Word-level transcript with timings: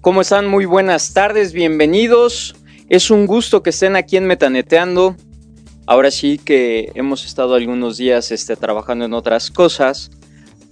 ¿Cómo 0.00 0.22
están? 0.22 0.46
Muy 0.46 0.64
buenas 0.64 1.12
tardes, 1.12 1.52
bienvenidos. 1.52 2.56
Es 2.88 3.10
un 3.10 3.26
gusto 3.26 3.62
que 3.62 3.68
estén 3.68 3.96
aquí 3.96 4.16
en 4.16 4.24
Metaneteando. 4.24 5.14
Ahora 5.84 6.10
sí 6.10 6.40
que 6.42 6.90
hemos 6.94 7.26
estado 7.26 7.54
algunos 7.54 7.98
días 7.98 8.32
este, 8.32 8.56
trabajando 8.56 9.04
en 9.04 9.12
otras 9.12 9.50
cosas 9.50 10.10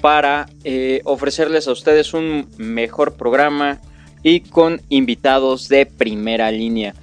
para 0.01 0.49
eh, 0.65 1.03
ofrecerles 1.05 1.69
a 1.69 1.73
ustedes 1.73 2.15
un 2.15 2.49
mejor 2.57 3.17
programa 3.17 3.83
y 4.23 4.41
con 4.41 4.81
invitados 4.89 5.69
de 5.69 5.85
primera 5.85 6.51
línea. 6.51 6.95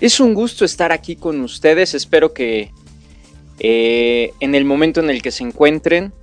Es 0.00 0.20
un 0.20 0.32
gusto 0.32 0.64
estar 0.64 0.90
aquí 0.90 1.16
con 1.16 1.42
ustedes, 1.42 1.92
espero 1.92 2.32
que 2.32 2.70
eh, 3.58 4.32
en 4.40 4.54
el 4.54 4.64
momento 4.64 5.00
en 5.00 5.10
el 5.10 5.20
que 5.20 5.30
se 5.30 5.44
encuentren 5.44 6.14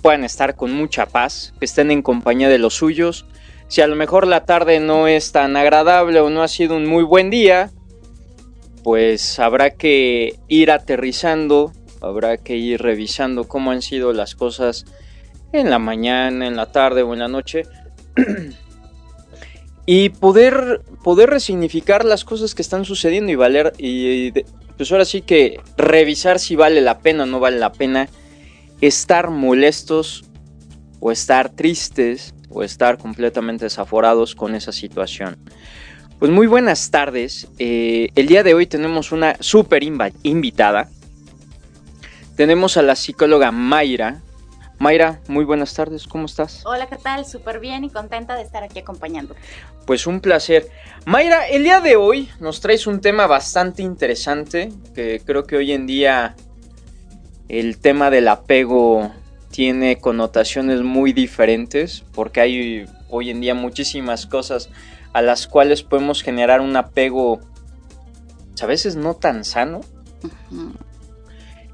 puedan 0.00 0.24
estar 0.24 0.56
con 0.56 0.72
mucha 0.72 1.04
paz, 1.04 1.52
que 1.58 1.66
estén 1.66 1.90
en 1.90 2.00
compañía 2.00 2.48
de 2.48 2.58
los 2.58 2.72
suyos. 2.72 3.26
Si 3.72 3.80
a 3.80 3.86
lo 3.86 3.96
mejor 3.96 4.26
la 4.26 4.44
tarde 4.44 4.80
no 4.80 5.08
es 5.08 5.32
tan 5.32 5.56
agradable 5.56 6.20
o 6.20 6.28
no 6.28 6.42
ha 6.42 6.48
sido 6.48 6.76
un 6.76 6.84
muy 6.84 7.04
buen 7.04 7.30
día, 7.30 7.70
pues 8.84 9.38
habrá 9.38 9.70
que 9.70 10.38
ir 10.46 10.70
aterrizando, 10.70 11.72
habrá 12.02 12.36
que 12.36 12.54
ir 12.54 12.82
revisando 12.82 13.48
cómo 13.48 13.70
han 13.70 13.80
sido 13.80 14.12
las 14.12 14.34
cosas 14.34 14.84
en 15.54 15.70
la 15.70 15.78
mañana, 15.78 16.46
en 16.46 16.54
la 16.54 16.66
tarde 16.66 17.02
o 17.02 17.14
en 17.14 17.20
la 17.20 17.28
noche. 17.28 17.62
y 19.86 20.10
poder, 20.10 20.82
poder 21.02 21.30
resignificar 21.30 22.04
las 22.04 22.26
cosas 22.26 22.54
que 22.54 22.60
están 22.60 22.84
sucediendo 22.84 23.32
y 23.32 23.36
valer, 23.36 23.72
y 23.78 24.32
pues 24.76 24.92
ahora 24.92 25.06
sí 25.06 25.22
que 25.22 25.58
revisar 25.78 26.40
si 26.40 26.56
vale 26.56 26.82
la 26.82 26.98
pena 26.98 27.22
o 27.22 27.26
no 27.26 27.40
vale 27.40 27.58
la 27.58 27.72
pena 27.72 28.10
estar 28.82 29.30
molestos 29.30 30.26
o 31.00 31.10
estar 31.10 31.48
tristes 31.48 32.34
o 32.52 32.62
estar 32.62 32.98
completamente 32.98 33.64
desaforados 33.64 34.34
con 34.34 34.54
esa 34.54 34.72
situación. 34.72 35.36
Pues 36.18 36.30
muy 36.30 36.46
buenas 36.46 36.90
tardes. 36.90 37.48
Eh, 37.58 38.10
el 38.14 38.26
día 38.28 38.42
de 38.42 38.54
hoy 38.54 38.66
tenemos 38.66 39.10
una 39.10 39.36
súper 39.40 39.82
invitada. 39.82 40.88
Tenemos 42.36 42.76
a 42.76 42.82
la 42.82 42.94
psicóloga 42.94 43.50
Mayra. 43.50 44.20
Mayra, 44.78 45.20
muy 45.28 45.44
buenas 45.44 45.74
tardes, 45.74 46.06
¿cómo 46.06 46.26
estás? 46.26 46.62
Hola, 46.64 46.86
¿qué 46.86 46.96
tal? 46.96 47.24
Súper 47.24 47.60
bien 47.60 47.84
y 47.84 47.90
contenta 47.90 48.34
de 48.36 48.42
estar 48.42 48.62
aquí 48.62 48.78
acompañando. 48.80 49.34
Pues 49.86 50.06
un 50.06 50.20
placer. 50.20 50.68
Mayra, 51.06 51.48
el 51.48 51.64
día 51.64 51.80
de 51.80 51.96
hoy 51.96 52.28
nos 52.40 52.60
traes 52.60 52.86
un 52.86 53.00
tema 53.00 53.26
bastante 53.26 53.82
interesante 53.82 54.72
que 54.94 55.20
creo 55.24 55.44
que 55.44 55.56
hoy 55.56 55.72
en 55.72 55.86
día 55.86 56.36
el 57.48 57.78
tema 57.78 58.10
del 58.10 58.28
apego 58.28 59.12
tiene 59.52 60.00
connotaciones 60.00 60.82
muy 60.82 61.12
diferentes 61.12 62.04
porque 62.12 62.40
hay 62.40 62.86
hoy 63.08 63.30
en 63.30 63.40
día 63.40 63.54
muchísimas 63.54 64.26
cosas 64.26 64.70
a 65.12 65.22
las 65.22 65.46
cuales 65.46 65.84
podemos 65.84 66.22
generar 66.22 66.60
un 66.60 66.74
apego 66.74 67.38
a 68.62 68.66
veces 68.66 68.94
no 68.94 69.14
tan 69.14 69.44
sano, 69.44 69.80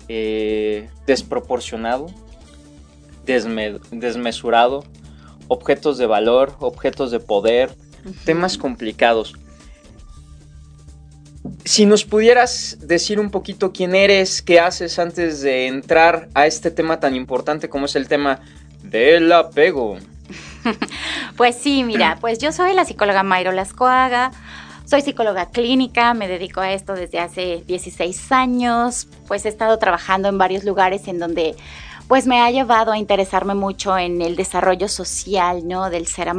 eh, 0.08 0.88
desproporcionado, 1.06 2.06
desmesurado, 3.26 4.84
objetos 5.48 5.98
de 5.98 6.06
valor, 6.06 6.54
objetos 6.60 7.10
de 7.10 7.20
poder, 7.20 7.70
temas 8.24 8.56
complicados 8.56 9.34
si 11.64 11.86
nos 11.86 12.04
pudieras 12.04 12.78
decir 12.80 13.20
un 13.20 13.30
poquito 13.30 13.72
quién 13.72 13.94
eres, 13.94 14.42
qué 14.42 14.60
haces 14.60 14.98
antes 14.98 15.40
de 15.40 15.66
entrar 15.66 16.28
a 16.34 16.46
este 16.46 16.70
tema 16.70 17.00
tan 17.00 17.14
importante 17.14 17.68
como 17.68 17.86
es 17.86 17.96
el 17.96 18.08
tema 18.08 18.40
del 18.82 19.30
apego. 19.32 19.98
pues 21.36 21.56
sí, 21.56 21.84
mira, 21.84 22.16
pues 22.20 22.38
yo 22.38 22.52
soy 22.52 22.74
la 22.74 22.84
psicóloga 22.84 23.22
Mayro 23.22 23.52
Lascoaga. 23.52 24.32
Soy 24.84 25.02
psicóloga 25.02 25.50
clínica, 25.50 26.14
me 26.14 26.28
dedico 26.28 26.60
a 26.60 26.72
esto 26.72 26.94
desde 26.94 27.18
hace 27.20 27.62
16 27.66 28.32
años, 28.32 29.06
pues 29.26 29.44
he 29.44 29.50
estado 29.50 29.78
trabajando 29.78 30.28
en 30.28 30.38
varios 30.38 30.64
lugares 30.64 31.08
en 31.08 31.18
donde 31.18 31.56
pues 32.08 32.26
me 32.26 32.40
ha 32.40 32.50
llevado 32.50 32.90
a 32.90 32.98
interesarme 32.98 33.54
mucho 33.54 33.96
en 33.98 34.22
el 34.22 34.34
desarrollo 34.34 34.88
social, 34.88 35.68
¿no? 35.68 35.90
Del 35.90 36.06
ser, 36.06 36.32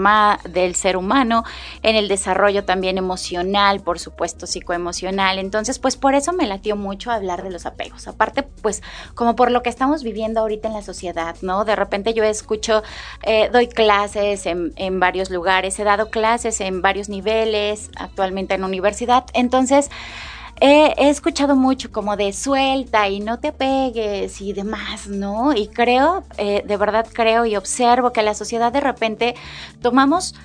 del 0.50 0.76
ser 0.76 0.98
humano, 0.98 1.44
en 1.84 1.96
el 1.96 2.08
desarrollo 2.08 2.66
también 2.66 2.98
emocional, 2.98 3.80
por 3.80 4.00
supuesto, 4.00 4.48
psicoemocional. 4.48 5.38
Entonces, 5.38 5.78
pues 5.78 5.96
por 5.96 6.16
eso 6.16 6.34
me 6.34 6.48
latió 6.48 6.76
mucho 6.76 7.12
hablar 7.12 7.44
de 7.44 7.52
los 7.52 7.68
apegos. 7.68 8.08
Aparte, 8.08 8.44
pues 8.44 8.82
como 9.14 9.36
por 9.36 9.52
lo 9.52 9.62
que 9.62 9.70
estamos 9.70 10.04
viviendo 10.04 10.40
ahorita 10.40 10.68
en 10.68 10.74
la 10.74 10.82
sociedad, 10.82 11.36
¿no? 11.42 11.66
De 11.66 11.76
repente 11.76 12.16
yo 12.16 12.24
escucho, 12.24 12.82
eh, 13.22 13.50
doy 13.54 13.68
clases 13.68 14.48
en, 14.48 14.74
en 14.76 15.00
varios 15.00 15.30
lugares, 15.30 15.80
he 15.80 15.84
dado 15.84 16.10
clases 16.10 16.62
en 16.62 16.82
varios 16.82 17.10
niveles, 17.10 17.92
actualmente 17.96 18.56
en 18.56 18.64
universidad. 18.64 19.26
Entonces, 19.34 19.92
he, 20.62 21.10
escuchado 21.10 21.56
mucho 21.56 21.92
como 21.92 22.18
de 22.18 22.34
suelta 22.34 23.08
y 23.10 23.20
no 23.20 23.40
te 23.40 23.52
pegues 23.52 24.42
y 24.42 24.54
demás, 24.54 25.08
¿no? 25.08 25.54
Y 25.54 25.68
creo, 25.68 26.24
eh, 26.38 26.64
de 26.66 26.78
verdad 26.78 27.08
creo 27.12 27.46
y 27.46 27.56
observo 27.56 28.12
que 28.12 28.24
la 28.24 28.34
sociedad 28.34 28.72
de 28.72 28.82
repente 28.82 29.36
tomamos 29.82 30.36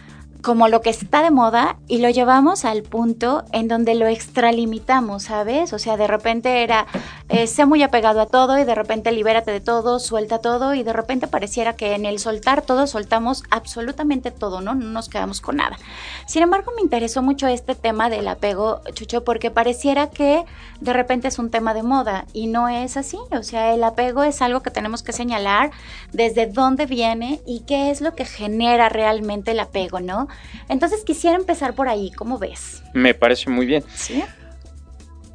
como 0.45 0.69
lo 0.69 0.83
que 0.83 0.91
está 0.91 1.23
de 1.23 1.31
moda 1.31 1.79
y 1.89 1.99
lo 1.99 2.11
llevamos 2.11 2.67
al 2.67 2.83
punto 2.83 3.45
en 3.53 3.67
donde 3.67 3.95
lo 3.95 4.07
extralimitamos, 4.07 5.25
¿sabes? 5.25 5.73
O 5.73 5.79
sea, 5.79 5.97
de 5.97 6.07
repente 6.07 6.63
era, 6.63 6.87
eh, 7.31 7.47
sé 7.47 7.65
muy 7.65 7.83
apegado 7.83 8.21
a 8.21 8.27
todo 8.27 8.59
y 8.59 8.65
de 8.65 8.75
repente 8.75 9.11
libérate 9.11 9.51
de 9.51 9.61
todo, 9.61 9.99
suelta 9.99 10.41
todo 10.41 10.75
y 10.75 10.83
de 10.83 10.93
repente 10.93 11.29
pareciera 11.29 11.77
que 11.77 11.95
en 11.95 12.05
el 12.05 12.19
soltar 12.19 12.61
todo 12.61 12.87
soltamos 12.87 13.43
absolutamente 13.51 14.31
todo, 14.31 14.61
¿no? 14.61 14.75
No 14.75 14.85
nos 14.85 15.09
quedamos 15.09 15.41
con 15.41 15.57
nada. 15.57 15.79
Sin 16.27 16.43
embargo, 16.43 16.73
me 16.77 16.83
interesó 16.83 17.23
mucho 17.23 17.49
este 17.49 17.75
tema 17.75 18.11
del 18.11 18.29
apego, 18.29 18.83
Chucho, 18.93 19.25
porque 19.25 19.51
pareciera 19.51 20.11
que 20.11 20.45
de 20.81 20.93
repente 20.93 21.29
es 21.29 21.39
un 21.39 21.51
tema 21.51 21.73
de 21.73 21.83
moda 21.83 22.27
y 22.35 22.49
no 22.49 22.69
es 22.69 22.99
así. 22.99 23.17
O 23.31 23.43
sea, 23.43 23.73
el 23.73 23.83
apego 23.83 24.23
es 24.23 24.43
algo 24.43 24.61
que 24.61 24.71
tenemos 24.71 25.03
que 25.03 25.13
señalar 25.13 25.71
desde 26.13 26.47
dónde 26.47 26.85
viene 26.85 27.41
y 27.47 27.61
qué 27.61 27.91
es 27.91 28.03
lo 28.03 28.15
que 28.15 28.27
genera 28.27 28.91
realmente 28.91 29.53
el 29.53 29.61
apego, 29.61 30.01
¿no? 30.01 30.29
Entonces 30.69 31.05
quisiera 31.05 31.37
empezar 31.37 31.75
por 31.75 31.89
ahí, 31.89 32.11
¿cómo 32.13 32.39
ves? 32.39 32.83
Me 32.93 33.15
parece 33.15 33.51
muy 33.51 33.67
bien. 33.67 33.85
Sí. 33.95 34.23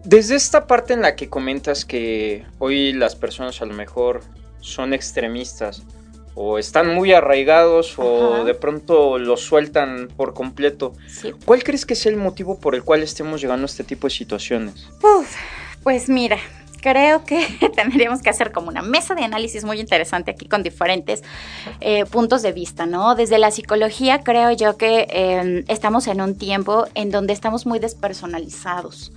Desde 0.04 0.36
esta 0.36 0.66
parte 0.66 0.94
en 0.94 1.02
la 1.02 1.16
que 1.16 1.30
comentas 1.30 1.86
que 1.86 2.46
hoy 2.58 2.94
las 2.94 3.16
personas 3.16 3.62
a 3.62 3.66
lo 3.66 3.74
mejor 3.74 4.22
son 4.62 4.94
extremistas 4.94 5.84
o 6.36 6.58
están 6.58 6.96
muy 6.96 7.12
arraigados 7.12 7.96
o 7.98 8.46
de 8.46 8.54
pronto 8.54 9.18
lo 9.18 9.36
sueltan 9.36 10.08
por 10.16 10.34
completo, 10.34 10.94
¿cuál 11.44 11.64
crees 11.64 11.86
que 11.86 11.96
es 11.96 12.06
el 12.06 12.16
motivo 12.16 12.60
por 12.60 12.76
el 12.76 12.84
cual 12.84 13.04
estemos 13.04 13.42
llegando 13.42 13.66
a 13.66 13.66
este 13.66 13.84
tipo 13.84 14.08
de 14.08 14.12
situaciones? 14.12 14.88
Uf, 15.04 15.36
pues 15.84 16.08
mira, 16.08 16.38
creo 16.82 17.24
que 17.24 17.46
tendríamos 17.76 18.22
que 18.22 18.30
hacer 18.30 18.52
como 18.52 18.70
una 18.70 18.82
mesa 18.82 19.16
de 19.16 19.24
análisis 19.24 19.64
muy 19.64 19.80
interesante 19.80 20.32
aquí 20.32 20.48
con 20.48 20.64
diferentes 20.64 21.24
eh, 21.82 22.06
puntos 22.06 22.42
de 22.42 22.52
vista, 22.52 22.86
¿no? 22.86 23.16
Desde 23.16 23.38
la 23.38 23.52
psicología 23.52 24.22
creo 24.24 24.52
yo 24.52 24.78
que 24.78 25.08
em, 25.10 25.64
estamos 25.68 26.08
en 26.08 26.22
un 26.22 26.38
tiempo 26.38 26.86
en 26.96 27.12
donde 27.12 27.34
estamos 27.34 27.66
muy 27.66 27.80
despersonalizados. 27.80 29.12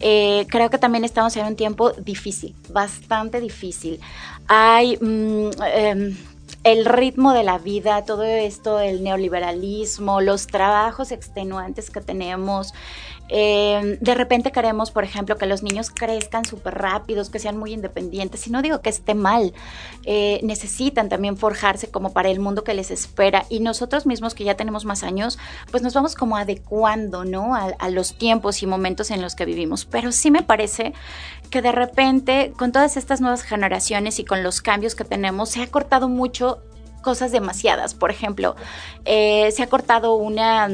Eh, 0.00 0.46
creo 0.50 0.68
que 0.68 0.78
también 0.78 1.04
estamos 1.04 1.36
en 1.36 1.46
un 1.46 1.56
tiempo 1.56 1.92
difícil, 1.92 2.54
bastante 2.70 3.40
difícil. 3.40 4.00
Hay... 4.48 4.98
Mm, 5.00 5.50
em, 5.74 6.16
el 6.64 6.84
ritmo 6.84 7.32
de 7.32 7.44
la 7.44 7.58
vida, 7.58 8.04
todo 8.04 8.24
esto, 8.24 8.80
el 8.80 9.04
neoliberalismo, 9.04 10.20
los 10.20 10.48
trabajos 10.48 11.12
extenuantes 11.12 11.90
que 11.90 12.00
tenemos, 12.00 12.74
eh, 13.28 13.98
de 14.00 14.14
repente 14.14 14.52
queremos, 14.52 14.90
por 14.90 15.04
ejemplo, 15.04 15.36
que 15.36 15.46
los 15.46 15.62
niños 15.62 15.90
crezcan 15.90 16.44
súper 16.44 16.74
rápidos, 16.74 17.30
que 17.30 17.38
sean 17.38 17.56
muy 17.56 17.72
independientes. 17.72 18.46
Y 18.46 18.50
no 18.50 18.62
digo 18.62 18.80
que 18.80 18.90
esté 18.90 19.14
mal, 19.14 19.52
eh, 20.04 20.40
necesitan 20.42 21.08
también 21.08 21.36
forjarse 21.36 21.88
como 21.88 22.12
para 22.12 22.30
el 22.30 22.40
mundo 22.40 22.64
que 22.64 22.74
les 22.74 22.90
espera. 22.90 23.44
Y 23.48 23.60
nosotros 23.60 24.06
mismos 24.06 24.34
que 24.34 24.44
ya 24.44 24.54
tenemos 24.54 24.84
más 24.84 25.02
años, 25.02 25.38
pues 25.70 25.82
nos 25.82 25.94
vamos 25.94 26.14
como 26.14 26.36
adecuando, 26.36 27.24
¿no? 27.24 27.54
A, 27.54 27.86
los 27.90 28.18
tiempos 28.18 28.62
y 28.62 28.66
momentos 28.66 29.10
en 29.10 29.22
los 29.22 29.34
que 29.34 29.44
vivimos. 29.44 29.84
Pero 29.84 30.12
sí 30.12 30.30
me 30.30 30.42
parece 30.42 30.92
que 31.50 31.62
de 31.62 31.72
repente, 31.72 32.52
con 32.56 32.72
todas 32.72 32.96
estas 32.96 33.20
nuevas 33.20 33.42
generaciones 33.42 34.18
y 34.18 34.24
con 34.24 34.42
los 34.42 34.60
cambios 34.60 34.94
que 34.94 35.04
tenemos, 35.04 35.50
se 35.50 35.62
ha 35.62 35.66
cortado 35.68 36.08
mucho 36.08 36.58
cosas 37.00 37.30
demasiadas. 37.30 37.94
Por 37.94 38.10
ejemplo, 38.10 38.56
eh, 39.04 39.50
se 39.52 39.62
ha 39.62 39.68
cortado 39.68 40.14
una 40.16 40.68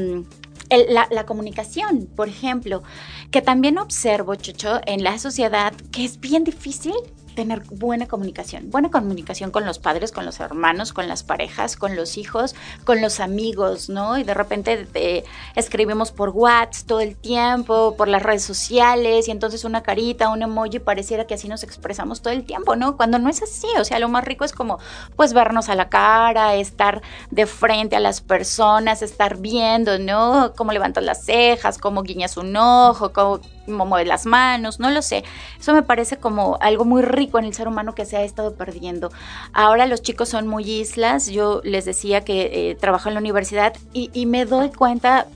mm, 0.77 0.93
la, 0.93 1.07
la, 1.11 1.25
comunicación, 1.25 2.07
por 2.15 2.29
ejemplo, 2.29 2.83
que 3.31 3.41
también 3.41 3.77
observo, 3.77 4.35
Chucho, 4.35 4.81
en 4.85 5.03
la 5.03 5.17
sociedad 5.17 5.73
que 5.91 6.05
es 6.05 6.19
bien 6.19 6.43
difícil 6.43 6.93
tener 7.33 7.63
buena 7.69 8.07
comunicación, 8.07 8.69
buena 8.69 8.89
comunicación 8.89 9.51
con 9.51 9.65
los 9.65 9.79
padres, 9.79 10.11
con 10.11 10.25
los 10.25 10.39
hermanos, 10.39 10.93
con 10.93 11.07
las 11.07 11.23
parejas, 11.23 11.75
con 11.77 11.95
los 11.95 12.17
hijos, 12.17 12.55
con 12.83 13.01
los 13.01 13.19
amigos, 13.19 13.89
¿no? 13.89 14.17
Y 14.17 14.23
de 14.23 14.33
repente 14.33 14.87
eh, 14.93 15.23
escribimos 15.55 16.11
por 16.11 16.29
WhatsApp 16.29 16.87
todo 16.87 16.99
el 16.99 17.15
tiempo, 17.15 17.95
por 17.97 18.07
las 18.07 18.23
redes 18.23 18.43
sociales, 18.43 19.27
y 19.27 19.31
entonces 19.31 19.63
una 19.63 19.83
carita, 19.83 20.29
un 20.29 20.41
emoji, 20.41 20.79
pareciera 20.79 21.25
que 21.25 21.33
así 21.33 21.47
nos 21.47 21.63
expresamos 21.63 22.21
todo 22.21 22.33
el 22.33 22.45
tiempo, 22.45 22.75
¿no? 22.75 22.97
Cuando 22.97 23.19
no 23.19 23.29
es 23.29 23.41
así, 23.41 23.67
o 23.79 23.85
sea, 23.85 23.99
lo 23.99 24.09
más 24.09 24.23
rico 24.23 24.45
es 24.45 24.53
como, 24.53 24.79
pues, 25.15 25.33
vernos 25.33 25.69
a 25.69 25.75
la 25.75 25.89
cara, 25.89 26.55
estar 26.55 27.01
de 27.31 27.45
frente 27.45 27.95
a 27.95 27.99
las 27.99 28.21
personas, 28.21 29.01
estar 29.01 29.37
viendo, 29.37 29.99
¿no? 29.99 30.53
Cómo 30.55 30.71
levantas 30.71 31.03
las 31.03 31.25
cejas, 31.25 31.77
cómo 31.77 32.03
guiñas 32.03 32.37
un 32.37 32.55
ojo, 32.55 33.11
cómo 33.13 33.39
mueve 33.67 34.05
las 34.05 34.25
manos, 34.25 34.79
no 34.79 34.89
lo 34.91 35.01
sé. 35.01 35.23
Eso 35.59 35.73
me 35.73 35.83
parece 35.83 36.17
como 36.17 36.57
algo 36.61 36.85
muy 36.85 37.01
rico 37.01 37.39
en 37.39 37.45
el 37.45 37.53
ser 37.53 37.67
humano 37.67 37.95
que 37.95 38.05
se 38.05 38.17
ha 38.17 38.23
estado 38.23 38.55
perdiendo. 38.55 39.11
Ahora 39.53 39.85
los 39.85 40.01
chicos 40.01 40.29
son 40.29 40.47
muy 40.47 40.69
islas, 40.69 41.27
yo 41.27 41.61
les 41.63 41.85
decía 41.85 42.21
que 42.21 42.71
eh, 42.71 42.75
trabajo 42.75 43.09
en 43.09 43.15
la 43.15 43.19
universidad 43.19 43.73
y, 43.93 44.09
y 44.13 44.25
me 44.25 44.45
doy 44.45 44.71
cuenta, 44.71 45.27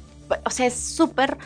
o 0.46 0.50
sea, 0.50 0.66
es 0.66 0.76
súper 0.76 1.38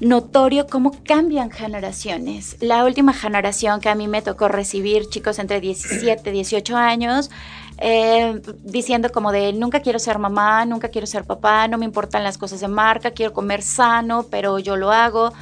notorio 0.00 0.66
cómo 0.66 0.92
cambian 1.04 1.50
generaciones. 1.50 2.56
La 2.60 2.84
última 2.84 3.12
generación 3.12 3.80
que 3.80 3.90
a 3.90 3.94
mí 3.94 4.08
me 4.08 4.22
tocó 4.22 4.48
recibir, 4.48 5.08
chicos 5.08 5.38
entre 5.38 5.60
17, 5.60 6.30
18 6.30 6.76
años, 6.76 7.30
eh, 7.78 8.40
diciendo 8.62 9.10
como 9.10 9.32
de 9.32 9.52
nunca 9.52 9.80
quiero 9.80 9.98
ser 9.98 10.18
mamá, 10.18 10.64
nunca 10.64 10.88
quiero 10.88 11.06
ser 11.06 11.24
papá, 11.24 11.68
no 11.68 11.78
me 11.78 11.84
importan 11.84 12.24
las 12.24 12.38
cosas 12.38 12.60
de 12.60 12.68
marca, 12.68 13.12
quiero 13.12 13.32
comer 13.32 13.62
sano, 13.62 14.26
pero 14.30 14.58
yo 14.58 14.76
lo 14.76 14.90
hago. 14.90 15.32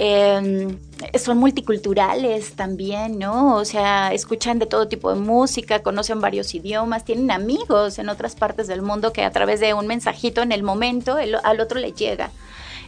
Em, 0.00 0.78
son 1.18 1.38
multiculturales 1.38 2.52
también, 2.52 3.18
¿no? 3.18 3.56
O 3.56 3.64
sea, 3.64 4.12
escuchan 4.12 4.60
de 4.60 4.66
todo 4.66 4.86
tipo 4.86 5.12
de 5.12 5.18
música, 5.18 5.82
conocen 5.82 6.20
varios 6.20 6.54
idiomas, 6.54 7.04
tienen 7.04 7.32
amigos 7.32 7.98
en 7.98 8.08
otras 8.08 8.36
partes 8.36 8.68
del 8.68 8.80
mundo 8.80 9.12
que 9.12 9.24
a 9.24 9.32
través 9.32 9.58
de 9.58 9.74
un 9.74 9.88
mensajito 9.88 10.40
en 10.40 10.52
el 10.52 10.62
momento 10.62 11.16
al 11.42 11.60
otro 11.60 11.80
le 11.80 11.92
llega. 11.92 12.30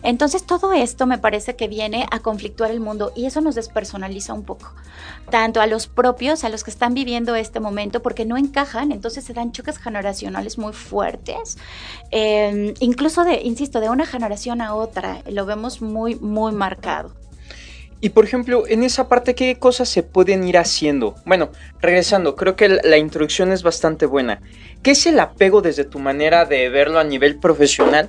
Entonces 0.03 0.45
todo 0.45 0.73
esto 0.73 1.07
me 1.07 1.19
parece 1.19 1.57
que 1.57 1.69
viene 1.69 2.07
a 2.11 2.21
conflictuar 2.21 2.71
el 2.71 2.81
mundo 2.81 3.13
y 3.15 3.27
eso 3.27 3.41
nos 3.41 3.55
despersonaliza 3.55 4.33
un 4.33 4.45
poco, 4.45 4.73
tanto 5.31 5.61
a 5.61 5.67
los 5.67 5.87
propios, 5.87 6.45
a 6.45 6.49
los 6.49 6.65
que 6.65 6.71
están 6.71 6.95
viviendo 6.95 7.35
este 7.35 7.61
momento, 7.61 8.03
porque 8.03 8.25
no 8.25 8.37
encajan, 8.37 8.93
entonces 8.93 9.25
se 9.25 9.35
dan 9.35 9.53
choques 9.53 9.79
generacionales 9.79 10.59
muy 10.59 10.73
fuertes, 10.73 11.59
em, 12.11 12.75
incluso 12.81 13.25
de, 13.25 13.43
insisto, 13.43 13.81
de 13.81 13.91
una 13.91 14.07
generación 14.07 14.61
a 14.63 14.75
otra, 14.75 15.23
lo 15.29 15.45
vemos 15.45 15.83
muy, 15.83 16.15
muy 16.17 16.53
marcado. 16.53 17.15
Y 18.03 18.11
por 18.11 18.25
ejemplo, 18.25 18.65
en 18.67 18.83
esa 18.83 19.09
parte, 19.09 19.35
¿qué 19.35 19.59
cosas 19.59 19.89
se 19.91 20.03
pueden 20.03 20.49
ir 20.49 20.57
haciendo? 20.57 21.17
Bueno, 21.27 21.51
regresando, 21.83 22.35
creo 22.35 22.57
que 22.57 22.69
la 22.69 22.97
introducción 22.97 23.53
es 23.53 23.63
bastante 23.63 24.07
buena. 24.07 24.41
¿Qué 24.83 24.93
es 24.93 25.05
el 25.05 25.21
apego 25.21 25.61
desde 25.61 25.85
tu 25.85 25.99
manera 25.99 26.47
de 26.47 26.71
verlo 26.71 26.99
a 26.99 27.05
nivel 27.05 27.39
profesional? 27.39 28.09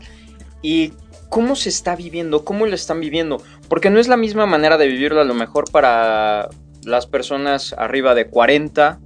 ¿Y 0.61 0.93
cómo 1.31 1.55
se 1.55 1.69
está 1.69 1.95
viviendo, 1.95 2.43
cómo 2.43 2.65
lo 2.65 2.75
están 2.75 2.99
viviendo, 2.99 3.41
porque 3.69 3.89
no 3.89 4.01
es 4.01 4.09
la 4.09 4.17
misma 4.17 4.45
manera 4.45 4.77
de 4.77 4.87
vivirlo 4.87 5.21
a 5.21 5.23
lo 5.23 5.33
mejor 5.33 5.71
para 5.71 6.49
las 6.83 7.07
personas 7.07 7.73
arriba 7.77 8.13
de 8.15 8.27
40, 8.27 8.99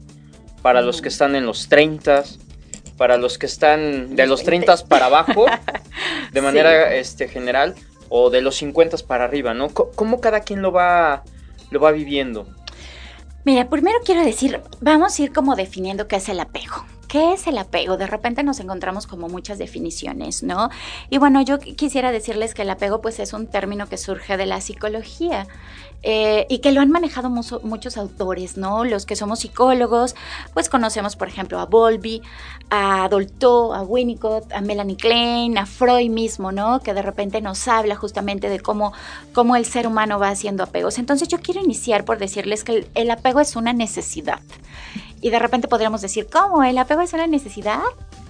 para 0.63 0.81
los 0.81 1.03
que 1.03 1.09
están 1.09 1.35
en 1.35 1.45
los 1.45 1.69
30, 1.69 2.23
para 2.97 3.17
los 3.17 3.37
que 3.37 3.45
están 3.45 4.15
de 4.15 4.25
los 4.25 4.43
30 4.43 4.75
para 4.89 5.05
abajo, 5.05 5.45
de 6.33 6.41
manera 6.41 6.95
este, 6.95 7.27
general, 7.27 7.75
o 8.09 8.31
de 8.31 8.41
los 8.41 8.55
50 8.55 8.97
para 9.05 9.25
arriba, 9.25 9.53
¿no? 9.53 9.69
¿Cómo 9.69 10.19
cada 10.19 10.39
quien 10.39 10.63
lo 10.63 10.71
va, 10.71 11.23
lo 11.69 11.79
va 11.79 11.91
viviendo? 11.91 12.47
Mira, 13.43 13.69
primero 13.69 13.99
quiero 14.03 14.25
decir, 14.25 14.61
vamos 14.81 15.19
a 15.19 15.21
ir 15.21 15.31
como 15.31 15.55
definiendo 15.55 16.07
qué 16.07 16.15
es 16.15 16.27
el 16.27 16.39
apego. 16.39 16.87
¿Qué 17.07 17.33
es 17.33 17.47
el 17.47 17.57
apego? 17.57 17.97
De 17.97 18.07
repente 18.07 18.43
nos 18.43 18.59
encontramos 18.59 19.07
como 19.07 19.29
muchas 19.29 19.57
definiciones, 19.57 20.43
¿no? 20.43 20.69
Y 21.09 21.17
bueno, 21.17 21.41
yo 21.41 21.59
quisiera 21.59 22.11
decirles 22.11 22.53
que 22.53 22.63
el 22.63 22.69
apego 22.69 23.01
pues 23.01 23.19
es 23.19 23.33
un 23.33 23.47
término 23.47 23.87
que 23.87 23.97
surge 23.97 24.37
de 24.37 24.45
la 24.45 24.61
psicología. 24.61 25.47
Eh, 26.07 26.45
y 26.49 26.59
que 26.59 26.71
lo 26.71 26.81
han 26.81 26.91
manejado 26.91 27.31
muchos 27.31 27.97
autores, 27.97 28.57
¿no? 28.57 28.85
Los 28.85 29.07
que 29.07 29.15
somos 29.15 29.39
psicólogos, 29.39 30.15
pues 30.53 30.69
conocemos, 30.69 31.15
por 31.15 31.27
ejemplo, 31.27 31.59
a 31.59 31.65
Bowlby, 31.65 32.21
a 32.69 33.07
Dolto, 33.09 33.73
a 33.73 33.81
Winnicott, 33.81 34.53
a 34.53 34.61
Melanie 34.61 34.97
Klein, 34.97 35.57
a 35.57 35.65
Freud 35.65 36.11
mismo, 36.11 36.51
¿no? 36.51 36.79
Que 36.81 36.93
de 36.93 37.01
repente 37.01 37.41
nos 37.41 37.67
habla 37.67 37.95
justamente 37.95 38.49
de 38.49 38.59
cómo, 38.59 38.93
cómo 39.33 39.55
el 39.55 39.65
ser 39.65 39.87
humano 39.87 40.19
va 40.19 40.29
haciendo 40.29 40.61
apegos. 40.61 40.99
Entonces 40.99 41.27
yo 41.27 41.39
quiero 41.39 41.61
iniciar 41.61 42.05
por 42.05 42.19
decirles 42.19 42.63
que 42.63 42.87
el 42.93 43.09
apego 43.09 43.39
es 43.39 43.55
una 43.55 43.73
necesidad. 43.73 44.41
Y 45.21 45.29
de 45.29 45.39
repente 45.39 45.67
podríamos 45.67 46.01
decir, 46.01 46.27
¿cómo? 46.31 46.63
¿El 46.63 46.77
apego 46.77 47.01
es 47.01 47.13
una 47.13 47.27
necesidad? 47.27 47.81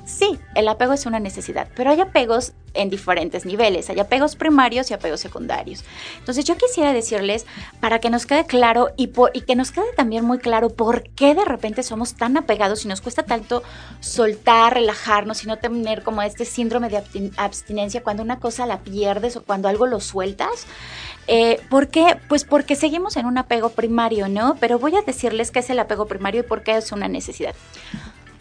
Sí, 0.06 0.38
el 0.54 0.68
apego 0.68 0.94
es 0.94 1.08
una 1.08 1.20
necesidad, 1.20 1.68
pero 1.76 1.90
hay 1.90 2.00
apegos 2.00 2.54
en 2.76 2.92
diferentes 2.92 3.44
niveles, 3.44 3.90
hay 3.90 4.00
apegos 4.00 4.36
primarios 4.36 4.92
y 4.92 4.94
apegos 4.94 5.20
secundarios. 5.20 5.84
Entonces 6.20 6.46
yo 6.46 6.56
quisiera 6.58 6.94
decirles, 6.94 7.48
para 7.80 8.00
que 8.00 8.12
nos 8.12 8.28
quede 8.28 8.46
claro 8.46 8.90
y, 8.98 9.08
que 9.08 9.56
nos 9.56 9.72
quede 9.72 9.92
también 9.96 10.24
muy 10.24 10.38
claro 10.38 10.70
por 10.70 11.10
qué 11.10 11.34
de 11.34 11.44
repente 11.44 11.82
somos 11.82 12.14
tan 12.14 12.38
apegados 12.38 12.86
y 12.86 12.88
nos 12.88 13.02
cuesta 13.02 13.24
tanto 13.24 13.64
soltar, 14.00 14.76
relajarnos 14.76 15.44
y 15.44 15.48
no 15.48 15.58
tener 15.58 16.04
como 16.04 16.22
este 16.22 16.46
síndrome 16.46 16.90
de 16.90 17.32
abstinencia 17.38 18.04
cuando 18.04 18.22
una 18.22 18.40
cosa 18.40 18.68
la 18.68 18.82
pierdes 18.82 19.38
o 19.38 19.44
cuando 19.44 19.70
algo 19.70 19.88
lo 19.88 20.00
sueltas. 20.02 20.68
Eh, 21.28 21.60
¿Por 21.70 21.88
qué? 21.88 22.20
Pues 22.30 22.44
porque 22.44 22.76
seguimos 22.76 23.18
en 23.18 23.26
un 23.26 23.40
apego 23.40 23.70
primario, 23.70 24.30
¿no? 24.30 24.56
Pero 24.60 24.78
voy 24.78 24.96
a 24.96 25.02
decirles 25.02 25.50
qué 25.50 25.60
es 25.60 25.70
el 25.72 25.80
apego 25.80 26.06
primario 26.06 26.42
y 26.42 26.44
por 26.44 26.62
qué 26.62 26.78
es 26.78 26.92
una 26.92 27.08
necesidad. 27.08 27.56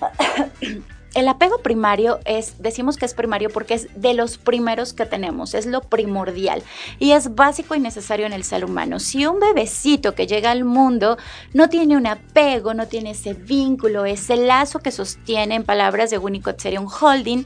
El 1.14 1.28
apego 1.28 1.58
primario 1.58 2.18
es, 2.24 2.60
decimos 2.60 2.96
que 2.96 3.04
es 3.04 3.14
primario 3.14 3.48
porque 3.48 3.74
es 3.74 3.88
de 3.94 4.14
los 4.14 4.36
primeros 4.36 4.92
que 4.92 5.06
tenemos, 5.06 5.54
es 5.54 5.64
lo 5.64 5.80
primordial 5.80 6.64
y 6.98 7.12
es 7.12 7.36
básico 7.36 7.76
y 7.76 7.80
necesario 7.80 8.26
en 8.26 8.32
el 8.32 8.42
ser 8.42 8.64
humano. 8.64 8.98
Si 8.98 9.24
un 9.24 9.38
bebecito 9.38 10.16
que 10.16 10.26
llega 10.26 10.50
al 10.50 10.64
mundo 10.64 11.16
no 11.52 11.68
tiene 11.68 11.96
un 11.96 12.08
apego, 12.08 12.74
no 12.74 12.88
tiene 12.88 13.12
ese 13.12 13.34
vínculo, 13.34 14.06
ese 14.06 14.36
lazo 14.36 14.80
que 14.80 14.90
sostiene, 14.90 15.54
en 15.54 15.62
palabras 15.62 16.10
de 16.10 16.18
Winnicott 16.18 16.60
sería 16.60 16.80
un 16.80 16.88
holding, 16.88 17.44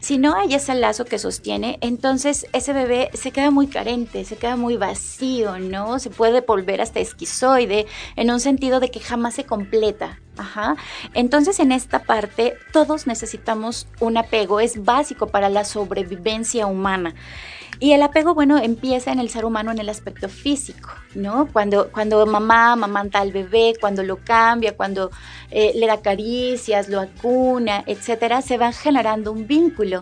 si 0.00 0.16
no 0.16 0.36
hay 0.36 0.54
ese 0.54 0.76
lazo 0.76 1.04
que 1.04 1.18
sostiene, 1.18 1.78
entonces 1.80 2.46
ese 2.52 2.72
bebé 2.72 3.10
se 3.14 3.32
queda 3.32 3.50
muy 3.50 3.66
carente, 3.66 4.24
se 4.24 4.36
queda 4.36 4.54
muy 4.54 4.76
vacío, 4.76 5.58
¿no? 5.58 5.98
Se 5.98 6.08
puede 6.08 6.40
volver 6.40 6.80
hasta 6.80 7.00
esquizoide 7.00 7.86
en 8.14 8.30
un 8.30 8.38
sentido 8.38 8.78
de 8.78 8.92
que 8.92 9.00
jamás 9.00 9.34
se 9.34 9.44
completa. 9.44 10.20
Ajá. 10.38 10.76
Entonces 11.14 11.60
en 11.60 11.72
esta 11.72 12.00
parte 12.00 12.56
todos 12.72 13.06
necesitamos 13.06 13.86
un 14.00 14.16
apego, 14.16 14.60
es 14.60 14.84
básico 14.84 15.26
para 15.26 15.48
la 15.48 15.64
sobrevivencia 15.64 16.66
humana. 16.66 17.14
Y 17.80 17.92
el 17.92 18.02
apego, 18.02 18.34
bueno, 18.34 18.58
empieza 18.58 19.12
en 19.12 19.20
el 19.20 19.30
ser 19.30 19.44
humano 19.44 19.70
en 19.70 19.78
el 19.78 19.88
aspecto 19.88 20.28
físico, 20.28 20.90
¿no? 21.14 21.46
Cuando, 21.52 21.92
cuando 21.92 22.26
mamá 22.26 22.74
mamanta 22.74 23.20
al 23.20 23.30
bebé, 23.30 23.74
cuando 23.80 24.02
lo 24.02 24.16
cambia, 24.16 24.76
cuando 24.76 25.12
eh, 25.52 25.72
le 25.76 25.86
da 25.86 26.00
caricias, 26.00 26.88
lo 26.88 26.98
acuna, 27.00 27.84
etcétera, 27.86 28.42
se 28.42 28.58
va 28.58 28.72
generando 28.72 29.30
un 29.30 29.46
vínculo. 29.46 30.00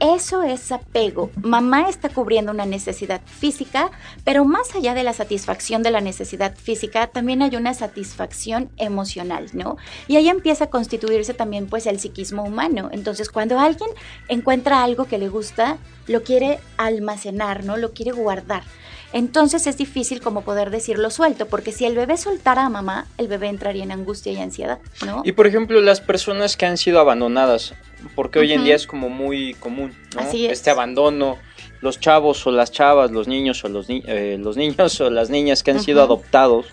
Eso 0.00 0.44
es 0.44 0.70
apego. 0.70 1.30
Mamá 1.42 1.88
está 1.88 2.08
cubriendo 2.08 2.52
una 2.52 2.66
necesidad 2.66 3.20
física, 3.26 3.90
pero 4.22 4.44
más 4.44 4.72
allá 4.76 4.94
de 4.94 5.02
la 5.02 5.12
satisfacción 5.12 5.82
de 5.82 5.90
la 5.90 6.00
necesidad 6.00 6.54
física, 6.56 7.08
también 7.08 7.42
hay 7.42 7.56
una 7.56 7.74
satisfacción 7.74 8.70
emocional, 8.76 9.48
¿no? 9.54 9.76
Y 10.06 10.14
ahí 10.14 10.28
empieza 10.28 10.64
a 10.64 10.70
constituirse 10.70 11.34
también 11.34 11.66
pues 11.66 11.86
el 11.86 11.98
psiquismo 11.98 12.44
humano. 12.44 12.90
Entonces, 12.92 13.28
cuando 13.28 13.58
alguien 13.58 13.90
encuentra 14.28 14.84
algo 14.84 15.06
que 15.06 15.18
le 15.18 15.28
gusta, 15.28 15.78
lo 16.06 16.22
quiere 16.22 16.60
almacenar, 16.76 17.64
¿no? 17.64 17.76
Lo 17.76 17.92
quiere 17.92 18.12
guardar. 18.12 18.62
Entonces 19.12 19.66
es 19.66 19.78
difícil 19.78 20.20
como 20.20 20.42
poder 20.42 20.70
decirlo 20.70 21.10
suelto, 21.10 21.46
porque 21.46 21.72
si 21.72 21.86
el 21.86 21.94
bebé 21.94 22.16
soltara 22.16 22.66
a 22.66 22.68
mamá, 22.68 23.06
el 23.16 23.26
bebé 23.26 23.48
entraría 23.48 23.82
en 23.82 23.92
angustia 23.92 24.32
y 24.32 24.38
ansiedad, 24.38 24.78
¿no? 25.06 25.22
Y 25.24 25.32
por 25.32 25.46
ejemplo, 25.46 25.80
las 25.80 26.00
personas 26.00 26.56
que 26.56 26.66
han 26.66 26.76
sido 26.76 27.00
abandonadas, 27.00 27.74
porque 28.14 28.38
hoy 28.38 28.52
en 28.52 28.64
día 28.64 28.74
es 28.74 28.86
como 28.86 29.08
muy 29.08 29.54
común, 29.54 29.94
¿no? 30.14 30.30
Este 30.30 30.70
abandono, 30.70 31.38
los 31.80 32.00
chavos 32.00 32.46
o 32.46 32.50
las 32.50 32.70
chavas, 32.70 33.10
los 33.10 33.28
niños 33.28 33.64
o 33.64 33.68
los, 33.68 33.86
eh, 33.88 34.36
los 34.38 34.56
niños 34.56 35.00
o 35.00 35.10
las 35.10 35.30
niñas 35.30 35.62
que 35.62 35.70
han 35.70 35.80
sido 35.80 36.02
adoptados, 36.02 36.66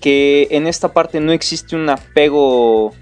que 0.00 0.48
en 0.50 0.66
esta 0.66 0.92
parte 0.92 1.20
no 1.20 1.32
existe 1.32 1.74
un 1.74 1.88
apego 1.88 2.92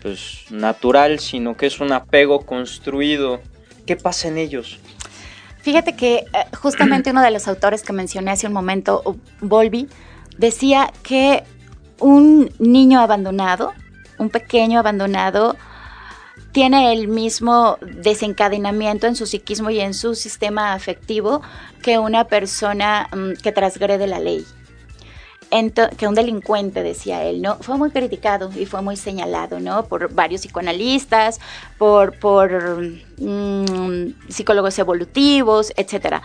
pues 0.00 0.44
natural, 0.50 1.18
sino 1.18 1.56
que 1.56 1.66
es 1.66 1.80
un 1.80 1.90
apego 1.90 2.44
construido. 2.44 3.40
¿Qué 3.86 3.96
pasa 3.96 4.28
en 4.28 4.38
ellos? 4.38 4.78
Fíjate 5.64 5.96
que 5.96 6.16
eh, 6.16 6.26
justamente 6.60 7.10
uno 7.10 7.22
de 7.22 7.30
los 7.30 7.48
autores 7.48 7.82
que 7.82 7.94
mencioné 7.94 8.32
hace 8.32 8.46
un 8.46 8.52
momento, 8.52 9.16
Volvi, 9.40 9.88
decía 10.36 10.92
que 11.02 11.42
un 12.00 12.50
niño 12.58 13.00
abandonado, 13.00 13.72
un 14.18 14.28
pequeño 14.28 14.78
abandonado, 14.78 15.56
tiene 16.52 16.92
el 16.92 17.08
mismo 17.08 17.78
desencadenamiento 17.80 19.06
en 19.06 19.16
su 19.16 19.24
psiquismo 19.24 19.70
y 19.70 19.80
en 19.80 19.94
su 19.94 20.14
sistema 20.14 20.74
afectivo 20.74 21.40
que 21.82 21.98
una 21.98 22.24
persona 22.24 23.08
mm, 23.10 23.40
que 23.42 23.50
transgrede 23.50 24.06
la 24.06 24.18
ley 24.18 24.44
que 25.96 26.08
un 26.08 26.14
delincuente, 26.14 26.82
decía 26.82 27.22
él, 27.24 27.40
¿no? 27.40 27.56
Fue 27.56 27.76
muy 27.76 27.90
criticado 27.90 28.50
y 28.56 28.66
fue 28.66 28.82
muy 28.82 28.96
señalado, 28.96 29.60
¿no? 29.60 29.84
Por 29.84 30.12
varios 30.12 30.40
psicoanalistas, 30.40 31.40
por, 31.78 32.18
por 32.18 32.82
mm, 33.18 34.14
psicólogos 34.28 34.78
evolutivos, 34.78 35.72
etcétera. 35.76 36.22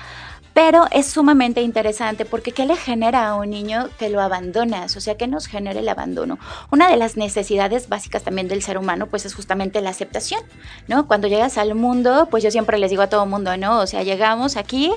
Pero 0.53 0.87
es 0.91 1.05
sumamente 1.05 1.61
interesante 1.61 2.25
porque 2.25 2.51
¿qué 2.51 2.65
le 2.65 2.75
genera 2.75 3.29
a 3.29 3.35
un 3.35 3.51
niño 3.51 3.87
que 3.99 4.09
lo 4.09 4.19
abandonas? 4.19 4.97
O 4.97 4.99
sea, 4.99 5.15
¿qué 5.15 5.27
nos 5.27 5.45
genera 5.45 5.79
el 5.79 5.87
abandono? 5.87 6.39
Una 6.71 6.89
de 6.89 6.97
las 6.97 7.15
necesidades 7.15 7.87
básicas 7.87 8.23
también 8.23 8.47
del 8.47 8.63
ser 8.63 8.77
humano, 8.77 9.05
pues 9.05 9.25
es 9.25 9.35
justamente 9.35 9.79
la 9.79 9.91
aceptación, 9.91 10.41
¿no? 10.87 11.07
Cuando 11.07 11.27
llegas 11.27 11.57
al 11.57 11.75
mundo, 11.75 12.27
pues 12.31 12.43
yo 12.43 12.51
siempre 12.51 12.79
les 12.79 12.89
digo 12.89 13.03
a 13.03 13.07
todo 13.07 13.25
mundo, 13.25 13.55
¿no? 13.57 13.79
O 13.79 13.87
sea, 13.87 14.03
llegamos 14.03 14.57
aquí 14.57 14.91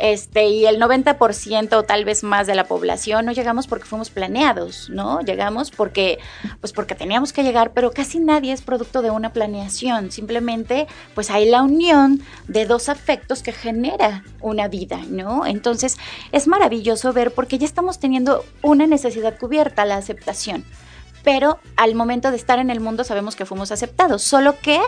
este, 0.00 0.48
y 0.48 0.66
el 0.66 0.80
90% 0.80 1.72
o 1.74 1.82
tal 1.82 2.04
vez 2.04 2.24
más 2.24 2.46
de 2.46 2.54
la 2.54 2.64
población 2.64 3.26
no 3.26 3.32
llegamos 3.32 3.66
porque 3.66 3.84
fuimos 3.84 4.08
planeados, 4.10 4.88
¿no? 4.88 5.20
Llegamos 5.20 5.70
porque, 5.70 6.18
pues 6.60 6.72
porque 6.72 6.94
teníamos 6.94 7.32
que 7.32 7.42
llegar, 7.42 7.72
pero 7.72 7.90
casi 7.90 8.18
nadie 8.18 8.52
es 8.52 8.62
producto 8.62 9.02
de 9.02 9.10
una 9.10 9.32
planeación, 9.32 10.10
simplemente 10.10 10.86
pues 11.14 11.30
hay 11.30 11.48
la 11.48 11.62
unión 11.62 12.22
de 12.48 12.64
dos 12.64 12.88
afectos 12.88 13.42
que 13.42 13.52
genera 13.52 14.24
una 14.40 14.68
vida, 14.68 15.00
¿no? 15.08 15.44
Entonces 15.44 15.98
es 16.32 16.48
maravilloso 16.48 17.12
ver 17.12 17.32
porque 17.32 17.58
ya 17.58 17.66
estamos 17.66 17.98
teniendo 17.98 18.44
una 18.62 18.86
necesidad 18.86 19.38
cubierta, 19.38 19.84
la 19.84 19.96
aceptación, 19.96 20.64
pero 21.22 21.58
al 21.76 21.94
momento 21.94 22.30
de 22.30 22.36
estar 22.38 22.58
en 22.58 22.70
el 22.70 22.80
mundo 22.80 23.04
sabemos 23.04 23.36
que 23.36 23.44
fuimos 23.44 23.70
aceptados, 23.70 24.22
solo 24.22 24.58
que 24.60 24.80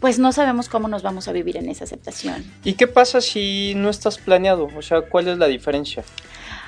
pues 0.00 0.18
no 0.18 0.32
sabemos 0.32 0.68
cómo 0.68 0.88
nos 0.88 1.02
vamos 1.02 1.28
a 1.28 1.32
vivir 1.32 1.56
en 1.56 1.68
esa 1.68 1.84
aceptación. 1.84 2.44
¿Y 2.64 2.74
qué 2.74 2.86
pasa 2.86 3.20
si 3.20 3.74
no 3.76 3.88
estás 3.88 4.18
planeado? 4.18 4.68
O 4.76 4.82
sea, 4.82 5.02
¿cuál 5.02 5.28
es 5.28 5.38
la 5.38 5.46
diferencia? 5.46 6.04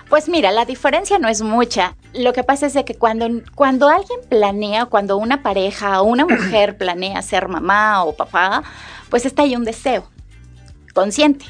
Pues 0.08 0.28
mira, 0.28 0.50
la 0.52 0.64
diferencia 0.64 1.18
no 1.18 1.28
es 1.28 1.42
mucha. 1.42 1.94
Lo 2.14 2.32
que 2.32 2.42
pasa 2.42 2.66
es 2.66 2.75
de 2.75 2.85
que 2.85 2.94
cuando, 2.94 3.28
cuando 3.54 3.88
alguien 3.88 4.20
planea, 4.28 4.87
cuando 4.87 5.18
una 5.18 5.42
pareja 5.42 6.00
o 6.00 6.04
una 6.04 6.25
mujer 6.28 6.78
planea 6.78 7.20
ser 7.23 7.49
mamá 7.49 8.04
o 8.04 8.14
papá, 8.14 8.62
pues 9.11 9.26
está 9.26 9.42
ahí 9.42 9.54
un 9.54 9.64
deseo 9.64 10.08
consciente 10.94 11.44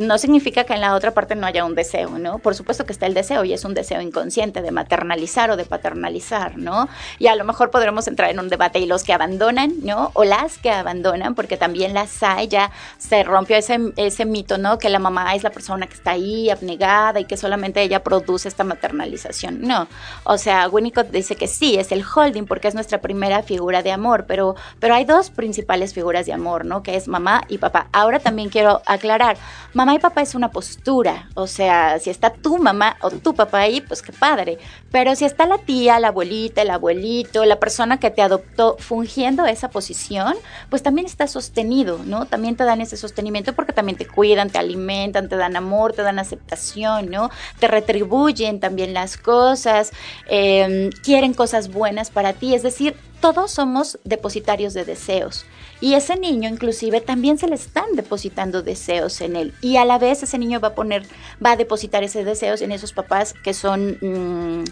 no 0.00 0.16
significa 0.16 0.64
que 0.64 0.72
en 0.72 0.80
la 0.80 0.94
otra 0.94 1.12
parte 1.12 1.34
no 1.34 1.46
haya 1.46 1.66
un 1.66 1.74
deseo, 1.74 2.18
¿no? 2.18 2.38
Por 2.38 2.54
supuesto 2.54 2.86
que 2.86 2.92
está 2.92 3.04
el 3.04 3.12
deseo 3.12 3.44
y 3.44 3.52
es 3.52 3.66
un 3.66 3.74
deseo 3.74 4.00
inconsciente 4.00 4.62
de 4.62 4.70
maternalizar 4.70 5.50
o 5.50 5.58
de 5.58 5.66
paternalizar, 5.66 6.56
¿no? 6.56 6.88
Y 7.18 7.26
a 7.26 7.36
lo 7.36 7.44
mejor 7.44 7.70
podremos 7.70 8.08
entrar 8.08 8.30
en 8.30 8.40
un 8.40 8.48
debate 8.48 8.78
y 8.78 8.86
los 8.86 9.04
que 9.04 9.12
abandonan, 9.12 9.74
¿no? 9.82 10.10
O 10.14 10.24
las 10.24 10.56
que 10.56 10.70
abandonan, 10.70 11.34
porque 11.34 11.58
también 11.58 11.92
las 11.92 12.22
hay, 12.22 12.48
ya 12.48 12.70
se 12.96 13.22
rompió 13.24 13.56
ese, 13.56 13.78
ese 13.96 14.24
mito, 14.24 14.56
¿no? 14.56 14.78
Que 14.78 14.88
la 14.88 14.98
mamá 14.98 15.34
es 15.34 15.42
la 15.42 15.50
persona 15.50 15.86
que 15.86 15.94
está 15.94 16.12
ahí 16.12 16.48
abnegada 16.48 17.20
y 17.20 17.26
que 17.26 17.36
solamente 17.36 17.82
ella 17.82 18.02
produce 18.02 18.48
esta 18.48 18.64
maternalización. 18.64 19.60
No, 19.60 19.86
o 20.24 20.38
sea, 20.38 20.66
Winnicott 20.70 21.10
dice 21.10 21.36
que 21.36 21.46
sí, 21.46 21.76
es 21.76 21.92
el 21.92 22.02
holding 22.02 22.46
porque 22.46 22.68
es 22.68 22.74
nuestra 22.74 23.02
primera 23.02 23.42
figura 23.42 23.82
de 23.82 23.92
amor, 23.92 24.24
pero, 24.26 24.56
pero 24.78 24.94
hay 24.94 25.04
dos 25.04 25.28
principales 25.28 25.92
figuras 25.92 26.24
de 26.24 26.32
amor, 26.32 26.64
¿no? 26.64 26.82
Que 26.82 26.96
es 26.96 27.06
mamá 27.06 27.42
y 27.48 27.58
papá. 27.58 27.88
Ahora 27.92 28.18
también 28.18 28.48
quiero 28.48 28.80
aclarar, 28.86 29.36
mamá 29.74 29.89
mamá 29.90 29.98
y 29.98 30.02
papá 30.02 30.22
es 30.22 30.36
una 30.36 30.50
postura, 30.52 31.28
o 31.34 31.48
sea, 31.48 31.98
si 31.98 32.10
está 32.10 32.30
tu 32.32 32.58
mamá 32.58 32.96
o 33.02 33.10
tu 33.10 33.34
papá 33.34 33.60
ahí, 33.60 33.80
pues 33.80 34.02
qué 34.02 34.12
padre, 34.12 34.58
pero 34.92 35.16
si 35.16 35.24
está 35.24 35.46
la 35.46 35.58
tía, 35.58 35.98
la 35.98 36.08
abuelita, 36.08 36.62
el 36.62 36.70
abuelito, 36.70 37.44
la 37.44 37.58
persona 37.58 37.98
que 37.98 38.10
te 38.10 38.22
adoptó 38.22 38.76
fungiendo 38.78 39.46
esa 39.46 39.70
posición, 39.70 40.34
pues 40.68 40.84
también 40.84 41.06
está 41.06 41.26
sostenido, 41.26 41.98
¿no? 42.04 42.26
También 42.26 42.54
te 42.54 42.62
dan 42.62 42.80
ese 42.80 42.96
sostenimiento 42.96 43.52
porque 43.52 43.72
también 43.72 43.98
te 43.98 44.06
cuidan, 44.06 44.50
te 44.50 44.58
alimentan, 44.58 45.28
te 45.28 45.36
dan 45.36 45.56
amor, 45.56 45.92
te 45.92 46.02
dan 46.02 46.20
aceptación, 46.20 47.10
¿no? 47.10 47.30
Te 47.58 47.66
retribuyen 47.66 48.60
también 48.60 48.94
las 48.94 49.16
cosas, 49.16 49.90
em, 50.28 50.90
quieren 51.02 51.34
cosas 51.34 51.72
buenas 51.72 52.10
para 52.10 52.32
ti, 52.32 52.54
es 52.54 52.62
decir, 52.62 52.94
todos 53.20 53.50
somos 53.50 53.98
depositarios 54.04 54.74
de 54.74 54.84
deseos. 54.84 55.46
Y 55.80 55.94
ese 55.94 56.16
niño 56.16 56.48
inclusive 56.48 57.00
también 57.00 57.38
se 57.38 57.48
le 57.48 57.54
están 57.54 57.94
depositando 57.94 58.62
deseos 58.62 59.20
en 59.20 59.36
él. 59.36 59.54
Y 59.60 59.76
a 59.76 59.84
la 59.84 59.98
vez 59.98 60.22
ese 60.22 60.38
niño 60.38 60.60
va 60.60 60.68
a 60.68 60.74
poner, 60.74 61.06
va 61.44 61.52
a 61.52 61.56
depositar 61.56 62.02
ese 62.02 62.24
deseos 62.24 62.60
en 62.62 62.72
esos 62.72 62.92
papás 62.92 63.34
que 63.44 63.54
son... 63.54 63.98
Mm, 64.00 64.64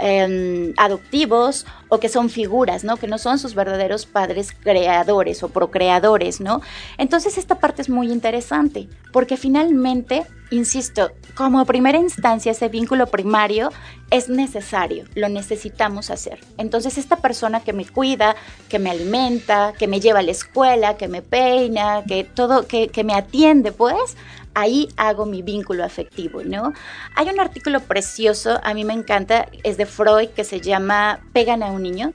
Em, 0.00 0.74
adoptivos 0.76 1.66
o 1.88 1.98
que 1.98 2.08
son 2.08 2.30
figuras, 2.30 2.84
¿no? 2.84 2.98
Que 2.98 3.08
no 3.08 3.18
son 3.18 3.36
sus 3.40 3.56
verdaderos 3.56 4.06
padres 4.06 4.52
creadores 4.52 5.42
o 5.42 5.48
procreadores, 5.48 6.40
¿no? 6.40 6.60
Entonces 6.98 7.36
esta 7.36 7.56
parte 7.58 7.82
es 7.82 7.88
muy 7.88 8.12
interesante 8.12 8.88
porque 9.12 9.36
finalmente, 9.36 10.24
insisto, 10.52 11.10
como 11.34 11.64
primera 11.64 11.98
instancia 11.98 12.52
ese 12.52 12.68
vínculo 12.68 13.08
primario 13.08 13.70
es 14.12 14.28
necesario, 14.28 15.04
lo 15.16 15.28
necesitamos 15.28 16.10
hacer. 16.10 16.38
Entonces 16.58 16.96
esta 16.96 17.16
persona 17.16 17.60
que 17.64 17.72
me 17.72 17.84
cuida, 17.84 18.36
que 18.68 18.78
me 18.78 18.90
alimenta, 18.90 19.72
que 19.76 19.88
me 19.88 19.98
lleva 19.98 20.20
a 20.20 20.22
la 20.22 20.30
escuela, 20.30 20.96
que 20.96 21.08
me 21.08 21.22
peina, 21.22 22.04
que 22.06 22.22
todo, 22.22 22.68
que, 22.68 22.86
que 22.86 23.02
me 23.02 23.14
atiende, 23.14 23.72
pues, 23.72 24.16
ahí 24.60 24.88
hago 24.96 25.24
mi 25.24 25.42
vínculo 25.42 25.84
afectivo, 25.84 26.42
¿no? 26.42 26.72
Hay 27.14 27.28
un 27.28 27.38
artículo 27.38 27.80
precioso, 27.80 28.60
a 28.62 28.74
mí 28.74 28.84
me 28.84 28.92
encanta, 28.92 29.48
es 29.62 29.76
de 29.76 29.86
Freud, 29.86 30.30
que 30.30 30.44
se 30.44 30.60
llama 30.60 31.20
Pegan 31.32 31.62
a 31.62 31.66
un 31.66 31.82
niño. 31.82 32.12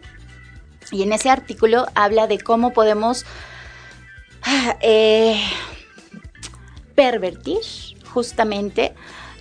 Y 0.92 1.04
en 1.04 1.14
ese 1.14 1.30
artículo 1.30 1.88
habla 1.96 2.28
de 2.28 2.40
cómo 2.40 2.74
podemos 2.74 3.26
eh, 4.82 5.42
pervertir 6.96 7.60
justamente 8.14 8.94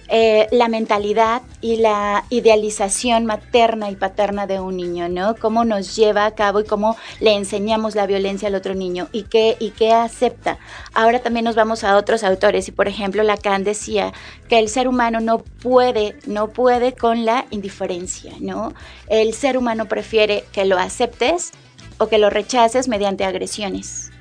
eh, 0.08 0.48
la 0.50 0.68
mentalidad 0.68 1.42
y 1.60 1.76
la 1.76 2.24
idealización 2.28 3.24
materna 3.24 3.90
y 3.90 3.96
paterna 3.96 4.46
de 4.46 4.60
un 4.60 4.76
niño, 4.76 5.08
¿no? 5.08 5.36
Cómo 5.36 5.64
nos 5.64 5.96
lleva 5.96 6.26
a 6.26 6.34
cabo 6.34 6.60
y 6.60 6.64
cómo 6.64 6.96
le 7.20 7.32
enseñamos 7.32 7.94
la 7.94 8.06
violencia 8.06 8.48
al 8.48 8.54
otro 8.54 8.74
niño 8.74 9.08
y 9.12 9.22
qué, 9.24 9.56
y 9.58 9.70
qué 9.70 9.92
acepta. 9.92 10.58
Ahora 10.92 11.20
también 11.20 11.44
nos 11.44 11.54
vamos 11.54 11.82
a 11.84 11.96
otros 11.96 12.24
autores 12.24 12.68
y, 12.68 12.72
por 12.72 12.88
ejemplo, 12.88 13.22
Lacan 13.22 13.64
decía 13.64 14.12
que 14.48 14.58
el 14.58 14.68
ser 14.68 14.86
humano 14.86 15.20
no 15.20 15.38
puede, 15.38 16.16
no 16.26 16.48
puede 16.48 16.92
con 16.92 17.24
la 17.24 17.46
indiferencia, 17.50 18.34
¿no? 18.40 18.74
El 19.08 19.32
ser 19.34 19.56
humano 19.56 19.86
prefiere 19.86 20.44
que 20.52 20.64
lo 20.64 20.78
aceptes 20.78 21.52
o 21.98 22.08
que 22.08 22.18
lo 22.18 22.28
rechaces 22.28 22.88
mediante 22.88 23.24
agresiones 23.24 24.11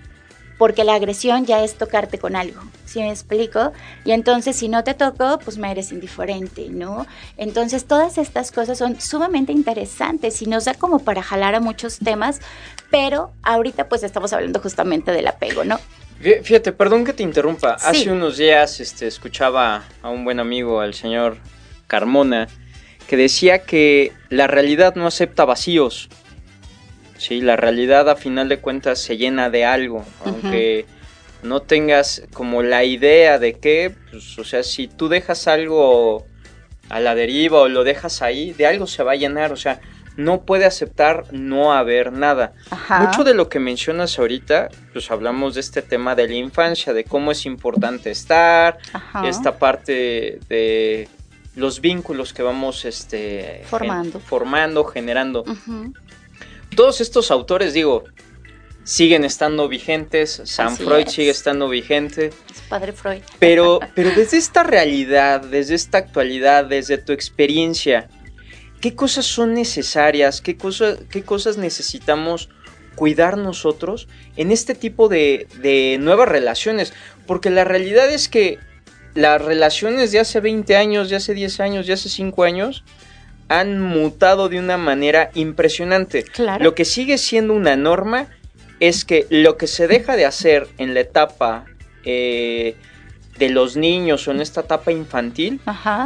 porque 0.61 0.83
la 0.83 0.93
agresión 0.93 1.47
ya 1.47 1.63
es 1.63 1.73
tocarte 1.73 2.19
con 2.19 2.35
algo, 2.35 2.61
¿sí 2.85 2.99
me 2.99 3.09
explico? 3.09 3.73
Y 4.05 4.11
entonces 4.11 4.55
si 4.55 4.69
no 4.69 4.83
te 4.83 4.93
toco, 4.93 5.39
pues 5.43 5.57
me 5.57 5.71
eres 5.71 5.91
indiferente, 5.91 6.67
¿no? 6.69 7.07
Entonces 7.35 7.85
todas 7.85 8.19
estas 8.19 8.51
cosas 8.51 8.77
son 8.77 9.01
sumamente 9.01 9.51
interesantes 9.51 10.39
y 10.43 10.45
nos 10.45 10.65
da 10.65 10.75
como 10.75 10.99
para 10.99 11.23
jalar 11.23 11.55
a 11.55 11.61
muchos 11.61 11.97
temas, 11.97 12.41
pero 12.91 13.31
ahorita 13.41 13.89
pues 13.89 14.03
estamos 14.03 14.33
hablando 14.33 14.59
justamente 14.59 15.11
del 15.11 15.25
apego, 15.25 15.63
¿no? 15.63 15.79
Fíjate, 16.43 16.71
perdón 16.73 17.05
que 17.05 17.13
te 17.13 17.23
interrumpa. 17.23 17.73
Hace 17.81 18.11
unos 18.11 18.37
días 18.37 18.79
este, 18.79 19.07
escuchaba 19.07 19.85
a 20.03 20.09
un 20.11 20.23
buen 20.23 20.39
amigo, 20.39 20.79
al 20.79 20.93
señor 20.93 21.37
Carmona, 21.87 22.47
que 23.07 23.17
decía 23.17 23.63
que 23.63 24.11
la 24.29 24.45
realidad 24.45 24.93
no 24.93 25.07
acepta 25.07 25.43
vacíos. 25.43 26.07
Sí, 27.21 27.39
la 27.39 27.55
realidad 27.55 28.09
a 28.09 28.15
final 28.15 28.49
de 28.49 28.57
cuentas 28.57 28.97
se 28.97 29.15
llena 29.15 29.51
de 29.51 29.63
algo, 29.63 30.03
aunque 30.25 30.87
no 31.43 31.61
tengas 31.61 32.23
como 32.33 32.63
la 32.63 32.83
idea 32.83 33.37
de 33.37 33.59
qué, 33.59 33.93
pues, 34.09 34.39
o 34.39 34.43
sea, 34.43 34.63
si 34.63 34.87
tú 34.87 35.07
dejas 35.07 35.47
algo 35.47 36.25
a 36.89 36.99
la 36.99 37.13
deriva 37.13 37.59
o 37.59 37.67
lo 37.67 37.83
dejas 37.83 38.23
ahí, 38.23 38.53
de 38.53 38.65
algo 38.65 38.87
se 38.87 39.03
va 39.03 39.11
a 39.11 39.17
llenar, 39.17 39.53
o 39.53 39.55
sea, 39.55 39.81
no 40.17 40.41
puede 40.41 40.65
aceptar 40.65 41.25
no 41.31 41.73
haber 41.73 42.11
nada. 42.11 42.53
Mucho 42.99 43.23
de 43.23 43.35
lo 43.35 43.49
que 43.49 43.59
mencionas 43.59 44.17
ahorita, 44.17 44.69
pues 44.91 45.11
hablamos 45.11 45.53
de 45.53 45.61
este 45.61 45.83
tema 45.83 46.15
de 46.15 46.27
la 46.27 46.33
infancia, 46.33 46.91
de 46.91 47.03
cómo 47.03 47.29
es 47.29 47.45
importante 47.45 48.09
estar, 48.09 48.79
esta 49.23 49.59
parte 49.59 50.39
de 50.49 51.07
los 51.55 51.81
vínculos 51.81 52.33
que 52.33 52.41
vamos 52.41 52.83
este, 52.83 53.61
formando, 53.69 54.19
formando 54.19 54.85
generando 54.85 55.45
todos 56.75 57.01
estos 57.01 57.31
autores, 57.31 57.73
digo, 57.73 58.03
siguen 58.83 59.23
estando 59.23 59.67
vigentes, 59.67 60.41
San 60.45 60.75
Freud 60.77 61.07
sigue 61.07 61.29
estando 61.29 61.69
vigente. 61.69 62.31
Es 62.53 62.61
padre 62.67 62.93
Freud. 62.93 63.21
Pero, 63.39 63.79
pero 63.95 64.11
desde 64.11 64.37
esta 64.37 64.63
realidad, 64.63 65.41
desde 65.41 65.75
esta 65.75 65.99
actualidad, 65.99 66.65
desde 66.65 66.97
tu 66.97 67.13
experiencia, 67.13 68.09
¿qué 68.79 68.95
cosas 68.95 69.25
son 69.25 69.53
necesarias? 69.53 70.41
¿Qué, 70.41 70.57
qué 71.09 71.23
cosas 71.23 71.57
necesitamos 71.57 72.49
cuidar 72.95 73.37
nosotros 73.37 74.07
en 74.35 74.51
este 74.51 74.75
tipo 74.75 75.07
de, 75.09 75.47
de 75.61 75.97
nuevas 75.99 76.29
relaciones? 76.29 76.93
Porque 77.27 77.49
la 77.49 77.63
realidad 77.63 78.09
es 78.09 78.27
que 78.27 78.57
las 79.13 79.41
relaciones 79.41 80.11
de 80.11 80.19
hace 80.19 80.39
20 80.39 80.75
años, 80.75 81.09
de 81.09 81.17
hace 81.17 81.33
10 81.33 81.59
años, 81.59 81.87
de 81.87 81.93
hace 81.93 82.09
5 82.09 82.43
años, 82.43 82.83
han 83.51 83.81
mutado 83.81 84.47
de 84.47 84.59
una 84.59 84.77
manera 84.77 85.29
impresionante. 85.33 86.23
Lo 86.61 86.73
que 86.73 86.85
sigue 86.85 87.17
siendo 87.17 87.53
una 87.53 87.75
norma 87.75 88.27
es 88.79 89.03
que 89.03 89.27
lo 89.29 89.57
que 89.57 89.67
se 89.67 89.89
deja 89.89 90.15
de 90.15 90.25
hacer 90.25 90.69
en 90.77 90.93
la 90.93 91.01
etapa 91.01 91.65
eh, 92.05 92.75
de 93.37 93.49
los 93.49 93.75
niños 93.75 94.25
o 94.27 94.31
en 94.31 94.39
esta 94.39 94.61
etapa 94.61 94.93
infantil 94.93 95.59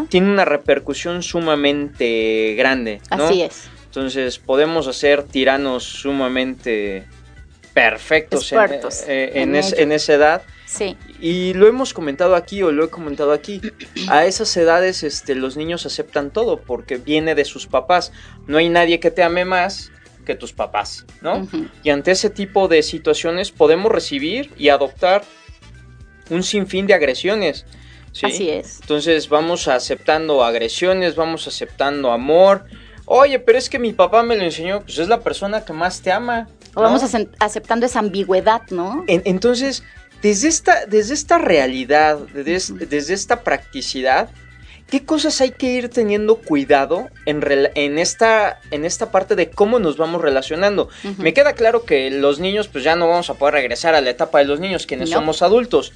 tiene 0.10 0.32
una 0.32 0.44
repercusión 0.44 1.22
sumamente 1.22 2.56
grande. 2.58 3.00
Así 3.12 3.44
es. 3.44 3.70
Entonces 3.86 4.40
podemos 4.40 4.88
hacer 4.88 5.22
tiranos 5.22 5.84
sumamente 5.84 7.06
perfectos 7.76 8.52
en, 8.54 8.60
eh, 9.08 9.62
en, 9.78 9.92
esa 9.92 10.14
edad. 10.16 10.42
Sí. 10.76 10.98
Y 11.22 11.54
lo 11.54 11.68
hemos 11.68 11.94
comentado 11.94 12.36
aquí 12.36 12.62
o 12.64 12.72
lo 12.72 12.84
he 12.84 12.90
comentado 12.90 13.32
aquí. 13.32 13.62
A 14.10 14.26
esas 14.26 14.56
edades 14.58 15.04
este, 15.04 15.36
los 15.36 15.56
niños 15.56 15.86
aceptan 15.86 16.32
todo 16.32 16.62
porque 16.62 16.98
viene 16.98 17.36
de 17.36 17.46
sus 17.46 17.68
papás. 17.68 18.12
No 18.48 18.58
hay 18.58 18.70
nadie 18.70 19.00
que 19.00 19.12
te 19.12 19.24
ame 19.24 19.46
más 19.46 19.92
que 20.26 20.36
tus 20.36 20.52
papás, 20.54 21.06
¿no? 21.22 21.48
Y 21.84 21.92
ante 21.92 22.12
ese 22.12 22.30
tipo 22.30 22.68
de 22.68 22.82
situaciones 22.84 23.52
podemos 23.52 23.92
recibir 23.92 24.52
y 24.58 24.70
adoptar 24.70 25.24
un 26.30 26.44
sinfín 26.44 26.88
de 26.88 26.96
agresiones. 26.96 27.66
Así 28.24 28.50
es. 28.50 28.80
Entonces 28.82 29.30
vamos 29.30 29.68
aceptando 29.68 30.44
agresiones, 30.44 31.16
vamos 31.16 31.48
aceptando 31.48 32.12
amor. 32.12 32.66
Oye, 33.06 33.40
pero 33.40 33.58
es 33.58 33.70
que 33.70 33.78
mi 33.78 33.94
papá 33.94 34.24
me 34.24 34.36
lo 34.36 34.44
enseñó, 34.44 34.82
pues 34.82 34.98
es 34.98 35.08
la 35.08 35.20
persona 35.20 35.64
que 35.64 35.74
más 35.74 36.02
te 36.02 36.12
ama. 36.12 36.48
O 36.74 36.82
vamos 36.82 37.04
aceptando 37.40 37.86
esa 37.86 38.00
ambigüedad, 38.00 38.64
¿no? 38.70 39.06
entonces, 39.08 39.84
desde 40.26 40.48
esta, 40.48 40.88
desde 40.88 41.14
esta 41.14 41.38
realidad, 41.38 42.18
desde, 42.34 42.88
desde 42.88 43.14
esta 43.14 43.44
practicidad, 43.44 44.30
¿Qué 44.88 45.04
cosas 45.04 45.42
hay 45.42 45.50
que 45.50 45.66
ir 45.66 45.90
teniendo 45.90 46.36
cuidado 46.36 47.10
en, 47.26 47.44
en, 47.74 47.98
esta, 47.98 48.60
en 48.70 48.86
esta 48.86 49.12
parte 49.12 49.36
de 49.36 49.50
cómo 49.50 49.80
nos 49.80 49.98
vamos 49.98 50.22
relacionando? 50.22 50.90
Me 51.18 51.34
queda 51.34 51.54
claro 51.54 51.86
que 51.86 52.12
los 52.12 52.40
niños, 52.40 52.68
pues 52.68 52.84
ya 52.84 52.96
no 52.96 53.08
vamos 53.10 53.32
a 53.32 53.34
poder 53.34 53.56
regresar 53.56 53.96
a 53.96 54.02
la 54.02 54.12
etapa 54.12 54.38
de 54.38 54.46
los 54.46 54.60
niños, 54.60 54.86
quienes 54.86 55.10
somos 55.10 55.42
adultos. 55.42 55.92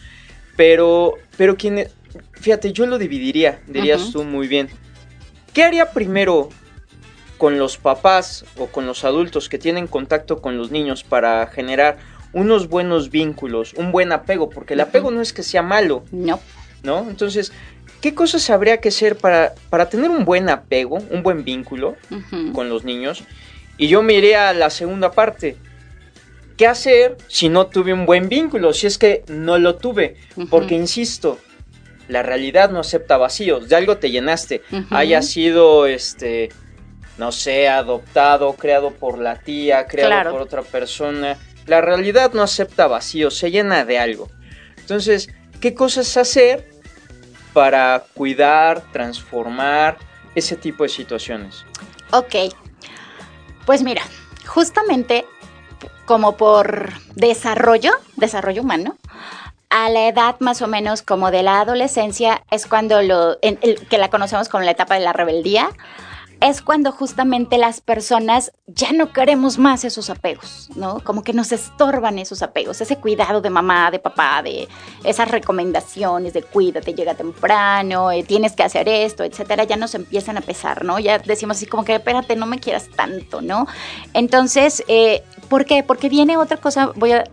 Pero, 0.57 1.13
pero 1.37 1.55
quienes, 1.55 1.91
fíjate, 2.31 2.73
yo 2.73 2.87
lo 2.87 2.97
dividiría, 2.97 3.61
dirías 3.67 4.11
tú 4.11 4.23
muy 4.23 4.47
bien. 4.47 4.69
¿Qué 5.53 5.63
haría 5.63 5.91
primero 5.91 6.49
con 7.37 7.59
los 7.59 7.77
papás 7.77 8.43
o 8.57 8.65
con 8.65 8.87
los 8.87 9.03
adultos 9.03 9.49
que 9.49 9.59
tienen 9.59 9.85
contacto 9.85 10.41
con 10.41 10.57
los 10.57 10.71
niños 10.71 11.03
para 11.03 11.45
generar 11.45 11.99
unos 12.33 12.69
buenos 12.69 13.09
vínculos, 13.09 13.73
un 13.73 13.91
buen 13.91 14.11
apego? 14.11 14.49
Porque 14.49 14.73
el 14.73 14.81
apego 14.81 15.11
no 15.11 15.21
es 15.21 15.33
que 15.33 15.43
sea 15.43 15.61
malo. 15.61 16.03
No. 16.11 16.39
¿No? 16.83 17.05
Entonces, 17.09 17.51
¿Qué 18.01 18.15
cosas 18.15 18.49
habría 18.49 18.77
que 18.79 18.89
hacer 18.89 19.17
para, 19.17 19.53
para 19.69 19.89
tener 19.89 20.09
un 20.09 20.23
buen 20.23 20.49
apego, 20.49 20.99
un 21.09 21.21
buen 21.21 21.43
vínculo 21.43 21.97
con 22.53 22.69
los 22.69 22.85
niños? 22.85 23.23
Y 23.77 23.87
yo 23.87 24.01
me 24.01 24.13
iré 24.13 24.35
a 24.35 24.53
la 24.53 24.69
segunda 24.69 25.11
parte. 25.11 25.57
¿Qué 26.55 26.67
hacer 26.67 27.17
si 27.27 27.49
no 27.49 27.67
tuve 27.67 27.93
un 27.93 28.05
buen 28.05 28.29
vínculo? 28.29 28.73
Si 28.73 28.87
es 28.87 28.97
que 28.97 29.23
no 29.27 29.57
lo 29.57 29.75
tuve. 29.75 30.15
Porque, 30.49 30.75
insisto, 30.75 31.39
la 32.07 32.23
realidad 32.23 32.69
no 32.69 32.79
acepta 32.79 33.17
vacíos. 33.17 33.67
De 33.67 33.75
algo 33.75 33.97
te 33.97 34.11
llenaste. 34.11 34.61
Haya 34.91 35.21
sido, 35.21 35.85
este, 35.85 36.49
no 37.17 37.33
sé, 37.33 37.67
adoptado, 37.67 38.53
creado 38.53 38.91
por 38.91 39.19
la 39.19 39.39
tía, 39.39 39.87
creado 39.87 40.31
por 40.31 40.41
otra 40.41 40.61
persona. 40.61 41.37
La 41.69 41.81
realidad 41.81 42.33
no 42.33 42.41
acepta 42.41 42.87
vacíos, 42.87 43.37
se 43.37 43.51
llena 43.51 43.85
de 43.85 43.99
algo. 43.99 44.27
Entonces, 44.77 45.29
¿qué 45.61 45.75
cosas 45.75 46.17
hacer 46.17 46.67
para 47.53 48.05
cuidar, 48.15 48.81
transformar 48.91 49.99
ese 50.33 50.55
tipo 50.55 50.81
de 50.81 50.89
situaciones? 50.89 51.63
Ok, 52.11 52.51
pues 53.67 53.83
mira, 53.83 54.01
justamente 54.47 55.25
como 56.05 56.37
por 56.37 56.89
desarrollo, 57.13 57.91
desarrollo 58.15 58.63
humano, 58.63 58.97
a 59.69 59.89
la 59.89 60.07
edad 60.07 60.37
más 60.39 60.63
o 60.63 60.67
menos 60.67 61.03
como 61.03 61.29
de 61.29 61.43
la 61.43 61.61
adolescencia 61.61 62.41
es 62.49 62.65
cuando 62.65 63.03
lo, 63.03 63.37
que 63.39 63.97
la 63.99 64.09
conocemos 64.09 64.49
como 64.49 64.63
la 64.63 64.71
etapa 64.71 64.95
de 64.95 65.01
la 65.01 65.13
rebeldía, 65.13 65.69
es 66.41 66.61
cuando 66.61 66.91
justamente 66.91 67.57
las 67.57 67.81
personas 67.81 68.53
ya 68.65 68.91
no 68.93 69.11
queremos 69.11 69.57
más 69.57 69.83
esos 69.83 70.09
apegos, 70.09 70.69
¿no? 70.75 71.01
Como 71.03 71.23
que 71.23 71.33
nos 71.33 71.51
estorban 71.51 72.17
esos 72.17 72.41
apegos, 72.41 72.79
ese 72.79 72.97
cuidado 72.97 73.41
de 73.41 73.49
mamá, 73.49 73.91
de 73.91 73.99
papá, 73.99 74.41
de 74.41 74.69
esas 75.03 75.29
recomendaciones 75.29 76.33
de 76.33 76.43
cuídate, 76.43 76.93
llega 76.93 77.13
temprano, 77.13 78.11
eh, 78.11 78.23
tienes 78.23 78.53
que 78.53 78.63
hacer 78.63 78.87
esto, 78.87 79.23
etcétera, 79.23 79.65
ya 79.65 79.75
nos 79.75 79.95
empiezan 79.95 80.37
a 80.37 80.41
pesar, 80.41 80.85
¿no? 80.85 80.97
Ya 80.99 81.19
decimos 81.19 81.57
así 81.57 81.65
como 81.65 81.83
que 81.83 81.95
espérate, 81.95 82.35
no 82.35 82.45
me 82.45 82.59
quieras 82.59 82.87
tanto, 82.95 83.41
¿no? 83.41 83.67
Entonces, 84.13 84.83
eh, 84.87 85.23
¿por 85.49 85.65
qué? 85.65 85.83
Porque 85.83 86.07
viene 86.07 86.37
otra 86.37 86.57
cosa, 86.57 86.91
voy 86.95 87.11
a 87.11 87.25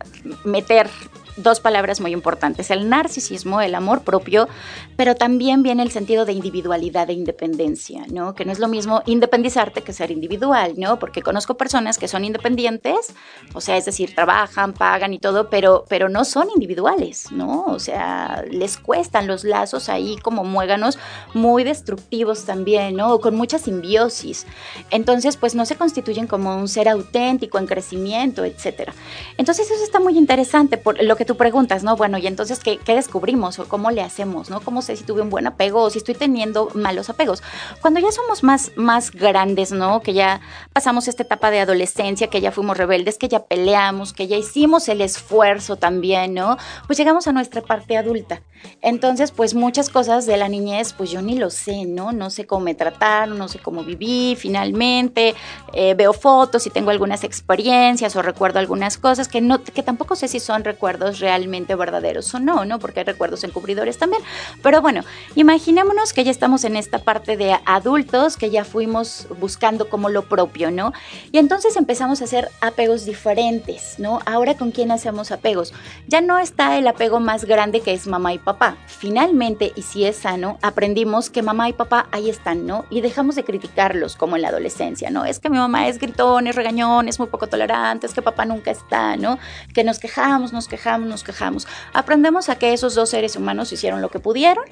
meter 0.45 0.90
dos 1.37 1.61
palabras 1.61 2.01
muy 2.01 2.12
importantes, 2.12 2.70
el 2.70 2.88
narcisismo, 2.88 3.61
el 3.61 3.75
amor 3.75 4.03
propio, 4.03 4.49
pero 4.96 5.14
también 5.14 5.62
viene 5.62 5.83
el 5.83 5.90
sentido 5.90 6.25
de 6.25 6.33
individualidad, 6.33 7.07
de 7.07 7.12
independencia, 7.12 8.05
¿no? 8.11 8.35
Que 8.35 8.44
no 8.44 8.53
es 8.53 8.59
lo 8.59 8.68
mismo 8.68 9.03
independizarte 9.07 9.83
que 9.83 9.92
ser 9.92 10.11
individual, 10.11 10.75
¿no? 10.77 10.99
Porque 10.99 11.22
conozco 11.22 11.57
personas 11.57 11.99
que 11.99 12.09
son 12.09 12.25
independientes, 12.25 13.12
o 13.53 13.61
sea, 13.61 13.77
es 13.77 13.85
decir, 13.85 14.14
trabajan, 14.14 14.72
pagan 14.72 15.12
y 15.12 15.18
todo, 15.18 15.51
pero, 15.51 15.85
pero 15.88 16.09
no 16.09 16.25
son 16.25 16.49
individuales, 16.55 17.31
¿no? 17.33 17.64
O 17.66 17.79
sea, 17.79 18.44
les 18.51 18.79
cuestan 18.79 19.27
los 19.27 19.44
lazos 19.44 19.88
ahí 19.88 20.16
como 20.22 20.44
muéganos 20.44 20.99
muy 21.35 21.64
destructivos 21.64 22.44
también, 22.44 22.96
¿no? 22.96 23.20
con 23.20 23.35
mucha 23.35 23.59
simbiosis. 23.59 24.46
Entonces, 24.90 25.37
pues 25.37 25.55
no 25.55 25.66
se 25.66 25.77
constituyen 25.77 26.27
como 26.27 26.57
un 26.57 26.68
ser 26.68 26.88
auténtico 26.88 27.59
en 27.59 27.66
crecimiento, 27.66 28.44
etcétera. 28.44 28.94
Entonces, 29.37 29.70
eso 29.70 29.83
está 29.83 30.01
muy 30.01 30.16
interesante 30.16 30.79
por 30.79 31.03
lo 31.03 31.16
que 31.16 31.25
tú 31.27 31.37
preguntas, 31.37 31.83
¿no? 31.83 31.97
Bueno, 31.97 32.19
y 32.19 32.27
entonces, 32.27 32.61
¿qué, 32.61 32.79
descubrimos 32.87 33.59
o 33.59 33.69
cómo 33.69 33.91
le 33.91 34.03
hacemos, 34.03 34.49
¿no? 34.49 34.61
¿Cómo 34.61 34.81
sé 34.81 34.97
si 34.97 35.05
tuve 35.05 35.21
un 35.21 35.31
buen 35.31 35.47
apego 35.47 35.83
o 35.83 35.91
si 35.91 35.99
estoy 35.99 36.15
teniendo 36.15 36.71
malos 36.75 37.11
apegos? 37.11 37.43
Cuando 37.83 38.01
ya 38.01 38.11
somos 38.12 38.43
más, 38.43 38.73
más 38.77 39.11
grandes, 39.11 39.73
¿no? 39.73 40.01
Que 40.01 40.15
ya 40.15 40.41
pasamos 40.73 41.09
esta 41.09 41.25
etapa 41.25 41.51
de 41.51 41.61
adolescencia, 41.61 42.29
que 42.29 42.41
ya 42.41 42.53
fuimos 42.53 42.79
rebeldes, 42.79 43.19
que 43.19 43.29
ya 43.29 43.45
peleamos, 43.45 44.12
que 44.12 44.27
ya 44.27 44.37
hicimos 44.37 44.89
el 44.89 45.03
esfuerzo 45.03 45.77
también, 45.77 46.35
¿no? 46.35 46.57
Pues 46.87 46.99
llegamos 46.99 47.27
a 47.27 47.33
nuestra 47.33 47.61
parte 47.61 47.97
adulta. 47.97 48.41
Entonces, 48.81 49.33
pues 49.33 49.55
muchas 49.55 49.91
cosas 49.91 50.27
de 50.27 50.37
la 50.37 50.49
niñez, 50.49 50.93
pues 50.93 51.11
yo 51.11 51.23
ni 51.23 51.37
lo 51.37 51.51
sé, 51.51 51.85
¿no? 51.85 52.12
No 52.12 52.31
sé 52.31 52.47
cómo 52.47 52.65
me 52.65 52.75
trataron, 52.75 53.39
no 53.39 53.49
sé 53.49 53.59
cómo 53.59 53.85
viví 53.85 54.37
finalmente, 54.37 55.35
eh, 55.73 55.95
veo 55.95 56.12
fotos 56.12 56.67
y 56.67 56.71
tengo 56.71 56.91
algunas 56.91 57.25
experiencias 57.25 58.17
o 58.17 58.23
recuerdo 58.23 58.59
algunas 58.59 58.99
cosas 58.99 59.29
que, 59.29 59.41
no, 59.41 59.62
que 59.62 59.83
tampoco 59.83 60.17
sé 60.17 60.29
si 60.29 60.41
son 60.41 60.65
recuerdos 60.65 61.16
realmente 61.19 61.75
verdaderos 61.75 62.35
o 62.35 62.39
no, 62.39 62.65
¿no? 62.65 62.79
Porque 62.79 63.01
hay 63.01 63.07
recuerdos 63.07 63.45
encubridores 63.45 63.99
también. 63.99 64.23
Pero 64.63 64.83
bueno, 64.83 65.03
imaginémonos 65.35 66.13
que 66.13 66.25
ya 66.25 66.31
estamos 66.31 66.65
en 66.65 66.77
esta 66.77 66.99
parte 67.01 67.37
de 67.37 67.57
adultos, 67.65 68.37
que 68.37 68.51
ya 68.51 68.65
fuimos 68.65 69.27
buscando 69.41 69.89
como 69.89 70.09
lo 70.09 70.23
propio, 70.23 70.71
¿no? 70.71 70.93
Y 71.33 71.39
entonces 71.39 71.77
empezamos 71.77 72.21
a 72.21 72.25
hacer 72.25 72.51
apegos 72.61 73.05
diferentes, 73.05 73.99
¿no? 73.99 74.21
Ahora 74.27 74.55
con 74.55 74.71
quién 74.71 74.91
hacemos 74.91 75.31
apegos. 75.31 75.73
Ya 76.07 76.21
no 76.21 76.39
está 76.39 76.79
el 76.79 76.87
apego 76.87 77.21
más 77.21 77.45
grande 77.45 77.81
que 77.81 77.93
es 77.93 78.07
mamá 78.07 78.33
y 78.33 78.39
papá. 78.39 78.77
Finalmente, 78.87 79.73
y 79.77 79.83
si 79.83 80.05
es 80.05 80.17
sano, 80.17 80.59
aprendimos 80.63 81.31
que 81.31 81.43
mamá 81.43 81.69
y 81.69 81.73
papá 81.73 82.07
ahí 82.13 82.31
están, 82.31 82.67
¿no? 82.67 82.85
Y 82.91 83.01
dejamos 83.01 83.37
de 83.37 83.45
criticarlos 83.45 84.17
como 84.17 84.37
en 84.37 84.43
la 84.43 84.49
adolescencia, 84.49 85.11
¿no? 85.11 85.25
Es 85.25 85.39
que 85.39 85.51
mi 85.51 85.59
mamá 85.59 85.89
es 85.89 85.99
gritón, 85.99 86.47
es 86.47 86.57
regañón, 86.57 87.09
es 87.09 87.19
muy 87.19 87.29
poco 87.29 87.47
tolerante, 87.47 88.07
es 88.07 88.15
que 88.15 88.23
papá 88.23 88.45
nunca 88.45 88.71
está, 88.71 89.17
¿no? 89.17 89.39
Que 89.75 89.85
nos 89.85 89.99
quejamos, 89.99 90.53
nos 90.53 90.69
quejamos 90.69 91.06
nos 91.07 91.25
quejamos. 91.25 91.66
Aprendemos 91.92 92.49
a 92.49 92.57
que 92.57 92.73
esos 92.73 92.95
dos 92.95 93.11
seres 93.11 93.37
humanos 93.37 93.73
hicieron 93.73 94.03
lo 94.03 94.09
que 94.09 94.21
pudieron 94.21 94.64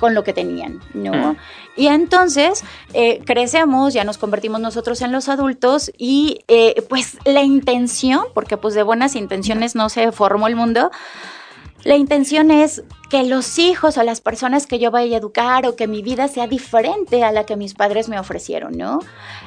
con 0.00 0.14
lo 0.14 0.24
que 0.24 0.32
tenían, 0.32 0.80
¿no? 0.94 1.32
Mm. 1.32 1.36
Y 1.76 1.86
entonces 1.88 2.64
eh, 2.94 3.20
crecemos, 3.24 3.92
ya 3.92 4.02
nos 4.02 4.16
convertimos 4.16 4.60
nosotros 4.60 5.02
en 5.02 5.12
los 5.12 5.28
adultos 5.28 5.92
y 5.98 6.40
eh, 6.48 6.82
pues 6.88 7.18
la 7.26 7.42
intención, 7.42 8.24
porque 8.34 8.56
pues 8.56 8.74
de 8.74 8.82
buenas 8.82 9.14
intenciones 9.14 9.74
no 9.74 9.90
se 9.90 10.10
formó 10.10 10.48
el 10.48 10.56
mundo, 10.56 10.90
la 11.84 11.96
intención 11.96 12.50
es 12.50 12.82
que 13.08 13.24
los 13.24 13.58
hijos 13.58 13.96
o 13.96 14.02
las 14.02 14.20
personas 14.20 14.66
que 14.66 14.78
yo 14.78 14.90
vaya 14.90 15.16
a 15.16 15.18
educar 15.18 15.66
o 15.66 15.76
que 15.76 15.86
mi 15.86 16.02
vida 16.02 16.28
sea 16.28 16.46
diferente 16.46 17.24
a 17.24 17.32
la 17.32 17.46
que 17.46 17.56
mis 17.56 17.74
padres 17.74 18.08
me 18.08 18.18
ofrecieron, 18.18 18.76
¿no? 18.76 19.00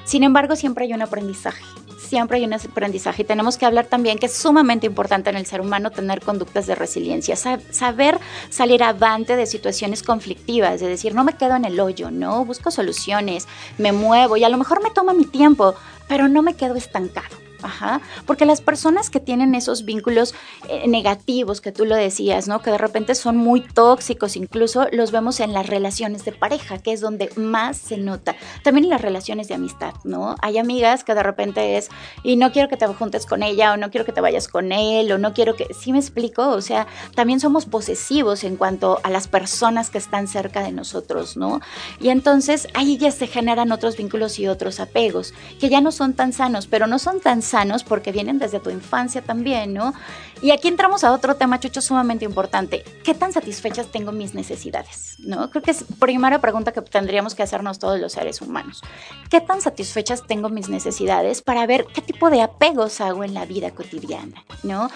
Sin 0.04 0.24
embargo, 0.24 0.56
siempre 0.56 0.86
hay 0.86 0.94
un 0.94 1.02
aprendizaje, 1.02 1.64
siempre 2.04 2.38
hay 2.38 2.46
un 2.46 2.54
aprendizaje 2.54 3.24
y 3.24 3.26
tenemos 3.26 3.58
que 3.58 3.66
hablar 3.66 3.86
también 3.86 4.18
que 4.20 4.28
es 4.28 4.34
sumamente 4.34 4.86
importante 4.86 5.30
en 5.30 5.36
el 5.36 5.46
ser 5.46 5.62
humano 5.62 5.92
tener 5.92 6.22
conductas 6.22 6.68
de 6.68 6.76
resiliencia, 6.76 7.36
saber 7.36 8.20
salir 8.50 8.84
avante 8.84 9.36
de 9.36 9.46
situaciones 9.46 10.04
conflictivas, 10.04 10.80
de 10.80 10.88
decir, 10.88 11.16
no 11.16 11.24
me 11.24 11.34
quedo 11.34 11.56
en 11.56 11.66
el 11.66 11.80
hoyo, 11.80 12.12
¿no? 12.12 12.46
Busco 12.46 12.72
soluciones, 12.72 13.48
me 13.78 13.92
muevo 13.92 14.38
y 14.38 14.44
a 14.44 14.50
lo 14.50 14.58
mejor 14.58 14.84
me 14.84 14.92
toma 14.92 15.14
mi 15.14 15.26
tiempo, 15.26 15.76
pero 16.08 16.28
no 16.28 16.42
me 16.42 16.56
quedo 16.56 16.76
estancado. 16.76 17.43
Ajá. 17.64 18.02
Porque 18.26 18.46
las 18.46 18.62
personas 18.62 19.10
que 19.10 19.20
tienen 19.20 19.56
esos 19.56 19.86
vínculos 19.86 20.36
eh, 20.68 20.88
negativos, 20.88 21.62
que 21.62 21.72
tú 21.72 21.86
lo 21.86 21.96
decías, 21.96 22.48
¿no? 22.48 22.62
Que 22.62 22.72
de 22.72 22.78
repente 22.78 23.16
son 23.16 23.38
muy 23.38 23.62
tóxicos, 23.62 24.36
incluso 24.36 24.88
los 24.92 25.12
vemos 25.12 25.40
en 25.40 25.54
las 25.54 25.68
relaciones 25.68 26.26
de 26.26 26.34
pareja, 26.34 26.78
que 26.80 26.92
es 26.92 27.00
donde 27.00 27.30
más 27.38 27.78
se 27.78 27.98
nota. 27.98 28.36
También 28.64 28.86
en 28.86 28.90
las 28.90 29.02
relaciones 29.02 29.48
de 29.48 29.56
amistad, 29.56 29.94
¿no? 30.04 30.36
Hay 30.42 30.58
amigas 30.58 31.04
que 31.04 31.16
de 31.16 31.24
repente 31.24 31.78
es, 31.78 31.90
y 32.24 32.36
no 32.36 32.52
quiero 32.52 32.68
que 32.68 32.78
te 32.78 32.86
juntes 32.88 33.26
con 33.26 33.44
ella, 33.44 33.74
o 33.74 33.78
no 33.78 33.90
quiero 33.90 34.06
que 34.06 34.12
te 34.12 34.20
vayas 34.20 34.48
con 34.50 34.74
él, 34.74 35.12
o 35.12 35.18
no 35.18 35.34
quiero 35.34 35.56
que. 35.56 35.74
¿Sí 35.74 35.94
me 35.94 36.00
explico? 36.00 36.50
O 36.50 36.62
sea, 36.62 36.86
también 37.16 37.40
somos 37.40 37.66
posesivos 37.66 38.44
en 38.44 38.58
cuanto 38.58 39.00
a 39.04 39.10
las 39.10 39.28
personas 39.30 39.90
que 39.90 39.98
están 39.98 40.28
cerca 40.28 40.62
de 40.62 40.74
nosotros, 40.74 41.38
¿no? 41.38 41.62
Y 42.02 42.10
entonces 42.10 42.68
ahí 42.74 42.98
ya 42.98 43.12
se 43.12 43.28
generan 43.28 43.72
otros 43.72 43.96
vínculos 43.96 44.38
y 44.38 44.48
otros 44.48 44.82
apegos, 44.82 45.34
que 45.60 45.70
ya 45.70 45.80
no 45.80 45.94
son 45.94 46.14
tan 46.14 46.34
sanos, 46.34 46.68
pero 46.68 46.88
no 46.88 47.00
son 47.00 47.22
tan 47.22 47.42
sanos 47.42 47.53
porque 47.84 48.12
vienen 48.12 48.40
desde 48.40 48.60
tu 48.60 48.70
infancia 48.70 49.22
también, 49.22 49.74
¿no? 49.74 49.94
Y 50.44 50.52
aquí 50.52 50.68
entramos 50.68 51.06
a 51.06 51.14
otro 51.14 51.38
tema, 51.38 51.58
Chucho, 51.58 51.80
sumamente 51.80 52.26
importante. 52.26 52.84
¿Qué 53.06 53.14
tan 53.14 53.32
satisfechas 53.32 53.88
tengo 53.88 54.12
mis 54.12 54.36
necesidades? 54.36 55.16
¿No? 55.20 55.50
Creo 55.50 55.64
que 55.64 55.72
es 55.72 55.86
primera 56.02 56.42
pregunta 56.42 56.74
que 56.74 56.82
tendríamos 56.82 57.34
que 57.34 57.44
hacernos 57.44 57.80
todos 57.80 57.98
los 57.98 58.12
seres 58.12 58.42
humanos. 58.42 58.82
¿Qué 59.30 59.40
tan 59.40 59.62
satisfechas 59.62 60.28
tengo 60.28 60.50
mis 60.50 60.68
necesidades 60.68 61.42
para 61.42 61.66
ver 61.66 61.86
qué 61.86 62.02
tipo 62.02 62.30
de 62.30 62.42
apegos 62.42 63.00
hago 63.00 63.24
en 63.24 63.34
la 63.34 63.46
vida 63.46 63.72
cotidiana? 63.72 64.44
¿No? 64.64 64.90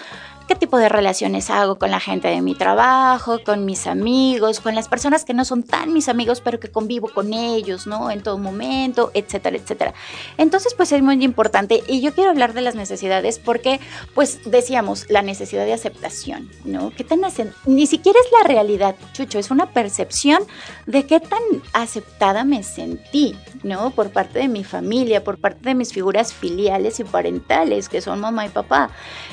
qué 0.48 0.54
tipo 0.54 0.78
de 0.78 0.88
relaciones 0.88 1.50
hago 1.50 1.78
con 1.78 1.90
la 1.90 2.00
gente 2.00 2.26
de 2.28 2.40
mi 2.40 2.54
trabajo, 2.54 3.38
con 3.44 3.66
mis 3.66 3.86
amigos, 3.86 4.60
con 4.60 4.74
las 4.74 4.88
personas 4.88 5.26
que 5.26 5.34
no 5.34 5.44
son 5.44 5.62
tan 5.62 5.92
mis 5.92 6.08
amigos, 6.08 6.40
pero 6.40 6.58
que 6.58 6.70
convivo 6.70 7.08
con 7.12 7.34
ellos, 7.34 7.86
¿no? 7.86 8.10
En 8.10 8.22
todo 8.22 8.38
momento, 8.38 9.10
etcétera, 9.12 9.58
etcétera. 9.58 9.92
Entonces, 10.38 10.72
pues 10.74 10.90
es 10.92 11.02
muy 11.02 11.22
importante 11.22 11.84
y 11.86 12.00
yo 12.00 12.14
quiero 12.14 12.30
hablar 12.30 12.54
de 12.54 12.62
las 12.62 12.74
necesidades 12.74 13.38
porque, 13.38 13.78
pues 14.14 14.40
decíamos, 14.46 15.04
la 15.10 15.20
necesidad 15.20 15.37
de 15.38 15.72
aceptación, 15.72 16.50
¿no? 16.64 16.90
¿Qué 16.90 17.04
tan 17.04 17.20
ni 17.66 17.86
siquiera 17.86 18.18
es 18.18 18.32
la 18.32 18.48
realidad, 18.48 18.96
Chucho, 19.12 19.38
es 19.38 19.50
una 19.50 19.70
percepción 19.70 20.42
de 20.86 21.06
qué 21.06 21.20
tan 21.20 21.42
aceptada 21.72 22.44
me 22.44 22.62
sentí, 22.62 23.36
¿no? 23.62 23.90
Por 23.90 24.10
parte 24.10 24.40
de 24.40 24.48
mi 24.48 24.64
familia, 24.64 25.24
por 25.24 25.38
parte 25.38 25.60
de 25.62 25.74
mis 25.74 25.92
figuras 25.92 26.32
filiales 26.32 27.00
y 27.00 27.04
parentales, 27.04 27.88
que 27.88 28.00
son 28.00 28.20
mamá 28.20 28.46
y 28.46 28.48
papá. 28.50 28.90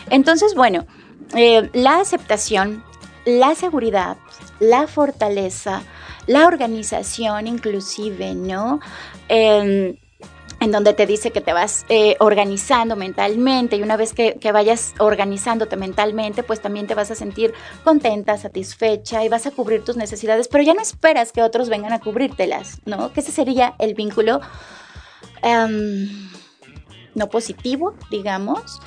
Entonces, 0.09 0.55
bueno, 0.55 0.85
eh, 1.35 1.69
la 1.73 1.99
aceptación, 1.99 2.83
la 3.25 3.55
seguridad, 3.55 4.17
la 4.59 4.87
fortaleza, 4.87 5.81
la 6.27 6.47
organización 6.47 7.47
inclusive, 7.47 8.35
¿no? 8.35 8.79
Em, 9.27 9.95
en 10.59 10.71
donde 10.71 10.93
te 10.93 11.05
dice 11.05 11.31
que 11.31 11.41
te 11.41 11.53
vas 11.53 11.85
eh, 11.89 12.15
organizando 12.19 12.95
mentalmente 12.95 13.75
y 13.75 13.81
una 13.81 13.97
vez 13.97 14.13
que, 14.13 14.37
vayas 14.51 14.93
organizándote 14.99 15.75
mentalmente, 15.75 16.43
pues 16.43 16.61
también 16.61 16.87
te 16.87 16.95
vas 16.95 17.11
a 17.11 17.15
sentir 17.15 17.53
contenta, 17.83 18.37
satisfecha 18.37 19.23
y 19.23 19.29
vas 19.29 19.45
a 19.45 19.51
cubrir 19.51 19.83
tus 19.83 19.97
necesidades, 19.97 20.47
pero 20.47 20.63
ya 20.63 20.73
no 20.73 20.81
esperas 20.81 21.31
que 21.31 21.41
otros 21.41 21.69
vengan 21.69 21.93
a 21.93 21.99
cubrírtelas, 21.99 22.79
¿no? 22.85 23.11
Que 23.11 23.19
ese 23.19 23.31
sería 23.31 23.75
el 23.79 23.95
vínculo 23.95 24.39
em, 25.41 26.29
no 27.15 27.29
positivo, 27.29 27.95
digamos, 28.09 28.79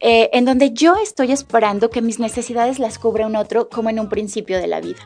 eh, 0.00 0.30
en 0.32 0.44
donde 0.44 0.72
yo 0.72 0.94
estoy 0.96 1.32
esperando 1.32 1.90
que 1.90 2.02
mis 2.02 2.18
necesidades 2.18 2.78
las 2.78 2.98
cubra 2.98 3.26
un 3.26 3.36
otro 3.36 3.68
como 3.68 3.90
en 3.90 3.98
un 3.98 4.08
principio 4.08 4.58
de 4.58 4.66
la 4.66 4.80
vida. 4.80 5.00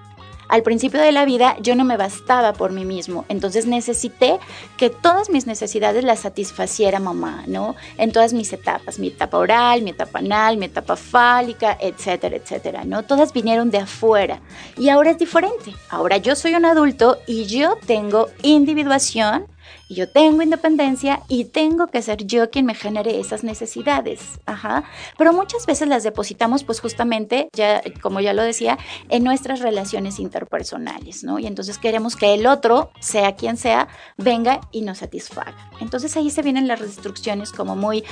Al 0.50 0.64
principio 0.64 1.00
de 1.00 1.12
la 1.12 1.24
vida 1.24 1.56
yo 1.60 1.76
no 1.76 1.84
me 1.84 1.96
bastaba 1.96 2.52
por 2.52 2.72
mí 2.72 2.84
mismo, 2.84 3.24
entonces 3.28 3.66
necesité 3.66 4.40
que 4.76 4.90
todas 4.90 5.30
mis 5.30 5.46
necesidades 5.46 6.02
las 6.02 6.18
satisfaciera 6.18 6.98
mamá, 6.98 7.44
¿no? 7.46 7.76
En 7.96 8.10
todas 8.10 8.32
mis 8.32 8.52
etapas, 8.52 8.98
mi 8.98 9.08
etapa 9.08 9.38
oral, 9.38 9.82
mi 9.82 9.90
etapa 9.90 10.18
anal, 10.18 10.56
mi 10.56 10.66
etapa 10.66 10.96
fálica, 10.96 11.78
etcétera, 11.80 12.36
etcétera, 12.36 12.84
¿no? 12.84 13.04
Todas 13.04 13.32
vinieron 13.32 13.70
de 13.70 13.78
afuera 13.78 14.40
y 14.76 14.88
ahora 14.88 15.12
es 15.12 15.18
diferente. 15.18 15.72
Ahora 15.88 16.16
yo 16.16 16.34
soy 16.34 16.54
un 16.54 16.64
adulto 16.64 17.18
y 17.28 17.44
yo 17.46 17.78
tengo 17.86 18.28
individuación 18.42 19.46
y 19.88 19.94
yo 19.94 20.08
tengo 20.08 20.42
independencia 20.42 21.22
y 21.28 21.46
tengo 21.46 21.88
que 21.88 22.02
ser 22.02 22.24
yo 22.24 22.50
quien 22.50 22.66
me 22.66 22.74
genere 22.74 23.18
esas 23.18 23.44
necesidades. 23.44 24.40
Ajá. 24.46 24.84
Pero 25.18 25.32
muchas 25.32 25.66
veces 25.66 25.88
las 25.88 26.02
depositamos 26.02 26.64
pues 26.64 26.80
justamente, 26.80 27.48
ya 27.52 27.82
como 28.00 28.20
ya 28.20 28.32
lo 28.32 28.42
decía, 28.42 28.78
en 29.08 29.24
nuestras 29.24 29.60
relaciones 29.60 30.18
interpersonales, 30.18 31.24
¿no? 31.24 31.38
Y 31.38 31.46
entonces 31.46 31.78
queremos 31.78 32.16
que 32.16 32.34
el 32.34 32.46
otro, 32.46 32.90
sea 33.00 33.34
quien 33.34 33.56
sea, 33.56 33.88
venga 34.16 34.60
y 34.70 34.82
nos 34.82 34.98
satisfaga. 34.98 35.70
Entonces 35.80 36.16
ahí 36.16 36.30
se 36.30 36.42
vienen 36.42 36.68
las 36.68 36.80
restricciones 36.80 37.52
como 37.52 37.76
muy 37.76 38.04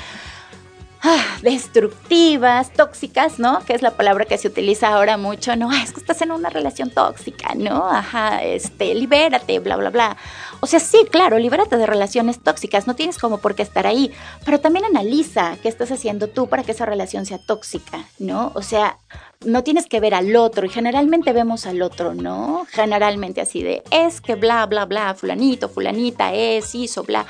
Ah, 1.00 1.24
destructivas, 1.42 2.72
tóxicas, 2.72 3.38
¿no? 3.38 3.64
Que 3.64 3.74
es 3.74 3.82
la 3.82 3.92
palabra 3.92 4.24
que 4.24 4.36
se 4.36 4.48
utiliza 4.48 4.88
ahora 4.88 5.16
mucho, 5.16 5.54
¿no? 5.54 5.72
Es 5.72 5.92
que 5.92 6.00
estás 6.00 6.20
en 6.22 6.32
una 6.32 6.50
relación 6.50 6.90
tóxica, 6.90 7.54
¿no? 7.54 7.88
Ajá, 7.88 8.42
este, 8.42 8.94
libérate, 8.94 9.60
bla, 9.60 9.76
bla, 9.76 9.90
bla. 9.90 10.16
O 10.60 10.66
sea, 10.66 10.80
sí, 10.80 11.06
claro, 11.08 11.38
libérate 11.38 11.76
de 11.76 11.86
relaciones 11.86 12.42
tóxicas, 12.42 12.88
no 12.88 12.96
tienes 12.96 13.18
como 13.18 13.38
por 13.38 13.54
qué 13.54 13.62
estar 13.62 13.86
ahí, 13.86 14.10
pero 14.44 14.58
también 14.58 14.86
analiza 14.86 15.56
qué 15.62 15.68
estás 15.68 15.92
haciendo 15.92 16.26
tú 16.26 16.48
para 16.48 16.64
que 16.64 16.72
esa 16.72 16.84
relación 16.84 17.26
sea 17.26 17.38
tóxica, 17.38 18.04
¿no? 18.18 18.50
O 18.54 18.62
sea, 18.62 18.98
no 19.44 19.62
tienes 19.62 19.86
que 19.86 20.00
ver 20.00 20.14
al 20.14 20.34
otro 20.34 20.66
y 20.66 20.68
generalmente 20.68 21.32
vemos 21.32 21.66
al 21.66 21.80
otro, 21.80 22.12
¿no? 22.12 22.66
Generalmente 22.72 23.40
así 23.40 23.62
de, 23.62 23.84
es 23.92 24.20
que 24.20 24.34
bla, 24.34 24.66
bla, 24.66 24.84
bla, 24.84 25.14
fulanito, 25.14 25.68
fulanita 25.68 26.34
es, 26.34 26.74
hizo, 26.74 27.04
bla 27.04 27.24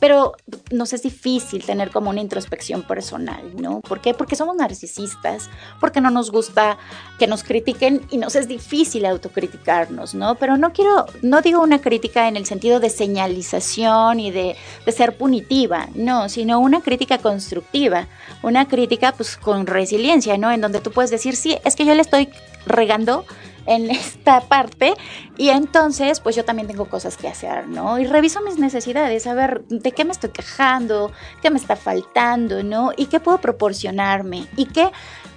pero 0.00 0.34
nos 0.72 0.92
es 0.92 1.02
difícil 1.02 1.64
tener 1.64 1.90
como 1.90 2.10
una 2.10 2.20
introspección 2.20 2.82
personal, 2.82 3.52
¿no? 3.60 3.80
¿Por 3.80 4.00
qué? 4.00 4.14
Porque 4.14 4.34
somos 4.34 4.56
narcisistas, 4.56 5.50
porque 5.78 6.00
no 6.00 6.10
nos 6.10 6.32
gusta 6.32 6.78
que 7.18 7.26
nos 7.26 7.44
critiquen 7.44 8.00
y 8.10 8.16
nos 8.16 8.34
es 8.34 8.48
difícil 8.48 9.04
autocriticarnos, 9.04 10.14
¿no? 10.14 10.36
Pero 10.36 10.56
no 10.56 10.72
quiero, 10.72 11.06
no 11.20 11.42
digo 11.42 11.62
una 11.62 11.80
crítica 11.80 12.28
en 12.28 12.36
el 12.36 12.46
sentido 12.46 12.80
de 12.80 12.88
señalización 12.88 14.20
y 14.20 14.30
de, 14.30 14.56
de 14.86 14.92
ser 14.92 15.16
punitiva, 15.16 15.88
no, 15.94 16.28
sino 16.30 16.58
una 16.60 16.80
crítica 16.80 17.18
constructiva, 17.18 18.08
una 18.42 18.66
crítica 18.66 19.12
pues 19.12 19.36
con 19.36 19.66
resiliencia, 19.66 20.38
¿no? 20.38 20.50
En 20.50 20.62
donde 20.62 20.80
tú 20.80 20.90
puedes 20.92 21.10
decir, 21.10 21.36
sí, 21.36 21.58
es 21.64 21.76
que 21.76 21.84
yo 21.84 21.94
le 21.94 22.00
estoy 22.00 22.30
regando 22.66 23.26
en 23.66 23.90
esta 23.90 24.40
parte 24.40 24.94
y 25.36 25.50
entonces 25.50 26.20
pues 26.20 26.36
yo 26.36 26.44
también 26.44 26.68
tengo 26.68 26.86
cosas 26.86 27.16
que 27.16 27.28
hacer, 27.28 27.68
¿no? 27.68 27.98
Y 27.98 28.06
reviso 28.06 28.40
mis 28.42 28.58
necesidades, 28.58 29.26
a 29.26 29.34
ver 29.34 29.64
de 29.64 29.92
qué 29.92 30.04
me 30.04 30.12
estoy 30.12 30.30
quejando, 30.30 31.12
qué 31.42 31.50
me 31.50 31.58
está 31.58 31.76
faltando, 31.76 32.62
¿no? 32.62 32.92
Y 32.96 33.06
qué 33.06 33.20
puedo 33.20 33.40
proporcionarme 33.40 34.46
y 34.56 34.66
qué 34.66 34.90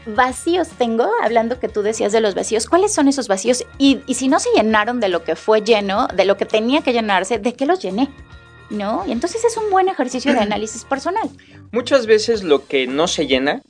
vacíos 0.05 0.67
tengo, 0.77 1.09
hablando 1.23 1.59
que 1.59 1.69
tú 1.69 1.81
decías 1.81 2.11
de 2.11 2.19
los 2.19 2.35
vacíos, 2.35 2.67
¿cuáles 2.67 2.93
son 2.93 3.07
esos 3.07 3.27
vacíos? 3.27 3.65
Y, 3.77 4.01
y 4.05 4.15
si 4.15 4.27
no 4.27 4.39
se 4.39 4.49
llenaron 4.55 4.99
de 4.99 5.09
lo 5.09 5.23
que 5.23 5.35
fue 5.35 5.61
lleno, 5.61 6.07
de 6.07 6.25
lo 6.25 6.37
que 6.37 6.45
tenía 6.45 6.81
que 6.81 6.93
llenarse, 6.93 7.39
¿de 7.39 7.53
qué 7.53 7.65
los 7.65 7.79
llené? 7.79 8.09
¿no? 8.69 9.03
Y 9.07 9.11
entonces 9.11 9.43
es 9.45 9.55
un 9.57 9.69
buen 9.69 9.87
ejercicio 9.87 10.33
de 10.33 10.39
análisis 10.39 10.83
personal. 10.85 11.29
Muchas 11.71 12.05
veces 12.05 12.43
lo 12.43 12.65
que 12.65 12.87
no 12.87 13.07
se 13.07 13.27
llena 13.27 13.61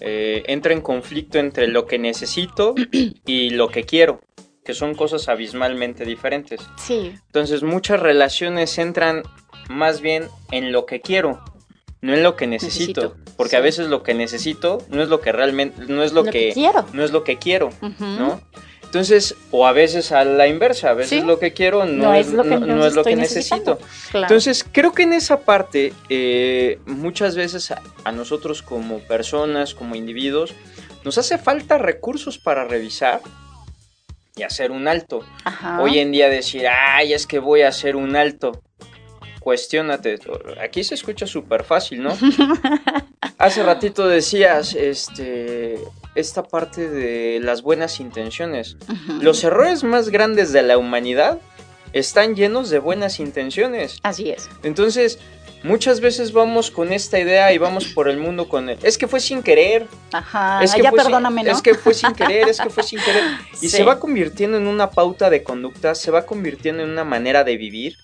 eh, 0.00 0.42
entra 0.46 0.72
en 0.72 0.80
conflicto 0.80 1.38
entre 1.38 1.68
lo 1.68 1.86
que 1.86 1.98
necesito 1.98 2.74
y 3.26 3.50
lo 3.50 3.68
que 3.68 3.84
quiero, 3.84 4.20
que 4.64 4.74
son 4.74 4.94
cosas 4.94 5.28
abismalmente 5.28 6.04
diferentes. 6.04 6.60
Sí. 6.76 7.14
Entonces 7.26 7.62
muchas 7.62 8.00
relaciones 8.00 8.78
entran 8.78 9.22
más 9.68 10.00
bien 10.00 10.28
en 10.50 10.72
lo 10.72 10.86
que 10.86 11.00
quiero, 11.00 11.42
no 12.00 12.14
en 12.14 12.22
lo 12.22 12.36
que 12.36 12.46
necesito, 12.46 13.16
porque 13.36 13.56
a 13.56 13.60
veces 13.60 13.88
lo 13.88 14.02
que 14.02 14.14
necesito 14.14 14.78
no 14.90 15.02
es 15.02 15.08
lo 15.08 15.20
que 15.20 15.32
realmente 15.32 15.86
no 15.88 16.02
es 16.02 16.12
lo, 16.12 16.24
que, 16.24 16.52
quiero, 16.52 16.84
no 16.92 17.02
es 17.02 17.12
lo 17.12 17.24
que 17.24 17.38
quiero, 17.38 17.70
¿no? 17.98 18.40
Entonces, 18.94 19.34
o 19.50 19.66
a 19.66 19.72
veces 19.72 20.12
a 20.12 20.24
la 20.24 20.46
inversa, 20.46 20.90
a 20.90 20.94
veces 20.94 21.24
lo 21.24 21.40
que 21.40 21.52
quiero 21.52 21.84
no, 21.84 22.14
es, 22.14 22.32
lo 22.32 22.44
que, 22.44 22.60
no, 22.60 22.86
es 22.86 22.94
lo 22.94 23.02
que 23.02 23.16
necesito. 23.16 23.80
Entonces, 24.12 24.64
creo 24.70 24.92
que 24.92 25.02
en 25.02 25.14
esa 25.14 25.40
parte, 25.40 25.92
eh, 26.08 26.78
muchas 26.86 27.34
veces 27.34 27.72
a, 27.72 28.12
nosotros 28.12 28.62
como 28.62 29.00
personas, 29.00 29.74
como 29.74 29.96
individuos, 29.96 30.54
nos 31.02 31.18
hace 31.18 31.38
falta 31.38 31.76
recursos 31.76 32.38
para 32.38 32.66
revisar 32.66 33.20
y 34.36 34.44
hacer 34.44 34.70
un 34.70 34.86
alto. 34.86 35.26
Hoy 35.80 35.98
en 35.98 36.12
día 36.12 36.28
decir, 36.28 36.68
ay, 36.68 37.14
es 37.14 37.26
que 37.26 37.40
voy 37.40 37.62
a 37.62 37.68
hacer 37.70 37.96
un 37.96 38.14
alto. 38.14 38.62
Cuestiónate. 39.40 40.20
Aquí 40.62 40.84
se 40.84 40.94
escucha 40.94 41.26
súper 41.26 41.64
fácil, 41.64 42.00
¿no? 42.00 42.16
Hace 43.38 43.64
ratito 43.64 44.06
decías, 44.06 44.72
este, 44.76 45.80
esta 46.14 46.42
parte 46.42 46.88
de 46.88 47.40
las 47.40 47.62
buenas 47.62 48.00
intenciones. 48.00 48.76
Los 49.20 49.44
errores 49.44 49.84
más 49.84 50.08
grandes 50.08 50.52
de 50.52 50.62
la 50.62 50.78
humanidad 50.78 51.38
están 51.92 52.34
llenos 52.34 52.70
de 52.70 52.78
buenas 52.78 53.20
intenciones. 53.20 53.98
Así 54.02 54.30
es. 54.30 54.48
Entonces, 54.62 55.18
muchas 55.62 56.00
veces 56.00 56.32
vamos 56.32 56.70
con 56.70 56.92
esta 56.92 57.18
idea 57.18 57.52
y 57.52 57.58
vamos 57.58 57.86
por 57.86 58.08
el 58.08 58.18
mundo 58.18 58.48
con 58.48 58.68
él. 58.68 58.78
Es 58.82 58.98
que 58.98 59.06
fue 59.06 59.20
sin 59.20 59.42
querer. 59.42 59.86
Ajá, 60.12 60.62
es 60.62 60.74
que 60.74 60.82
ya 60.82 60.90
fue 60.90 61.02
perdóname, 61.02 61.42
sin, 61.42 61.50
Es 61.50 61.62
que 61.62 61.74
fue 61.74 61.94
sin 61.94 62.12
querer, 62.12 62.48
es 62.48 62.60
que 62.60 62.70
fue 62.70 62.82
sin 62.82 63.00
querer. 63.00 63.22
Y 63.62 63.68
se 63.68 63.84
va 63.84 63.98
convirtiendo 64.00 64.56
en 64.56 64.66
una 64.66 64.90
pauta 64.90 65.30
de 65.30 65.42
conducta, 65.42 65.94
se 65.94 66.10
va 66.10 66.26
convirtiendo 66.26 66.82
en 66.82 66.90
una 66.90 67.04
manera 67.04 67.44
de 67.44 67.56
vivir 67.56 67.96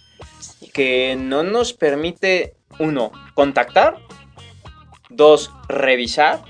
que 0.72 1.16
no 1.18 1.42
nos 1.42 1.72
permite, 1.72 2.54
uno, 2.78 3.10
contactar 3.34 3.98
Dos, 5.10 5.50
revisar. 5.68 6.40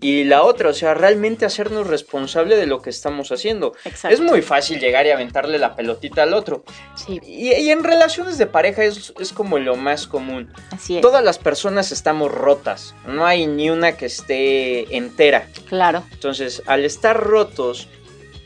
Y 0.00 0.22
la 0.24 0.42
otra, 0.44 0.68
o 0.68 0.72
sea, 0.74 0.94
realmente 0.94 1.44
hacernos 1.44 1.88
responsable 1.88 2.56
de 2.56 2.66
lo 2.66 2.80
que 2.80 2.90
estamos 2.90 3.32
haciendo. 3.32 3.72
Exacto. 3.84 4.14
Es 4.14 4.20
muy 4.20 4.42
fácil 4.42 4.78
llegar 4.78 5.04
y 5.06 5.10
aventarle 5.10 5.58
la 5.58 5.74
pelotita 5.74 6.22
al 6.22 6.34
otro. 6.34 6.62
Sí, 6.94 7.20
Y, 7.26 7.52
y 7.52 7.70
en 7.70 7.82
relaciones 7.82 8.38
de 8.38 8.46
pareja 8.46 8.84
es, 8.84 9.12
es 9.18 9.32
como 9.32 9.58
lo 9.58 9.74
más 9.74 10.06
común. 10.06 10.52
así 10.70 10.96
es. 10.96 11.02
Todas 11.02 11.24
las 11.24 11.38
personas 11.38 11.90
estamos 11.90 12.30
rotas. 12.30 12.94
No 13.08 13.26
hay 13.26 13.48
ni 13.48 13.70
una 13.70 13.96
que 13.96 14.06
esté 14.06 14.96
entera. 14.96 15.48
Claro. 15.68 16.04
Entonces, 16.12 16.62
al 16.66 16.84
estar 16.84 17.18
rotos, 17.20 17.88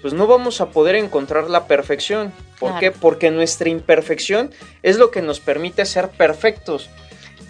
pues 0.01 0.15
no 0.15 0.27
vamos 0.27 0.63
a 0.63 0.71
poder 0.71 0.95
encontrar 0.95 1.51
la 1.51 1.67
perfección. 1.67 2.33
¿Por 2.59 2.71
Claro. 2.71 2.81
qué? 2.81 2.91
Porque 2.93 3.31
nuestra 3.31 3.69
imperfección 3.69 4.53
es 4.83 4.97
lo 4.97 5.11
que 5.11 5.21
nos 5.21 5.39
permite 5.41 5.85
ser 5.85 6.09
perfectos. 6.09 6.89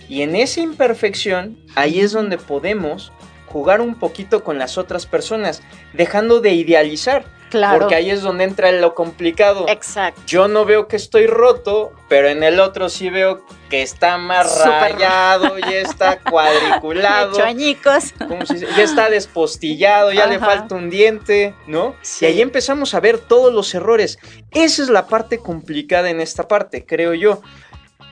Y 0.08 0.22
en 0.22 0.34
esa 0.34 0.60
imperfección, 0.60 1.56
ahí 1.76 2.00
es 2.00 2.10
donde 2.12 2.36
podemos 2.36 3.12
jugar 3.52 3.80
un 3.80 3.94
poquito 3.96 4.42
con 4.42 4.58
las 4.58 4.78
otras 4.78 5.06
personas, 5.06 5.62
dejando 5.92 6.40
de 6.40 6.52
idealizar. 6.52 7.24
Claro. 7.50 7.80
Porque 7.80 7.94
ahí 7.94 8.08
es 8.08 8.22
donde 8.22 8.44
entra 8.44 8.72
lo 8.72 8.94
complicado. 8.94 9.66
Exacto. 9.68 10.22
Yo 10.26 10.48
no 10.48 10.64
veo 10.64 10.88
que 10.88 10.96
estoy 10.96 11.26
roto, 11.26 11.92
pero 12.08 12.28
en 12.28 12.42
el 12.42 12.58
otro 12.58 12.88
sí 12.88 13.10
veo 13.10 13.44
que 13.68 13.82
está 13.82 14.16
más 14.16 14.56
Súper 14.56 14.92
rayado, 14.94 15.58
ya 15.58 15.80
está 15.80 16.18
cuadriculado. 16.18 17.34
Hecho 17.34 17.44
añicos. 17.44 18.14
¿cómo 18.26 18.46
se 18.46 18.54
dice? 18.54 18.68
Ya 18.74 18.82
está 18.82 19.10
despostillado, 19.10 20.12
ya 20.12 20.26
le 20.26 20.38
falta 20.38 20.74
un 20.74 20.88
diente, 20.88 21.54
¿no? 21.66 21.94
Sí. 22.00 22.24
Y 22.24 22.28
ahí 22.28 22.40
empezamos 22.40 22.94
a 22.94 23.00
ver 23.00 23.18
todos 23.18 23.52
los 23.52 23.74
errores. 23.74 24.18
Esa 24.52 24.82
es 24.82 24.88
la 24.88 25.06
parte 25.06 25.36
complicada 25.36 26.08
en 26.08 26.22
esta 26.22 26.48
parte, 26.48 26.86
creo 26.86 27.12
yo. 27.12 27.42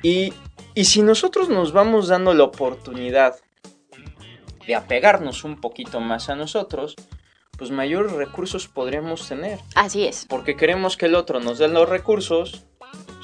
Y, 0.02 0.34
y 0.74 0.84
si 0.84 1.00
nosotros 1.00 1.48
nos 1.48 1.72
vamos 1.72 2.08
dando 2.08 2.34
la 2.34 2.44
oportunidad 2.44 3.36
de 4.70 4.76
apegarnos 4.76 5.42
un 5.42 5.60
poquito 5.60 5.98
más 6.00 6.28
a 6.28 6.36
nosotros, 6.36 6.94
pues 7.58 7.72
mayores 7.72 8.12
recursos 8.12 8.68
podríamos 8.68 9.26
tener. 9.28 9.58
Así 9.74 10.06
es. 10.06 10.26
Porque 10.28 10.56
queremos 10.56 10.96
que 10.96 11.06
el 11.06 11.16
otro 11.16 11.40
nos 11.40 11.58
dé 11.58 11.66
los 11.66 11.88
recursos. 11.88 12.64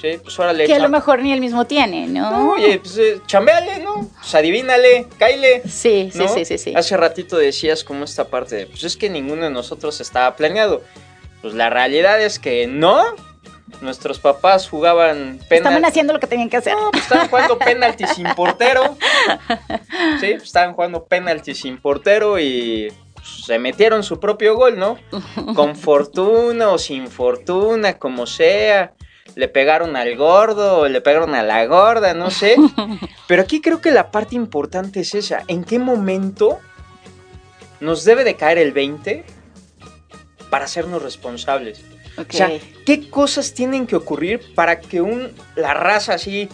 Sí, 0.01 0.19
pues 0.23 0.37
órale. 0.41 0.67
Que 0.67 0.75
a 0.75 0.81
lo 0.81 0.89
mejor 0.89 1.23
ni 1.23 1.33
el 1.33 1.41
mismo 1.41 1.65
tiene, 1.67 2.09
No, 2.09 2.31
¿no? 2.31 2.53
oye, 2.53 2.81
pues 2.81 2.99
eh, 2.99 3.21
chambeale, 3.27 3.79
¿no? 3.79 4.11
Pues 4.19 4.35
adivínale, 4.35 5.07
cáile. 5.19 5.63
Sí, 5.69 6.11
sí, 6.13 6.19
¿no? 6.19 6.29
sí, 6.29 6.45
sí, 6.45 6.59
sí. 6.59 6.75
Hace 6.75 6.97
ratito 6.97 7.37
decías 7.39 7.85
como 7.85 8.05
esta 8.05 8.25
parte 8.29 8.57
de, 8.57 8.67
pues 8.67 8.83
es 8.83 8.97
que 8.97 9.09
ninguno 9.09 9.45
de 9.45 9.51
nosotros 9.51 10.01
estaba 10.01 10.35
planeado. 10.35 10.83
Pues 11.43 11.55
la 11.55 11.71
realidad 11.71 12.21
es 12.21 12.41
que 12.41 12.67
no. 12.67 13.05
Nuestros 13.81 14.19
papás 14.19 14.69
jugaban 14.69 15.39
Estaban 15.43 15.75
penal. 15.75 15.85
haciendo 15.85 16.13
lo 16.13 16.21
que 16.21 16.27
tenían 16.27 16.49
que 16.49 16.57
hacer. 16.57 16.75
No, 16.75 16.91
pues 16.91 17.03
estaban 17.05 17.29
jugando 17.29 17.59
penalti 17.59 18.07
sin 18.07 18.27
portero. 18.35 18.97
Sí, 20.21 20.29
pues 20.33 20.43
estaban 20.45 20.73
jugando 20.75 21.05
penalti 21.05 21.55
sin 21.55 21.79
portero 21.79 22.39
y 22.39 22.93
pues, 23.15 23.45
se 23.47 23.59
metieron 23.59 24.03
su 24.03 24.19
propio 24.19 24.57
gol, 24.57 24.79
¿no? 24.79 24.99
Con 25.55 25.77
fortuna 25.77 26.71
o 26.71 26.79
sin 26.79 27.09
fortuna, 27.09 27.99
como 27.99 28.27
sea. 28.27 28.93
Le 29.35 29.49
pegaron 29.49 29.97
al 29.97 30.17
gordo 30.17 30.79
o 30.79 30.89
le 30.89 31.01
pegaron 31.03 31.35
a 31.35 31.43
la 31.43 31.67
gorda, 31.67 32.15
no 32.15 32.31
sé. 32.31 32.57
Pero 33.27 33.43
aquí 33.43 33.61
creo 33.61 33.81
que 33.83 33.91
la 33.91 34.11
parte 34.11 34.35
importante 34.37 35.01
es 35.01 35.15
esa. 35.15 35.43
¿En 35.49 35.65
qué 35.65 35.79
momento 35.79 36.59
nos 37.81 38.05
debe 38.05 38.25
de 38.25 38.37
caer 38.37 38.57
el 38.57 38.73
20 38.73 39.25
para 40.49 40.65
hacernos 40.65 41.03
responsables? 41.03 41.85
O 42.19 42.25
sea, 42.31 42.51
¿qué 42.85 43.11
cosas 43.11 43.53
tienen 43.55 43.87
que 43.87 43.97
ocurrir 43.97 44.41
para 44.55 44.81
que 44.81 45.01
un, 45.01 45.33
la 45.55 45.75
raza 45.75 46.15
así 46.15 46.49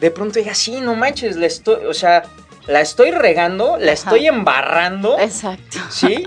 de 0.00 0.10
pronto 0.10 0.38
diga, 0.38 0.54
sí, 0.54 0.80
no 0.80 0.96
manches, 0.96 1.36
la 1.36 1.46
estoy, 1.46 1.84
o 1.86 1.94
sea, 1.94 2.24
la 2.66 2.80
estoy 2.80 3.10
regando, 3.12 3.76
la 3.76 3.92
Ajá. 3.92 4.10
estoy 4.10 4.26
embarrando, 4.26 5.18
Exacto. 5.18 5.78
¿sí? 5.90 6.24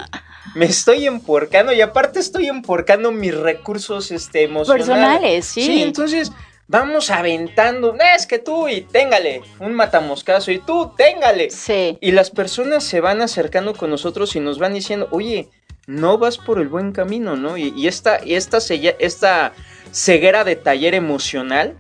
Me 0.53 0.65
estoy 0.65 1.05
emporcando 1.07 1.73
y 1.73 1.81
aparte 1.81 2.19
estoy 2.19 2.47
emporcando 2.47 3.11
mis 3.11 3.35
recursos 3.35 4.11
este, 4.11 4.43
emocionales. 4.43 4.87
Personales, 4.87 5.45
sí. 5.45 5.65
Sí, 5.65 5.81
entonces 5.83 6.31
vamos 6.67 7.11
aventando, 7.11 7.91
"No, 7.93 8.03
es 8.15 8.25
que 8.25 8.39
tú 8.39 8.67
y 8.69 8.81
téngale 8.81 9.41
un 9.59 9.73
matamoscazo 9.73 10.51
y 10.51 10.59
tú 10.59 10.93
téngale. 10.95 11.49
Sí. 11.51 11.97
Y 11.99 12.11
las 12.11 12.31
personas 12.31 12.83
se 12.85 13.01
van 13.01 13.21
acercando 13.21 13.73
con 13.73 13.89
nosotros 13.89 14.35
y 14.37 14.39
nos 14.39 14.57
van 14.57 14.73
diciendo, 14.73 15.09
oye, 15.11 15.49
no 15.87 16.17
vas 16.17 16.37
por 16.37 16.59
el 16.59 16.67
buen 16.67 16.91
camino, 16.91 17.35
¿no? 17.35 17.57
Y, 17.57 17.73
y 17.75 17.87
esta, 17.87 18.23
y 18.23 18.35
esta, 18.35 18.57
esta 18.99 19.53
ceguera 19.91 20.43
de 20.43 20.55
taller 20.55 20.93
emocional 20.95 21.75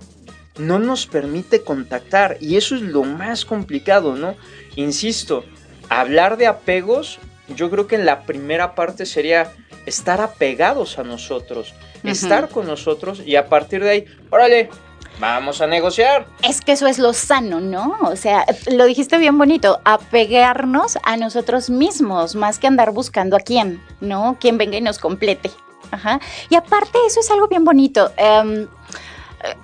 no 0.57 0.79
nos 0.79 1.05
permite 1.07 1.61
contactar. 1.61 2.37
Y 2.39 2.57
eso 2.57 2.75
es 2.75 2.81
lo 2.81 3.03
más 3.03 3.45
complicado, 3.45 4.15
¿no? 4.15 4.35
Insisto, 4.75 5.43
hablar 5.89 6.37
de 6.37 6.47
apegos, 6.47 7.19
yo 7.55 7.69
creo 7.69 7.87
que 7.87 7.95
en 7.95 8.05
la 8.05 8.23
primera 8.23 8.75
parte 8.75 9.05
sería 9.05 9.51
estar 9.85 10.21
apegados 10.21 10.97
a 10.97 11.03
nosotros, 11.03 11.73
estar 12.03 12.49
con 12.49 12.65
nosotros 12.65 13.21
y 13.25 13.35
a 13.35 13.47
partir 13.47 13.83
de 13.83 13.89
ahí, 13.89 14.05
órale, 14.31 14.69
vamos 15.19 15.61
a 15.61 15.67
negociar. 15.67 16.27
Es 16.43 16.61
que 16.61 16.73
eso 16.73 16.87
es 16.87 16.99
lo 16.99 17.13
sano, 17.13 17.59
¿no? 17.59 17.97
O 18.01 18.15
sea, 18.15 18.45
lo 18.71 18.85
dijiste 18.85 19.17
bien 19.17 19.37
bonito, 19.37 19.79
apegarnos 19.85 20.97
a 21.03 21.17
nosotros 21.17 21.69
mismos, 21.69 22.35
más 22.35 22.59
que 22.59 22.67
andar 22.67 22.91
buscando 22.91 23.35
a 23.35 23.39
quién, 23.39 23.81
¿no? 24.01 24.37
Quien 24.39 24.57
venga 24.57 24.77
y 24.77 24.81
nos 24.81 24.99
complete. 24.99 25.51
Ajá. 25.91 26.19
Y 26.49 26.55
aparte, 26.55 26.97
eso 27.07 27.19
es 27.19 27.29
algo 27.31 27.47
bien 27.47 27.63
bonito. 27.63 28.11
Em, 28.17 28.67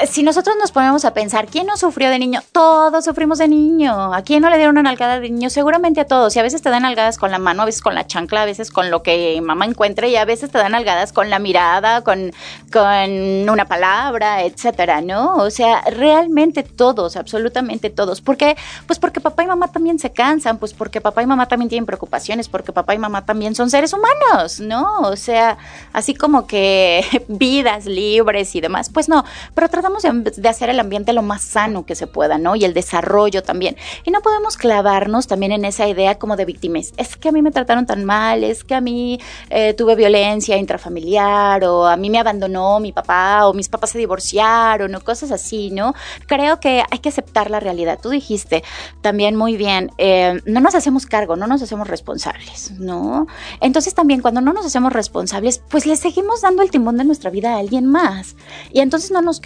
si 0.08 0.24
nosotros 0.24 0.56
nos 0.60 0.72
ponemos 0.72 1.06
a 1.06 1.13
pensar, 1.13 1.48
¿quién 1.48 1.65
no 1.67 1.78
sufrió 1.78 2.10
de 2.10 2.20
niño? 2.20 2.41
Todos 2.52 3.06
sufrimos 3.06 3.38
de 3.38 3.48
niño. 3.48 4.13
¿A 4.13 4.22
quién 4.22 4.41
no 4.41 4.50
le 4.50 4.58
dieron 4.58 4.74
una 4.74 4.84
nalgada 4.84 5.20
de 5.20 5.30
niño? 5.30 5.50
Seguramente 5.50 6.02
a 6.02 6.06
todos. 6.06 6.36
Y 6.36 6.39
a 6.39 6.44
veces 6.44 6.62
te 6.62 6.70
dan 6.70 6.84
nalgadas 6.84 7.17
con 7.17 7.32
la 7.32 7.39
mano, 7.39 7.63
a 7.63 7.65
veces 7.65 7.82
con 7.82 7.96
la 7.96 8.08
chancla, 8.08 8.44
a 8.44 8.46
veces 8.46 8.72
con 8.72 8.91
lo 8.91 9.04
que 9.04 9.39
mamá 9.41 9.65
encuentre 9.65 10.10
y 10.10 10.15
a 10.15 10.26
veces 10.26 10.52
te 10.52 10.58
dan 10.58 10.74
nalgadas 10.74 11.13
con 11.13 11.30
la 11.30 11.39
mirada, 11.39 12.04
con, 12.04 12.32
con 12.72 13.50
una 13.50 13.65
palabra, 13.65 14.44
etcétera, 14.44 15.02
¿no? 15.02 15.36
O 15.36 15.50
sea, 15.50 15.82
realmente 15.82 16.63
todos, 16.63 17.15
absolutamente 17.15 17.89
todos. 17.89 18.22
¿Por 18.22 18.38
qué? 18.38 18.56
Pues 18.88 19.00
porque 19.00 19.20
papá 19.20 19.44
y 19.44 19.48
mamá 19.48 19.72
también 19.72 20.00
se 20.00 20.12
cansan, 20.12 20.58
pues 20.58 20.74
porque 20.74 21.02
papá 21.02 21.24
y 21.24 21.26
mamá 21.26 21.48
también 21.48 21.70
tienen 21.70 21.86
preocupaciones, 21.86 22.50
porque 22.50 22.72
papá 22.72 22.96
y 22.96 22.98
mamá 22.98 23.26
también 23.26 23.56
son 23.56 23.70
seres 23.70 23.94
humanos, 23.94 24.60
¿no? 24.60 25.00
O 25.02 25.15
sea, 25.15 25.58
así 25.94 26.13
como 26.13 26.48
que 26.48 27.06
vidas 27.28 27.86
libres 27.86 28.56
y 28.56 28.62
demás, 28.62 28.89
pues 28.89 29.10
no, 29.10 29.24
tratamos 29.72 30.04
de, 30.04 30.12
de 30.12 30.50
hacer 30.50 30.70
el 30.70 30.80
ambiente 30.80 31.14
lo 31.14 31.24
más 31.24 31.42
sano 31.42 31.86
que 31.86 31.96
se 31.96 32.06
pueda, 32.06 32.38
¿no? 32.38 32.56
Y 32.56 32.66
el 32.66 32.74
desarrollo 32.74 33.42
también. 33.42 33.76
Y 34.04 34.12
no 34.12 34.22
podemos 34.22 34.58
clavarnos 34.58 35.28
también 35.28 35.52
en 35.52 35.66
esa 35.66 35.88
idea 35.88 36.20
como 36.20 36.36
de 36.36 36.46
víctimas. 36.46 36.94
Es 36.98 37.18
que 37.18 37.30
a 37.30 37.32
mí 37.32 37.42
me 37.42 37.52
trataron 37.52 37.86
tan 37.86 38.06
mal, 38.06 38.44
es 38.44 38.64
que 38.64 38.76
a 38.76 38.82
mí 38.82 39.20
eh, 39.50 39.74
tuve 39.74 39.96
violencia 39.96 40.58
intrafamiliar, 40.58 41.64
o 41.66 41.88
a 41.88 41.98
mí 41.98 42.10
me 42.10 42.20
abandonó 42.20 42.80
mi 42.80 42.92
papá, 42.92 43.48
o 43.48 43.54
mis 43.54 43.70
papás 43.70 43.92
se 43.92 43.98
divorciaron, 43.98 44.94
o 44.94 45.02
cosas 45.02 45.32
así, 45.32 45.72
¿no? 45.72 45.94
Creo 46.28 46.60
que 46.60 46.84
hay 46.90 47.00
que 47.00 47.10
aceptar 47.10 47.50
la 47.50 47.60
realidad. 47.60 48.00
Tú 48.02 48.10
dijiste 48.10 48.64
también 49.02 49.36
muy 49.36 49.58
bien, 49.58 49.92
eh, 49.98 50.42
no 50.46 50.60
nos 50.60 50.76
hacemos 50.76 51.06
cargo, 51.06 51.36
no 51.36 51.48
nos 51.48 51.62
hacemos 51.62 51.88
responsables, 51.88 52.72
¿no? 52.80 53.28
Entonces 53.60 53.94
también 53.94 54.22
cuando 54.22 54.42
no 54.42 54.54
nos 54.54 54.66
hacemos 54.66 54.94
responsables, 54.94 55.62
pues 55.70 55.86
le 55.86 55.96
seguimos 55.96 56.42
dando 56.42 56.62
el 56.62 56.72
timón 56.72 56.98
de 56.98 57.04
nuestra 57.06 57.30
vida 57.30 57.56
a 57.56 57.60
alguien 57.60 57.86
más. 57.86 58.36
Y 58.72 58.80
entonces 58.80 59.12
no 59.12 59.22
nos 59.22 59.40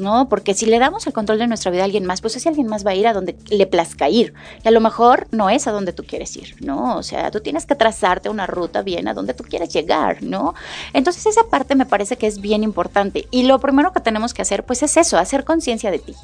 ¿no? 0.00 0.28
Porque 0.28 0.54
si 0.54 0.66
le 0.66 0.78
damos 0.78 1.06
el 1.06 1.12
control 1.12 1.38
de 1.38 1.46
nuestra 1.46 1.70
vida 1.70 1.82
a 1.82 1.84
alguien 1.84 2.06
más, 2.06 2.20
pues 2.20 2.36
ese 2.36 2.48
alguien 2.48 2.66
más 2.66 2.86
va 2.86 2.92
a 2.92 2.94
ir 2.94 3.06
a 3.06 3.12
donde 3.12 3.36
le 3.48 3.66
plazca 3.66 4.08
ir. 4.08 4.34
Y 4.64 4.68
a 4.68 4.70
lo 4.70 4.80
mejor 4.80 5.26
no 5.30 5.50
es 5.50 5.66
a 5.66 5.72
donde 5.72 5.92
tú 5.92 6.04
quieres 6.04 6.36
ir, 6.36 6.54
¿no? 6.60 6.96
O 6.96 7.02
sea, 7.02 7.30
tú 7.30 7.40
tienes 7.40 7.66
que 7.66 7.74
trazarte 7.74 8.28
una 8.28 8.46
ruta 8.46 8.82
bien 8.82 9.08
a 9.08 9.14
donde 9.14 9.34
tú 9.34 9.44
quieres 9.44 9.72
llegar, 9.72 10.22
¿no? 10.22 10.54
Entonces 10.92 11.26
esa 11.26 11.44
parte 11.44 11.74
me 11.74 11.86
parece 11.86 12.16
que 12.16 12.26
es 12.26 12.40
bien 12.40 12.62
importante. 12.62 13.26
Y 13.30 13.44
lo 13.44 13.58
primero 13.58 13.92
que 13.92 14.00
tenemos 14.00 14.34
que 14.34 14.42
hacer, 14.42 14.64
pues 14.64 14.82
es 14.82 14.96
eso, 14.96 15.18
hacer 15.18 15.44
conciencia 15.44 15.90
de 15.90 15.98
ti, 15.98 16.14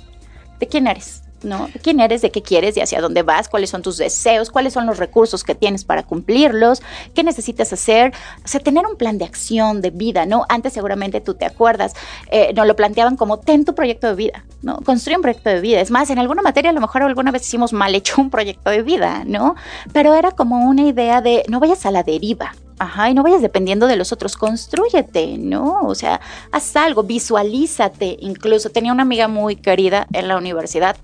de 0.59 0.66
quién 0.68 0.87
eres. 0.87 1.22
¿No? 1.44 1.68
¿De 1.68 1.81
¿Quién 1.81 2.00
eres? 2.00 2.22
¿De 2.22 2.31
qué 2.31 2.42
quieres? 2.42 2.74
¿De 2.74 2.83
hacia 2.83 3.00
dónde 3.00 3.22
vas? 3.22 3.48
¿Cuáles 3.48 3.70
son 3.70 3.83
tus 3.83 3.96
deseos? 3.98 4.50
¿Cuáles 4.50 4.72
son 4.72 4.87
los 4.87 4.98
recursos 4.98 5.44
que 5.44 5.55
tienes 5.55 5.85
para 5.85 6.02
cumplirlos? 6.02 6.83
¿Qué 7.14 7.22
necesitas 7.22 7.72
hacer? 7.72 8.12
O 8.44 8.48
sea, 8.48 8.61
tener 8.61 8.87
un 8.87 8.96
plan 8.96 9.18
de 9.18 9.24
acción, 9.24 9.81
de 9.81 9.90
vida, 9.90 10.26
¿no? 10.26 10.44
Antes 10.48 10.72
seguramente 10.72 11.20
tú 11.20 11.35
te 11.35 11.44
acuerdas, 11.44 11.94
eh, 12.31 12.52
nos 12.55 12.66
lo 12.66 12.76
planteaban 12.76 13.16
como, 13.16 13.38
ten 13.38 13.64
tu 13.64 13.74
proyecto 13.74 14.07
de 14.09 14.14
vida, 14.14 14.44
¿no? 14.62 14.78
Construye 14.78 15.16
un 15.16 15.22
proyecto 15.22 15.50
de 15.50 15.61
vida. 15.61 15.81
Es 15.81 15.90
más, 15.90 16.11
en 16.11 16.18
alguna 16.18 16.42
materia 16.42 16.70
a 16.70 16.74
lo 16.74 16.81
mejor 16.81 17.02
alguna 17.02 17.31
vez 17.31 17.42
hicimos 17.42 17.72
mal 17.72 17.94
hecho 17.94 18.20
un 18.20 18.31
proyecto 18.31 18.70
de 18.70 18.83
vida, 18.83 19.24
¿no? 19.26 19.57
Pero 19.92 20.14
era 20.14 20.31
como 20.33 20.68
una 20.68 20.83
idea 20.83 21.20
de, 21.20 21.44
no 21.48 21.61
vayas 21.61 21.87
a 21.87 21.90
la 21.90 22.02
deriva, 22.02 22.55
Ajá, 22.83 23.09
y 23.09 23.14
no 23.14 23.23
vayas 23.23 23.42
dependiendo 23.42 23.87
de 23.87 23.95
los 23.95 24.11
otros, 24.11 24.37
construyete, 24.37 25.38
¿no? 25.38 25.83
O 25.83 25.95
sea, 25.95 26.21
haz 26.51 26.75
algo, 26.75 27.05
visualízate. 27.05 28.16
Incluso 28.18 28.71
tenía 28.71 28.90
una 28.90 29.03
amiga 29.03 29.29
muy 29.29 29.55
querida 29.55 30.09
en 30.12 30.27
la 30.27 30.37
universidad 30.37 30.97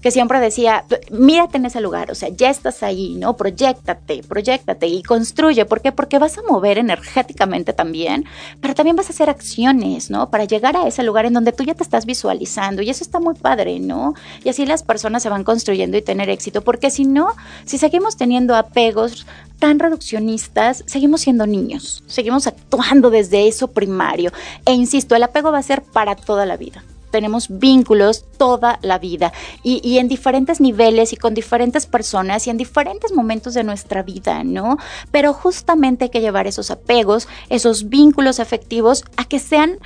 que 0.00 0.12
siempre 0.12 0.38
decía, 0.38 0.84
mírate 1.10 1.56
en 1.56 1.64
ese 1.64 1.80
lugar, 1.80 2.10
o 2.10 2.14
sea, 2.14 2.28
ya 2.28 2.50
estás 2.50 2.82
ahí, 2.82 3.14
¿no? 3.14 3.38
Proyectate, 3.38 4.22
proyectate 4.22 4.86
y 4.86 5.02
construye. 5.02 5.64
¿Por 5.64 5.80
qué? 5.80 5.92
Porque 5.92 6.18
vas 6.18 6.36
a 6.36 6.42
mover 6.46 6.76
energéticamente 6.76 7.72
también, 7.72 8.26
pero 8.60 8.74
también 8.74 8.96
vas 8.96 9.06
a 9.06 9.14
hacer 9.14 9.30
acciones, 9.30 10.10
¿no? 10.10 10.28
Para 10.28 10.44
llegar 10.44 10.76
a 10.76 10.86
ese 10.86 11.02
lugar 11.02 11.24
en 11.24 11.32
donde 11.32 11.52
tú 11.52 11.64
ya 11.64 11.72
te 11.72 11.82
estás 11.82 12.04
visualizando 12.04 12.82
y 12.82 12.90
eso 12.90 13.02
está 13.02 13.18
muy 13.18 13.34
padre, 13.34 13.80
¿no? 13.80 14.12
Y 14.44 14.50
así 14.50 14.66
las 14.66 14.82
personas 14.82 15.22
se 15.22 15.30
van 15.30 15.42
construyendo 15.42 15.96
y 15.96 16.02
tener 16.02 16.28
éxito, 16.28 16.60
porque 16.60 16.90
si 16.90 17.06
no, 17.06 17.28
si 17.64 17.78
seguimos 17.78 18.18
teniendo 18.18 18.54
apegos 18.54 19.26
tan 19.64 19.78
reduccionistas, 19.78 20.84
seguimos 20.84 21.22
siendo 21.22 21.46
niños, 21.46 22.04
seguimos 22.06 22.46
actuando 22.46 23.08
desde 23.08 23.48
eso 23.48 23.68
primario. 23.68 24.30
E 24.66 24.74
insisto, 24.74 25.16
el 25.16 25.22
apego 25.22 25.52
va 25.52 25.56
a 25.56 25.62
ser 25.62 25.80
para 25.80 26.16
toda 26.16 26.44
la 26.44 26.58
vida 26.58 26.84
tenemos 27.10 27.46
vínculos 27.48 28.24
toda 28.38 28.80
la 28.82 28.98
vida 28.98 29.32
y, 29.62 29.98
en 29.98 30.08
diferentes 30.08 30.60
niveles 30.60 31.12
y 31.12 31.16
con 31.16 31.32
diferentes 31.32 31.86
personas 31.86 32.48
y 32.48 32.50
en 32.50 32.56
diferentes 32.56 33.12
momentos 33.12 33.54
de 33.54 33.62
nuestra 33.62 34.02
vida, 34.02 34.42
¿no? 34.42 34.78
Pero 35.12 35.32
justamente 35.32 36.06
hay 36.06 36.10
que 36.10 36.20
llevar 36.20 36.48
esos 36.48 36.72
apegos, 36.72 37.28
esos 37.50 37.88
vínculos 37.88 38.40
afectivos 38.40 39.04
a 39.16 39.26
que 39.26 39.38
sean 39.38 39.78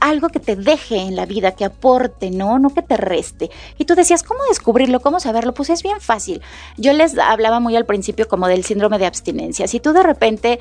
algo 0.00 0.28
que 0.28 0.40
te 0.40 0.56
deje 0.56 0.96
en 0.96 1.16
la 1.16 1.26
vida, 1.26 1.52
que 1.52 1.64
aporte, 1.64 2.30
¿no? 2.30 2.58
No 2.58 2.70
que 2.70 2.82
te 2.82 2.96
reste. 2.96 3.50
Y 3.78 3.84
tú 3.84 3.94
decías, 3.94 4.22
¿cómo 4.22 4.40
descubrirlo? 4.48 5.00
¿Cómo 5.00 5.20
saberlo? 5.20 5.54
Pues 5.54 5.70
es 5.70 5.82
bien 5.82 6.00
fácil. 6.00 6.42
Yo 6.76 6.92
les 6.92 7.18
hablaba 7.18 7.60
muy 7.60 7.76
al 7.76 7.86
principio 7.86 8.28
como 8.28 8.48
del 8.48 8.64
síndrome 8.64 8.98
de 8.98 9.06
abstinencia. 9.06 9.68
Si 9.68 9.80
tú 9.80 9.92
de 9.92 10.02
repente 10.02 10.58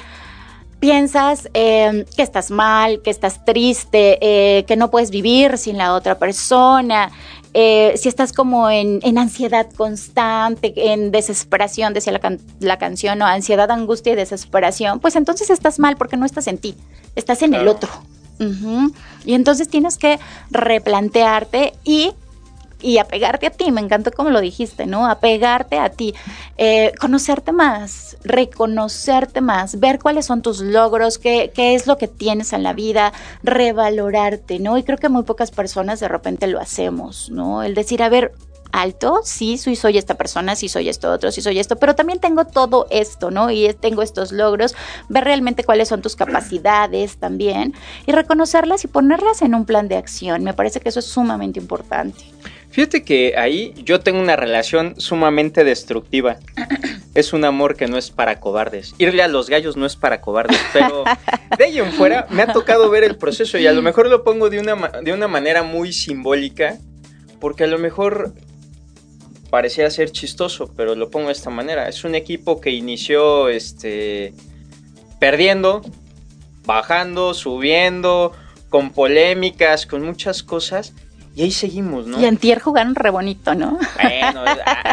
piensas 0.79 1.49
eh, 1.53 2.05
que 2.15 2.21
estás 2.21 2.51
mal, 2.51 3.01
que 3.01 3.09
estás 3.09 3.43
triste, 3.45 4.17
eh, 4.21 4.65
que 4.65 4.75
no 4.75 4.91
puedes 4.91 5.09
vivir 5.09 5.57
sin 5.57 5.77
la 5.77 5.93
otra 5.93 6.17
persona, 6.17 7.11
eh, 7.53 7.93
si 7.97 8.09
estás 8.09 8.33
como 8.33 8.69
en, 8.69 9.17
ansiedad 9.17 9.67
constante, 9.77 10.73
en 10.75 11.11
desesperación, 11.11 11.93
decía 11.93 12.11
la, 12.11 12.37
la, 12.59 12.77
canción, 12.77 13.21
o 13.21 13.25
ansiedad, 13.25 13.71
angustia 13.71 14.11
y 14.11 14.15
desesperación, 14.15 14.99
pues 14.99 15.15
entonces 15.15 15.49
estás 15.49 15.79
mal 15.79 15.95
porque 15.95 16.17
no 16.17 16.25
estás 16.25 16.47
en 16.47 16.57
ti, 16.57 16.75
estás 17.15 17.41
en 17.43 17.53
el 17.53 17.67
otro. 17.69 17.89
Y 18.39 19.33
entonces 19.33 19.69
tienes 19.69 19.97
que 19.97 20.19
replantearte 20.51 21.73
y 21.83 22.11
y 22.81 22.99
apegarte 22.99 23.47
a 23.47 23.49
ti, 23.49 23.71
me 23.71 23.81
encantó 23.81 24.11
como 24.11 24.29
lo 24.29 24.41
dijiste, 24.41 24.85
¿no? 24.85 25.07
Apegarte 25.07 25.79
a 25.79 25.89
ti, 25.89 26.13
eh, 26.57 26.91
conocerte 26.99 27.51
más, 27.51 28.17
reconocerte 28.23 29.41
más, 29.41 29.79
ver 29.79 29.97
cuáles 29.97 30.27
son 30.27 30.43
tus 30.43 30.61
logros, 30.61 31.17
qué, 31.17 31.51
qué 31.55 31.73
es 31.73 31.87
lo 31.87 31.97
que 31.97 32.07
tienes 32.07 32.53
en 32.53 32.61
la 32.61 32.73
vida, 32.73 33.11
revalorarte, 33.41 34.59
¿no? 34.59 34.77
Y 34.77 34.83
creo 34.83 34.97
que 34.99 35.09
muy 35.09 35.23
pocas 35.23 35.49
personas 35.49 35.99
de 35.99 36.07
repente 36.07 36.45
lo 36.45 36.59
hacemos, 36.59 37.31
¿no? 37.31 37.63
El 37.63 37.73
decir, 37.73 38.03
a 38.03 38.09
ver, 38.09 38.33
alto, 38.81 39.21
sí, 39.23 39.57
soy, 39.57 39.75
soy 39.75 39.97
esta 39.97 40.15
persona, 40.15 40.55
sí 40.55 40.69
soy 40.69 40.89
esto 40.89 41.11
otro, 41.11 41.31
sí 41.31 41.41
soy 41.41 41.59
esto, 41.59 41.77
pero 41.77 41.95
también 41.95 42.19
tengo 42.19 42.45
todo 42.45 42.87
esto, 42.89 43.31
¿no? 43.31 43.51
Y 43.51 43.73
tengo 43.73 44.01
estos 44.01 44.31
logros, 44.31 44.75
ver 45.09 45.23
realmente 45.23 45.63
cuáles 45.63 45.87
son 45.87 46.01
tus 46.01 46.15
capacidades 46.15 47.17
también 47.17 47.73
y 48.05 48.11
reconocerlas 48.11 48.83
y 48.83 48.87
ponerlas 48.87 49.41
en 49.41 49.55
un 49.55 49.65
plan 49.65 49.87
de 49.87 49.97
acción. 49.97 50.43
Me 50.43 50.53
parece 50.53 50.79
que 50.79 50.89
eso 50.89 50.99
es 50.99 51.05
sumamente 51.05 51.59
importante. 51.59 52.23
Fíjate 52.75 53.03
que 53.03 53.35
ahí 53.37 53.73
yo 53.77 54.01
tengo 54.01 54.19
una 54.19 54.35
relación 54.35 54.99
sumamente 54.99 55.63
destructiva. 55.63 56.37
Es 57.15 57.31
un 57.31 57.45
amor 57.45 57.77
que 57.77 57.87
no 57.87 57.97
es 57.97 58.11
para 58.11 58.41
cobardes. 58.41 58.93
Irle 58.97 59.23
a 59.23 59.29
los 59.29 59.49
gallos 59.49 59.77
no 59.77 59.85
es 59.85 59.95
para 59.95 60.19
cobardes, 60.19 60.59
pero 60.73 61.05
de 61.57 61.63
ahí 61.63 61.79
en 61.79 61.93
fuera 61.93 62.27
me 62.29 62.41
ha 62.41 62.51
tocado 62.51 62.89
ver 62.89 63.05
el 63.05 63.15
proceso 63.15 63.57
y 63.57 63.65
a 63.67 63.71
lo 63.71 63.81
mejor 63.81 64.09
lo 64.09 64.25
pongo 64.25 64.49
de 64.49 64.59
una, 64.59 64.75
de 65.01 65.13
una 65.13 65.29
manera 65.29 65.63
muy 65.63 65.93
simbólica, 65.93 66.77
porque 67.39 67.63
a 67.63 67.67
lo 67.67 67.79
mejor 67.79 68.33
parecía 69.55 69.89
ser 69.89 70.11
chistoso, 70.11 70.69
pero 70.75 70.95
lo 70.95 71.09
pongo 71.09 71.27
de 71.27 71.31
esta 71.31 71.49
manera. 71.49 71.87
Es 71.87 72.03
un 72.03 72.13
equipo 72.13 72.59
que 72.59 72.71
inició 72.71 73.47
este 73.47 74.33
perdiendo, 75.17 75.81
bajando, 76.65 77.33
subiendo, 77.33 78.33
con 78.67 78.91
polémicas, 78.91 79.85
con 79.85 80.01
muchas 80.01 80.43
cosas 80.43 80.93
y 81.37 81.43
ahí 81.43 81.51
seguimos, 81.51 82.05
¿no? 82.05 82.19
Y 82.19 82.25
Antier 82.25 82.59
jugaron 82.59 82.95
re 82.95 83.09
bonito, 83.11 83.55
¿no? 83.55 83.79
Bueno, 84.01 84.43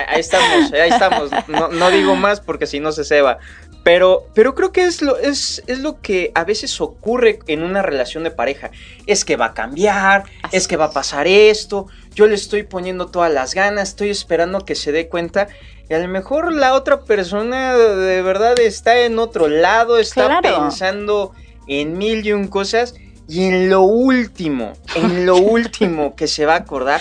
ahí 0.07 0.20
estamos, 0.20 0.72
ahí 0.72 0.90
estamos. 0.90 1.31
No, 1.48 1.90
digo 1.90 2.14
más 2.14 2.40
porque 2.40 2.68
si 2.68 2.79
no 2.79 2.92
se 2.92 3.03
ceba. 3.03 3.38
Pero, 3.85 4.29
pero 4.35 4.55
creo 4.55 4.71
que 4.73 4.85
es 4.85 5.03
lo, 5.03 5.18
es, 5.18 5.62
es 5.66 5.81
lo 5.81 6.01
que 6.01 6.31
a 6.35 6.45
veces 6.45 6.81
ocurre 6.81 7.40
en 7.49 7.62
una 7.62 7.83
relación 7.83 8.23
de 8.23 8.31
pareja. 8.31 8.71
Es 9.07 9.25
que 9.25 9.37
va 9.37 9.47
a 9.47 9.55
cambiar, 9.55 10.25
es 10.53 10.68
que 10.68 10.77
va 10.77 10.87
a 10.87 10.90
pasar 10.92 11.27
esto, 11.27 11.88
yo 12.14 12.27
le 12.27 12.35
estoy 12.35 12.62
poniendo 12.62 13.07
todas 13.07 13.33
las 13.33 13.55
ganas, 13.55 13.90
estoy 13.90 14.11
esperando 14.11 14.61
que 14.61 14.75
se 14.75 14.92
dé 14.92 15.09
cuenta. 15.09 15.49
Y 15.88 15.95
a 15.95 15.99
lo 15.99 16.09
mejor 16.09 16.53
la 16.53 16.75
otra 16.75 17.01
persona 17.01 17.77
de 17.77 18.23
verdad 18.23 18.59
está 18.61 19.01
en 19.01 19.18
otro 19.18 19.49
lado, 19.49 19.99
está 19.99 20.40
pensando 20.40 21.33
en 21.66 21.99
mil 21.99 22.25
y 22.27 22.33
un 22.33 22.49
cosas 22.49 22.95
y 23.29 23.45
en 23.45 23.71
lo 23.71 23.83
último, 23.83 24.75
en 24.95 25.27
lo 25.27 25.37
último 25.38 26.14
que 26.14 26.27
se 26.27 26.47
va 26.47 26.55
a 26.55 26.59
acordar, 26.59 27.01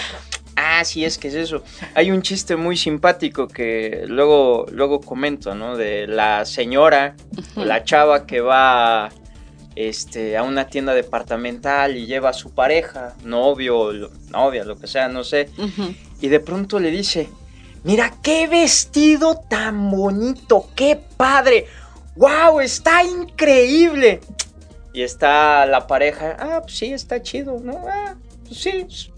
ah, 0.82 0.86
sí 0.86 1.06
es 1.06 1.18
que 1.18 1.30
es 1.30 1.36
eso. 1.36 1.64
Hay 1.94 2.12
un 2.12 2.22
chiste 2.22 2.56
muy 2.56 2.76
simpático 2.76 3.48
que 3.48 4.04
luego, 4.08 4.66
luego 4.72 5.02
comento, 5.02 5.56
¿no? 5.56 5.78
De 5.78 6.08
la 6.08 6.46
señora, 6.46 7.16
la 7.56 7.84
chava 7.84 8.26
que 8.26 8.42
va 8.42 9.10
este, 9.76 10.38
a 10.38 10.44
una 10.44 10.68
tienda 10.68 10.94
departamental 10.94 11.96
y 11.96 12.06
lleva 12.06 12.30
a 12.30 12.34
su 12.34 12.52
pareja, 12.52 13.16
novio, 13.24 14.10
novia, 14.30 14.64
lo 14.64 14.78
que 14.78 14.88
sea, 14.88 15.08
no 15.08 15.24
sé. 15.24 15.50
Y 16.20 16.28
de 16.28 16.40
pronto 16.40 16.80
le 16.80 16.92
dice, 16.92 17.30
mira 17.84 18.14
qué 18.22 18.48
vestido 18.48 19.36
tan 19.50 19.92
bonito, 19.92 20.68
qué 20.76 21.00
padre. 21.18 21.68
¡Wow! 22.16 22.60
Está 22.60 23.04
increíble. 23.04 24.20
Y 24.94 25.04
está 25.04 25.66
la 25.66 25.88
pareja, 25.88 26.36
ah, 26.38 26.60
pues 26.62 26.78
sí, 26.78 26.92
está 26.92 27.22
chido, 27.22 27.60
¿no? 27.64 27.86
Ah, 27.88 28.16
pues 28.46 28.60
sí. 28.60 29.11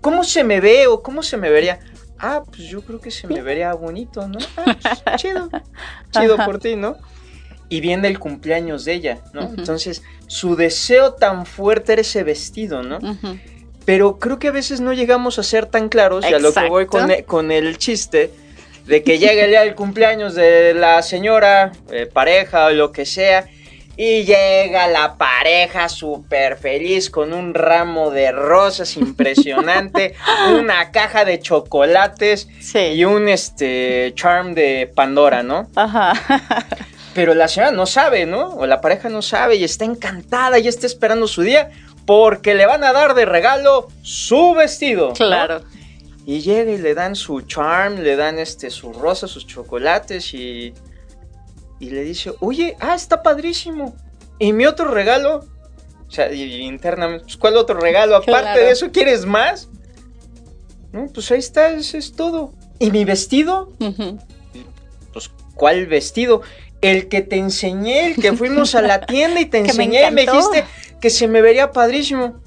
¿Cómo 0.00 0.24
se 0.24 0.44
me 0.44 0.60
ve 0.60 0.86
o 0.86 1.02
cómo 1.02 1.22
se 1.22 1.36
me 1.36 1.50
vería? 1.50 1.80
Ah, 2.18 2.42
pues 2.44 2.68
yo 2.68 2.82
creo 2.82 3.00
que 3.00 3.10
se 3.10 3.26
me 3.26 3.42
vería 3.42 3.72
bonito, 3.72 4.28
¿no? 4.28 4.38
Ah, 4.56 4.76
pues 4.80 5.02
chido, 5.16 5.48
chido 6.10 6.36
por 6.36 6.58
ti, 6.58 6.76
¿no? 6.76 6.96
Y 7.68 7.80
viene 7.80 8.08
el 8.08 8.18
cumpleaños 8.18 8.84
de 8.84 8.94
ella, 8.94 9.18
¿no? 9.32 9.42
Entonces, 9.42 10.02
su 10.26 10.56
deseo 10.56 11.14
tan 11.14 11.46
fuerte 11.46 11.92
era 11.92 12.02
ese 12.02 12.24
vestido, 12.24 12.82
¿no? 12.82 12.98
Pero 13.84 14.18
creo 14.18 14.38
que 14.38 14.48
a 14.48 14.52
veces 14.52 14.80
no 14.80 14.92
llegamos 14.92 15.38
a 15.38 15.42
ser 15.42 15.66
tan 15.66 15.88
claros, 15.88 16.24
y 16.28 16.34
a 16.34 16.38
lo 16.38 16.52
que 16.52 16.68
voy 16.68 16.86
con 16.86 17.10
el, 17.10 17.24
con 17.24 17.50
el 17.50 17.78
chiste, 17.78 18.30
de 18.86 19.02
que 19.02 19.18
llega 19.18 19.44
el 19.44 19.50
día 19.50 19.60
del 19.62 19.74
cumpleaños 19.74 20.34
de 20.34 20.74
la 20.74 21.00
señora, 21.02 21.72
eh, 21.90 22.06
pareja 22.06 22.66
o 22.66 22.70
lo 22.70 22.92
que 22.92 23.06
sea, 23.06 23.48
y 24.02 24.24
llega 24.24 24.88
la 24.88 25.16
pareja 25.18 25.90
súper 25.90 26.56
feliz 26.56 27.10
con 27.10 27.34
un 27.34 27.52
ramo 27.52 28.10
de 28.10 28.32
rosas 28.32 28.96
impresionante, 28.96 30.14
una 30.58 30.90
caja 30.90 31.26
de 31.26 31.38
chocolates 31.38 32.48
y 32.74 33.04
un 33.04 33.28
este 33.28 34.14
charm 34.16 34.54
de 34.54 34.90
Pandora, 34.94 35.42
¿no? 35.42 35.68
Ajá. 35.74 36.14
Pero 37.12 37.34
la 37.34 37.46
señora 37.46 37.72
no 37.72 37.84
sabe, 37.84 38.24
¿no? 38.24 38.54
O 38.54 38.66
la 38.66 38.80
pareja 38.80 39.10
no 39.10 39.20
sabe 39.20 39.56
y 39.56 39.64
está 39.64 39.84
encantada 39.84 40.58
y 40.58 40.66
está 40.66 40.86
esperando 40.86 41.28
su 41.28 41.42
día 41.42 41.68
porque 42.06 42.54
le 42.54 42.64
van 42.64 42.84
a 42.84 42.94
dar 42.94 43.12
de 43.12 43.26
regalo 43.26 43.88
su 44.00 44.54
vestido. 44.54 45.12
Claro. 45.12 45.60
Y 46.24 46.40
llega 46.40 46.72
y 46.72 46.78
le 46.78 46.94
dan 46.94 47.14
su 47.14 47.42
charm, 47.42 47.98
le 47.98 48.16
dan 48.16 48.38
este 48.38 48.70
sus 48.70 48.96
rosas, 48.96 49.30
sus 49.30 49.46
chocolates 49.46 50.32
y 50.32 50.72
y 51.80 51.90
le 51.90 52.02
dice, 52.02 52.32
oye, 52.40 52.76
ah, 52.78 52.94
está 52.94 53.22
padrísimo. 53.22 53.96
¿Y 54.38 54.52
mi 54.52 54.66
otro 54.66 54.88
regalo? 54.88 55.46
O 56.06 56.10
sea, 56.10 56.32
internamente, 56.32 57.24
pues, 57.24 57.36
¿cuál 57.38 57.56
otro 57.56 57.80
regalo? 57.80 58.16
Aparte 58.16 58.60
de 58.60 58.70
eso, 58.70 58.92
¿quieres 58.92 59.24
más? 59.24 59.68
No, 60.92 61.06
pues 61.06 61.30
ahí 61.32 61.38
está, 61.38 61.70
eso 61.70 61.96
es 61.96 62.12
todo. 62.12 62.52
¿Y 62.78 62.90
mi 62.90 63.04
vestido? 63.04 63.72
Pues, 65.12 65.30
¿cuál 65.54 65.86
vestido? 65.86 66.42
El 66.82 67.08
que 67.08 67.22
te 67.22 67.36
enseñé, 67.36 68.06
el 68.06 68.16
que 68.16 68.32
fuimos 68.34 68.74
a 68.74 68.82
la 68.82 69.00
tienda 69.00 69.40
y 69.40 69.46
te 69.46 69.58
enseñé 69.66 70.06
y 70.06 70.10
me 70.10 70.22
dijiste 70.22 70.64
que 71.00 71.10
se 71.10 71.28
me 71.28 71.40
vería 71.40 71.72
padrísimo 71.72 72.40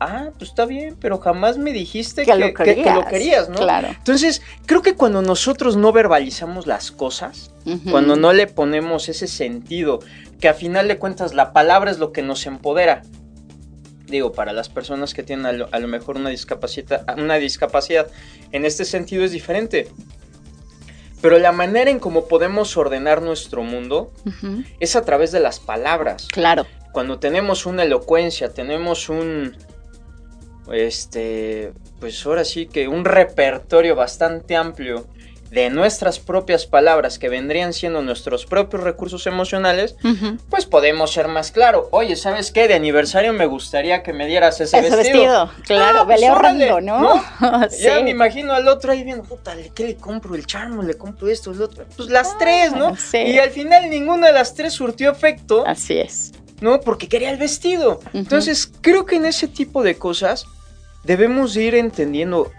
ah, 0.00 0.30
pues 0.36 0.50
está 0.50 0.64
bien, 0.64 0.96
pero 0.98 1.18
jamás 1.18 1.58
me 1.58 1.72
dijiste 1.72 2.24
que, 2.24 2.34
lo, 2.34 2.54
querías. 2.54 3.48
¿no? 3.48 3.56
Claro. 3.56 3.88
Entonces, 3.88 4.42
creo 4.66 4.82
que 4.82 4.94
cuando 4.94 5.22
nosotros 5.22 5.76
no 5.76 5.92
verbalizamos 5.92 6.66
las 6.66 6.90
cosas, 6.90 7.52
cuando 7.90 8.16
no 8.16 8.32
le 8.32 8.46
ponemos 8.46 9.08
ese 9.08 9.26
sentido, 9.26 10.00
que 10.40 10.48
a 10.48 10.54
final 10.54 10.88
de 10.88 10.98
cuentas 10.98 11.34
la 11.34 11.52
palabra 11.52 11.90
es 11.90 11.98
lo 11.98 12.12
que 12.12 12.22
nos 12.22 12.46
empodera. 12.46 13.02
Digo, 14.06 14.32
para 14.32 14.52
las 14.52 14.68
personas 14.68 15.14
que 15.14 15.22
tienen 15.22 15.46
a 15.46 15.78
lo, 15.78 15.88
mejor 15.88 16.16
una 16.16 16.30
discapacidad, 16.30 17.04
una 17.16 17.36
discapacidad, 17.36 18.08
en 18.50 18.64
este 18.64 18.84
sentido 18.84 19.24
es 19.24 19.30
diferente. 19.30 19.88
Pero 21.20 21.38
la 21.38 21.52
manera 21.52 21.90
en 21.90 21.98
cómo 21.98 22.26
podemos 22.26 22.76
ordenar 22.78 23.20
nuestro 23.20 23.62
mundo 23.62 24.10
es 24.80 24.96
a 24.96 25.02
través 25.02 25.30
de 25.32 25.40
las 25.40 25.60
palabras. 25.60 26.26
Claro. 26.32 26.66
Cuando 26.92 27.18
tenemos 27.18 27.66
una 27.66 27.84
elocuencia, 27.84 28.52
tenemos 28.52 29.10
un, 29.10 29.54
este, 30.72 31.72
pues 31.98 32.24
ahora 32.26 32.44
sí 32.44 32.66
que 32.66 32.88
un 32.88 33.04
repertorio 33.04 33.94
bastante 33.94 34.56
amplio 34.56 35.06
de 35.50 35.68
nuestras 35.68 36.18
propias 36.20 36.66
palabras 36.66 37.18
que 37.18 37.28
vendrían 37.28 37.72
siendo 37.72 38.02
nuestros 38.02 38.46
propios 38.46 38.82
recursos 38.84 39.26
emocionales, 39.26 39.96
pues 40.48 40.64
podemos 40.64 41.12
ser 41.12 41.28
más 41.28 41.50
claro. 41.50 41.88
Oye, 41.90 42.14
¿sabes 42.16 42.52
qué? 42.52 42.68
De 42.68 42.74
aniversario 42.74 43.32
me 43.32 43.46
gustaría 43.46 44.02
que 44.02 44.12
me 44.12 44.26
dieras 44.26 44.60
ese, 44.60 44.78
ese 44.78 44.96
vestido. 44.96 45.50
Claro, 45.66 46.00
ah, 46.02 46.06
pues 46.06 46.22
ahorrando, 46.22 46.80
¿no? 46.80 47.22
Ya 47.80 48.00
me 48.00 48.10
imagino 48.10 48.52
al 48.52 48.68
otro 48.68 48.92
ahí 48.92 49.02
viendo, 49.02 49.24
puta, 49.24 49.54
¿qué 49.74 49.84
le 49.84 49.96
compro? 49.96 50.34
El 50.34 50.46
charmo, 50.46 50.82
le 50.82 50.94
compro 50.94 51.28
esto, 51.28 51.50
el 51.50 51.62
otro. 51.62 51.84
Pues 51.96 52.08
las 52.08 52.38
tres, 52.38 52.72
¿no? 52.72 52.96
Y 53.12 53.38
al 53.38 53.50
final 53.50 53.90
ninguna 53.90 54.28
de 54.28 54.32
las 54.32 54.54
tres 54.54 54.72
surtió 54.72 55.10
efecto. 55.10 55.64
Así 55.66 55.98
es. 55.98 56.32
¿No? 56.60 56.80
Porque 56.80 57.08
quería 57.08 57.30
el 57.30 57.38
vestido. 57.38 58.00
Entonces, 58.12 58.70
creo 58.82 59.06
que 59.06 59.16
en 59.16 59.24
ese 59.24 59.48
tipo 59.48 59.82
de 59.82 59.96
cosas 59.96 60.46
debemos 61.04 61.56
ir 61.56 61.74
entendiendo 61.74 62.50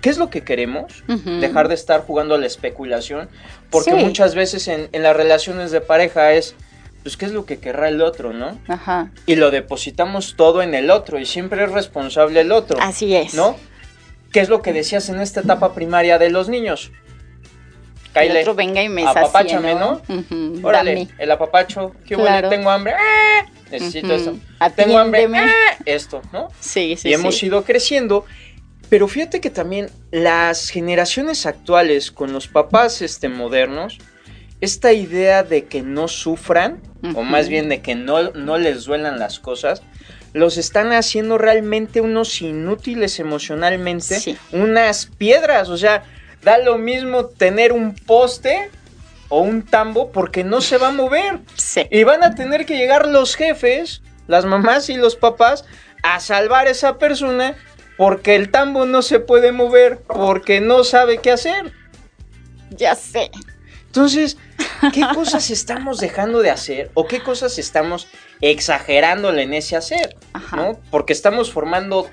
qué 0.00 0.10
es 0.10 0.18
lo 0.18 0.30
que 0.30 0.42
queremos, 0.42 1.04
dejar 1.40 1.68
de 1.68 1.74
estar 1.74 2.02
jugando 2.02 2.34
a 2.34 2.38
la 2.38 2.46
especulación, 2.46 3.28
porque 3.70 3.94
muchas 3.94 4.34
veces 4.34 4.68
en, 4.68 4.88
las 4.92 5.16
relaciones 5.16 5.70
de 5.70 5.80
pareja 5.80 6.32
es, 6.32 6.54
pues, 7.02 7.16
¿qué 7.16 7.26
es 7.26 7.32
lo 7.32 7.46
que 7.46 7.58
querrá 7.58 7.88
el 7.88 8.00
otro, 8.00 8.32
no? 8.32 8.58
Ajá. 8.68 9.10
Y 9.26 9.36
lo 9.36 9.50
depositamos 9.50 10.34
todo 10.36 10.62
en 10.62 10.74
el 10.74 10.90
otro 10.90 11.18
y 11.18 11.26
siempre 11.26 11.64
es 11.64 11.72
responsable 11.72 12.40
el 12.40 12.52
otro. 12.52 12.78
Así 12.80 13.14
es. 13.14 13.34
¿No? 13.34 13.56
¿Qué 14.32 14.40
es 14.40 14.48
lo 14.48 14.62
que 14.62 14.72
decías 14.72 15.08
en 15.08 15.20
esta 15.20 15.40
etapa 15.40 15.74
primaria 15.74 16.18
de 16.18 16.30
los 16.30 16.48
niños? 16.48 16.92
el 18.14 18.36
otro 18.36 18.54
venga 18.54 18.82
y 18.82 18.88
me 18.88 19.06
apapáchame, 19.06 19.74
¿no? 19.74 20.00
Órale, 20.62 21.08
el 21.18 21.30
apapacho, 21.30 21.92
qué 22.06 22.16
bueno, 22.16 22.48
tengo 22.48 22.70
hambre, 22.70 22.94
¡Ah! 22.98 23.46
Necesito 23.70 24.14
eso. 24.14 24.38
Tengo 24.76 24.98
hambre, 24.98 25.28
¡Ah! 25.34 25.76
esto, 25.84 26.22
¿no? 26.32 26.48
Sí, 26.60 26.96
sí, 26.96 27.08
Y 27.08 27.14
hemos 27.14 27.42
ido 27.42 27.64
creciendo 27.64 28.24
pero 28.88 29.06
fíjate 29.06 29.40
que 29.40 29.50
también 29.50 29.90
las 30.10 30.70
generaciones 30.70 31.46
actuales 31.46 32.10
con 32.10 32.32
los 32.32 32.48
papás 32.48 33.02
este, 33.02 33.28
modernos, 33.28 33.98
esta 34.60 34.92
idea 34.92 35.42
de 35.42 35.66
que 35.66 35.82
no 35.82 36.08
sufran, 36.08 36.80
o 37.14 37.22
más 37.22 37.48
bien 37.48 37.68
de 37.68 37.80
que 37.80 37.94
no, 37.94 38.30
no 38.30 38.56
les 38.56 38.84
duelan 38.84 39.18
las 39.18 39.38
cosas, 39.38 39.82
los 40.32 40.56
están 40.56 40.92
haciendo 40.92 41.38
realmente 41.38 42.00
unos 42.00 42.40
inútiles 42.40 43.20
emocionalmente, 43.20 44.36
unas 44.52 45.06
piedras, 45.06 45.68
o 45.68 45.76
sea, 45.76 46.04
da 46.42 46.58
lo 46.58 46.78
mismo 46.78 47.26
tener 47.26 47.72
un 47.72 47.94
poste 47.94 48.70
o 49.28 49.40
un 49.40 49.62
tambo 49.62 50.10
porque 50.12 50.44
no 50.44 50.60
se 50.60 50.78
va 50.78 50.88
a 50.88 50.92
mover. 50.92 51.40
Y 51.90 52.04
van 52.04 52.22
a 52.24 52.34
tener 52.34 52.66
que 52.66 52.76
llegar 52.76 53.08
los 53.08 53.34
jefes, 53.34 54.02
las 54.26 54.44
mamás 54.44 54.88
y 54.88 54.96
los 54.96 55.16
papás 55.16 55.64
a 56.02 56.20
salvar 56.20 56.66
a 56.66 56.70
esa 56.70 56.98
persona 56.98 57.56
porque 57.96 58.36
el 58.36 58.50
tambo 58.50 58.86
no 58.86 59.02
se 59.02 59.18
puede 59.18 59.52
mover 59.52 59.98
porque 60.06 60.60
no 60.60 60.84
sabe 60.84 61.18
qué 61.18 61.32
hacer. 61.32 61.72
Ya 62.70 62.94
sé. 62.94 63.30
Entonces, 63.86 64.36
¿qué 64.92 65.02
cosas 65.14 65.50
estamos 65.50 65.98
dejando 65.98 66.40
de 66.40 66.50
hacer 66.50 66.90
o 66.94 67.06
qué 67.06 67.20
cosas 67.20 67.58
estamos 67.58 68.06
exagerándole 68.40 69.42
en 69.42 69.54
ese 69.54 69.76
hacer? 69.76 70.16
¿no? 70.54 70.78
Porque 70.90 71.12
estamos 71.12 71.50
formando 71.50 72.08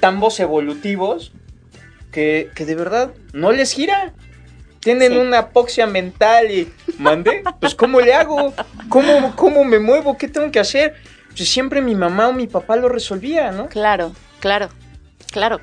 tambos 0.00 0.40
evolutivos 0.40 1.32
que, 2.10 2.50
de 2.56 2.74
verdad 2.74 3.12
no 3.32 3.52
les 3.52 3.72
gira. 3.72 4.14
Tienen 4.88 5.18
una 5.18 5.40
apoxia 5.40 5.86
mental 5.86 6.50
y 6.50 6.72
mandé, 6.98 7.44
pues 7.60 7.74
¿cómo 7.74 8.00
le 8.00 8.14
hago? 8.14 8.54
¿Cómo, 8.88 9.36
¿Cómo 9.36 9.62
me 9.62 9.78
muevo? 9.78 10.16
¿Qué 10.16 10.28
tengo 10.28 10.50
que 10.50 10.60
hacer? 10.60 10.94
Pues 11.36 11.46
siempre 11.46 11.82
mi 11.82 11.94
mamá 11.94 12.28
o 12.28 12.32
mi 12.32 12.46
papá 12.46 12.74
lo 12.76 12.88
resolvía, 12.88 13.52
¿no? 13.52 13.66
Claro, 13.66 14.14
claro. 14.40 14.70
Claro. 15.30 15.60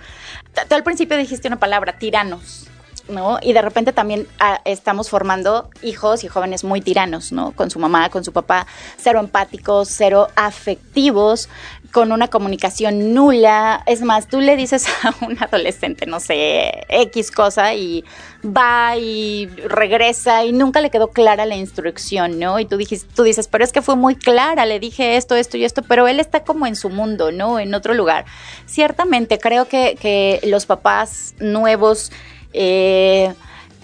Tú 0.69 0.75
al 0.75 0.83
principio 0.83 1.17
dijiste 1.17 1.47
una 1.47 1.57
palabra, 1.57 1.97
tiranos. 1.97 2.67
¿no? 3.07 3.39
Y 3.41 3.53
de 3.53 3.61
repente 3.61 3.93
también 3.93 4.27
ah, 4.39 4.61
estamos 4.65 5.09
formando 5.09 5.69
hijos 5.81 6.23
y 6.23 6.27
jóvenes 6.27 6.63
muy 6.63 6.81
tiranos, 6.81 7.31
¿no? 7.31 7.51
Con 7.51 7.69
su 7.69 7.79
mamá, 7.79 8.09
con 8.09 8.23
su 8.23 8.31
papá, 8.31 8.67
cero 8.97 9.19
empáticos, 9.19 9.89
cero 9.89 10.27
afectivos, 10.35 11.49
con 11.91 12.11
una 12.11 12.27
comunicación 12.27 13.13
nula. 13.13 13.83
Es 13.85 14.01
más, 14.01 14.27
tú 14.27 14.39
le 14.39 14.55
dices 14.55 14.87
a 15.03 15.13
un 15.25 15.37
adolescente, 15.41 16.05
no 16.05 16.19
sé, 16.19 16.85
X 16.89 17.31
cosa 17.31 17.73
y 17.73 18.03
va 18.45 18.97
y 18.97 19.47
regresa 19.47 20.43
y 20.45 20.51
nunca 20.51 20.81
le 20.81 20.89
quedó 20.89 21.09
clara 21.09 21.45
la 21.45 21.55
instrucción, 21.55 22.39
¿no? 22.39 22.59
Y 22.59 22.65
tú, 22.65 22.77
tú 23.15 23.23
dices, 23.23 23.47
pero 23.47 23.63
es 23.63 23.71
que 23.71 23.81
fue 23.81 23.95
muy 23.95 24.15
clara, 24.15 24.65
le 24.65 24.79
dije 24.79 25.17
esto, 25.17 25.35
esto 25.35 25.57
y 25.57 25.65
esto, 25.65 25.81
pero 25.83 26.07
él 26.07 26.19
está 26.19 26.43
como 26.43 26.67
en 26.67 26.75
su 26.75 26.89
mundo, 26.89 27.31
¿no? 27.31 27.59
En 27.59 27.73
otro 27.73 27.93
lugar. 27.93 28.25
Ciertamente, 28.65 29.39
creo 29.39 29.67
que, 29.67 29.97
que 29.99 30.39
los 30.43 30.65
papás 30.65 31.35
nuevos... 31.39 32.11
Eh, 32.53 33.33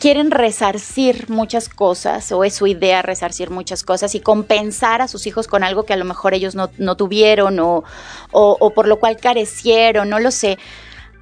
quieren 0.01 0.31
resarcir 0.31 1.29
muchas 1.29 1.69
cosas, 1.69 2.31
o 2.31 2.43
es 2.43 2.55
su 2.55 2.65
idea 2.65 3.03
resarcir 3.03 3.51
muchas 3.51 3.83
cosas 3.83 4.15
y 4.15 4.19
compensar 4.19 4.99
a 4.99 5.07
sus 5.07 5.27
hijos 5.27 5.47
con 5.47 5.63
algo 5.63 5.83
que 5.83 5.93
a 5.93 5.97
lo 5.97 6.05
mejor 6.05 6.33
ellos 6.33 6.55
no, 6.55 6.95
tuvieron 6.95 7.59
o, 7.59 7.83
o, 8.31 8.69
por 8.71 8.87
lo 8.87 8.99
cual 8.99 9.17
carecieron, 9.17 10.09
no 10.09 10.19
lo 10.19 10.31
sé. 10.31 10.57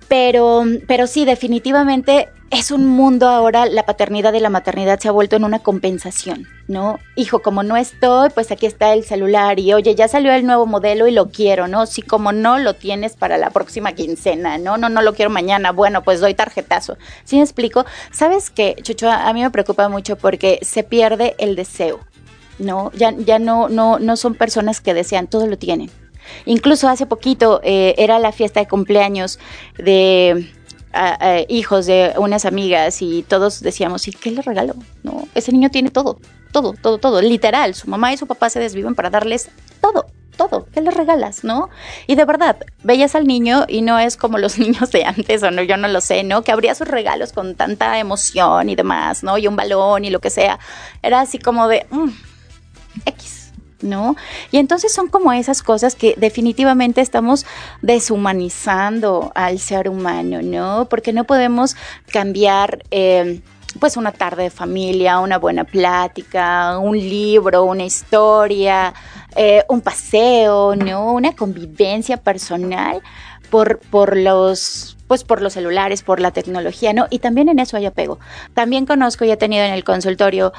Pero, 0.07 0.63
pero 0.87 1.07
sí, 1.07 1.25
definitivamente 1.25 2.29
es 2.51 2.71
un 2.71 2.85
mundo 2.85 3.27
ahora, 3.27 3.65
la 3.65 3.85
paternidad 3.85 4.33
y 4.33 4.39
la 4.39 4.49
maternidad 4.49 4.97
se 4.97 5.09
ha 5.09 5.11
vuelto 5.11 5.35
en 5.35 5.43
una 5.43 5.59
compensación, 5.59 6.47
¿no? 6.69 6.99
Hijo, 7.15 7.41
como 7.41 7.63
no 7.63 7.75
estoy, 7.75 8.29
pues 8.29 8.51
aquí 8.51 8.67
está 8.67 8.93
el 8.93 9.03
celular 9.03 9.59
y 9.59 9.73
oye, 9.73 9.95
ya 9.95 10.07
salió 10.07 10.31
el 10.31 10.45
nuevo 10.45 10.67
modelo 10.67 11.07
y 11.07 11.11
lo 11.11 11.29
quiero, 11.29 11.67
¿no? 11.67 11.87
Si 11.87 12.03
como 12.03 12.31
no 12.31 12.59
lo 12.59 12.75
tienes 12.75 13.15
para 13.15 13.39
la 13.39 13.49
próxima 13.49 13.93
quincena, 13.93 14.59
no, 14.59 14.77
no, 14.77 14.87
no 14.87 15.01
lo 15.01 15.15
quiero 15.15 15.31
mañana, 15.31 15.71
bueno, 15.71 16.03
pues 16.03 16.21
doy 16.21 16.35
tarjetazo. 16.35 16.97
¿Sí 17.23 17.37
me 17.37 17.41
explico? 17.41 17.85
¿Sabes 18.11 18.51
qué, 18.51 18.75
Chucho? 18.83 19.09
A 19.09 19.33
mí 19.33 19.41
me 19.41 19.49
preocupa 19.49 19.89
mucho 19.89 20.15
porque 20.15 20.59
se 20.61 20.83
pierde 20.83 21.35
el 21.39 21.55
deseo, 21.55 22.01
¿no? 22.59 22.91
Ya, 22.93 23.11
ya 23.17 23.39
no, 23.39 23.67
no, 23.67 23.97
no 23.97 24.15
son 24.15 24.35
personas 24.35 24.79
que 24.79 24.93
desean, 24.93 25.25
todo 25.25 25.47
lo 25.47 25.57
tienen. 25.57 25.89
Incluso 26.45 26.87
hace 26.87 27.07
poquito 27.07 27.61
eh, 27.63 27.95
era 27.97 28.19
la 28.19 28.31
fiesta 28.31 28.59
de 28.59 28.67
cumpleaños 28.67 29.39
de 29.79 30.51
hijos 31.47 31.85
de 31.85 32.13
unas 32.17 32.45
amigas 32.45 33.01
y 33.01 33.23
todos 33.23 33.61
decíamos, 33.61 34.07
¿y 34.07 34.11
qué 34.11 34.31
le 34.31 34.41
regalo? 34.41 34.75
No, 35.03 35.27
ese 35.35 35.51
niño 35.51 35.69
tiene 35.69 35.91
todo, 35.91 36.19
todo, 36.51 36.73
todo, 36.73 36.97
todo, 36.97 37.21
literal. 37.21 37.75
Su 37.75 37.89
mamá 37.89 38.13
y 38.13 38.17
su 38.17 38.27
papá 38.27 38.49
se 38.49 38.59
desviven 38.59 38.95
para 38.95 39.09
darles 39.09 39.49
todo, 39.81 40.07
todo. 40.35 40.67
¿Qué 40.73 40.81
le 40.81 40.91
regalas, 40.91 41.43
no? 41.43 41.69
Y 42.07 42.15
de 42.15 42.25
verdad, 42.25 42.57
veías 42.83 43.15
al 43.15 43.27
niño 43.27 43.65
y 43.67 43.81
no 43.81 43.99
es 43.99 44.17
como 44.17 44.37
los 44.37 44.57
niños 44.59 44.91
de 44.91 45.05
antes, 45.05 45.43
o 45.43 45.51
no, 45.51 45.61
yo 45.61 45.77
no 45.77 45.87
lo 45.87 46.01
sé, 46.01 46.23
¿no? 46.23 46.43
Que 46.43 46.51
abría 46.51 46.75
sus 46.75 46.87
regalos 46.87 47.33
con 47.33 47.55
tanta 47.55 47.99
emoción 47.99 48.69
y 48.69 48.75
demás, 48.75 49.23
¿no? 49.23 49.37
Y 49.37 49.47
un 49.47 49.55
balón 49.55 50.05
y 50.05 50.09
lo 50.09 50.19
que 50.19 50.29
sea. 50.29 50.59
Era 51.03 51.21
así 51.21 51.39
como 51.39 51.67
de, 51.67 51.85
mm, 51.91 52.09
X 53.05 53.38
¿no? 53.81 54.15
Y 54.51 54.57
entonces 54.57 54.93
son 54.93 55.07
como 55.07 55.33
esas 55.33 55.61
cosas 55.61 55.95
que 55.95 56.15
definitivamente 56.17 57.01
estamos 57.01 57.45
deshumanizando 57.81 59.31
al 59.35 59.59
ser 59.59 59.89
humano, 59.89 60.41
¿no? 60.41 60.87
Porque 60.89 61.13
no 61.13 61.23
podemos 61.23 61.75
cambiar... 62.11 62.83
Eh, 62.91 63.41
pues 63.79 63.97
una 63.97 64.11
tarde 64.11 64.43
de 64.43 64.49
familia, 64.49 65.19
una 65.19 65.37
buena 65.37 65.63
plática, 65.63 66.79
un 66.79 66.97
libro, 66.97 67.65
una 67.65 67.83
historia, 67.85 68.93
eh, 69.35 69.63
un 69.69 69.81
paseo, 69.81 70.75
¿no? 70.75 71.13
Una 71.13 71.35
convivencia 71.35 72.17
personal 72.17 73.01
por, 73.51 73.79
por 73.79 74.17
los 74.17 74.95
pues 75.07 75.23
por 75.23 75.41
los 75.41 75.53
celulares, 75.53 76.03
por 76.03 76.19
la 76.19 76.29
tecnología, 76.29 76.93
¿no? 76.93 77.07
Y 77.09 77.17
también 77.17 77.49
en 77.49 77.57
eso 77.57 77.75
hay 77.75 77.87
apego. 77.87 78.19
También 78.53 78.85
conozco 78.85 79.25
y 79.25 79.31
he 79.31 79.37
tenido 79.37 79.65
en 79.65 79.73
el 79.73 79.83
consultorio 79.83 80.53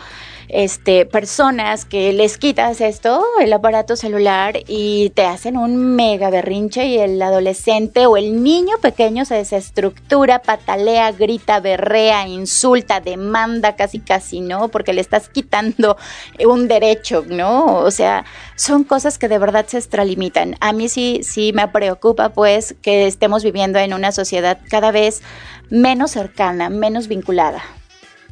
este, 0.53 1.07
personas 1.07 1.84
que 1.84 2.12
les 2.12 2.38
quitas 2.38 2.80
esto, 2.80 3.24
el 3.40 3.53
aparato 3.53 3.96
celular, 3.96 4.59
y 4.66 5.11
te 5.11 5.24
hacen 5.24 5.57
un 5.57 5.94
mega 5.96 6.30
berrinche 6.30 6.86
y 6.86 6.98
el 6.98 7.20
adolescente 7.22 8.07
o 8.07 8.16
el 8.16 8.42
niño 8.42 8.76
pequeño 8.80 9.24
se 9.24 9.36
desestructura, 9.36 10.42
patalea, 10.42 11.12
grita, 11.12 11.61
berrea, 11.61 12.26
insulta, 12.28 13.01
demanda 13.01 13.76
casi 13.76 14.01
casi, 14.01 14.40
¿no? 14.40 14.68
Porque 14.68 14.92
le 14.92 15.01
estás 15.01 15.28
quitando 15.28 15.96
un 16.44 16.68
derecho, 16.68 17.24
¿no? 17.28 17.76
O 17.76 17.90
sea, 17.90 18.24
son 18.57 18.84
cosas 18.84 19.18
que 19.18 19.28
de 19.28 19.38
verdad 19.38 19.66
se 19.66 19.78
extralimitan. 19.78 20.57
A 20.61 20.72
mí 20.72 20.88
sí, 20.88 21.20
sí 21.22 21.53
me 21.53 21.68
preocupa 21.68 22.30
pues 22.30 22.74
que 22.82 23.07
estemos 23.07 23.44
viviendo 23.44 23.78
en 23.78 23.94
una 23.94 24.12
sociedad 24.12 24.59
cada 24.68 24.90
vez 24.90 25.22
menos 25.70 26.11
cercana, 26.12 26.68
menos 26.68 27.09
vinculada. 27.09 27.62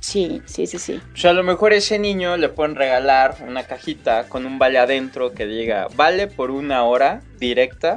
Sí, 0.01 0.43
sí, 0.47 0.67
sí, 0.67 0.79
sí. 0.79 1.01
O 1.15 1.17
sea, 1.17 1.31
a 1.31 1.35
lo 1.35 1.43
mejor 1.43 1.73
ese 1.73 1.99
niño 1.99 2.37
le 2.37 2.49
pueden 2.49 2.77
regalar 2.77 3.37
una 3.47 3.65
cajita 3.65 4.29
con 4.29 4.47
un 4.47 4.59
vale 4.59 4.79
adentro 4.79 5.33
que 5.33 5.47
diga, 5.47 5.89
vale 5.97 6.27
por 6.29 6.51
una 6.51 6.85
hora 6.85 7.23
directa 7.39 7.97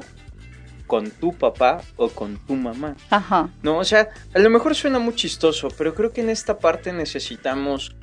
con 0.87 1.09
tu 1.09 1.33
papá 1.33 1.81
o 1.95 2.09
con 2.09 2.37
tu 2.45 2.55
mamá. 2.55 2.95
Ajá. 3.09 3.49
No, 3.63 3.77
o 3.77 3.83
sea, 3.85 4.09
a 4.33 4.39
lo 4.39 4.49
mejor 4.49 4.75
suena 4.75 4.99
muy 4.99 5.15
chistoso, 5.15 5.69
pero 5.77 5.95
creo 5.95 6.11
que 6.11 6.21
en 6.21 6.29
esta 6.29 6.59
parte 6.59 6.91
necesitamos 6.91 7.95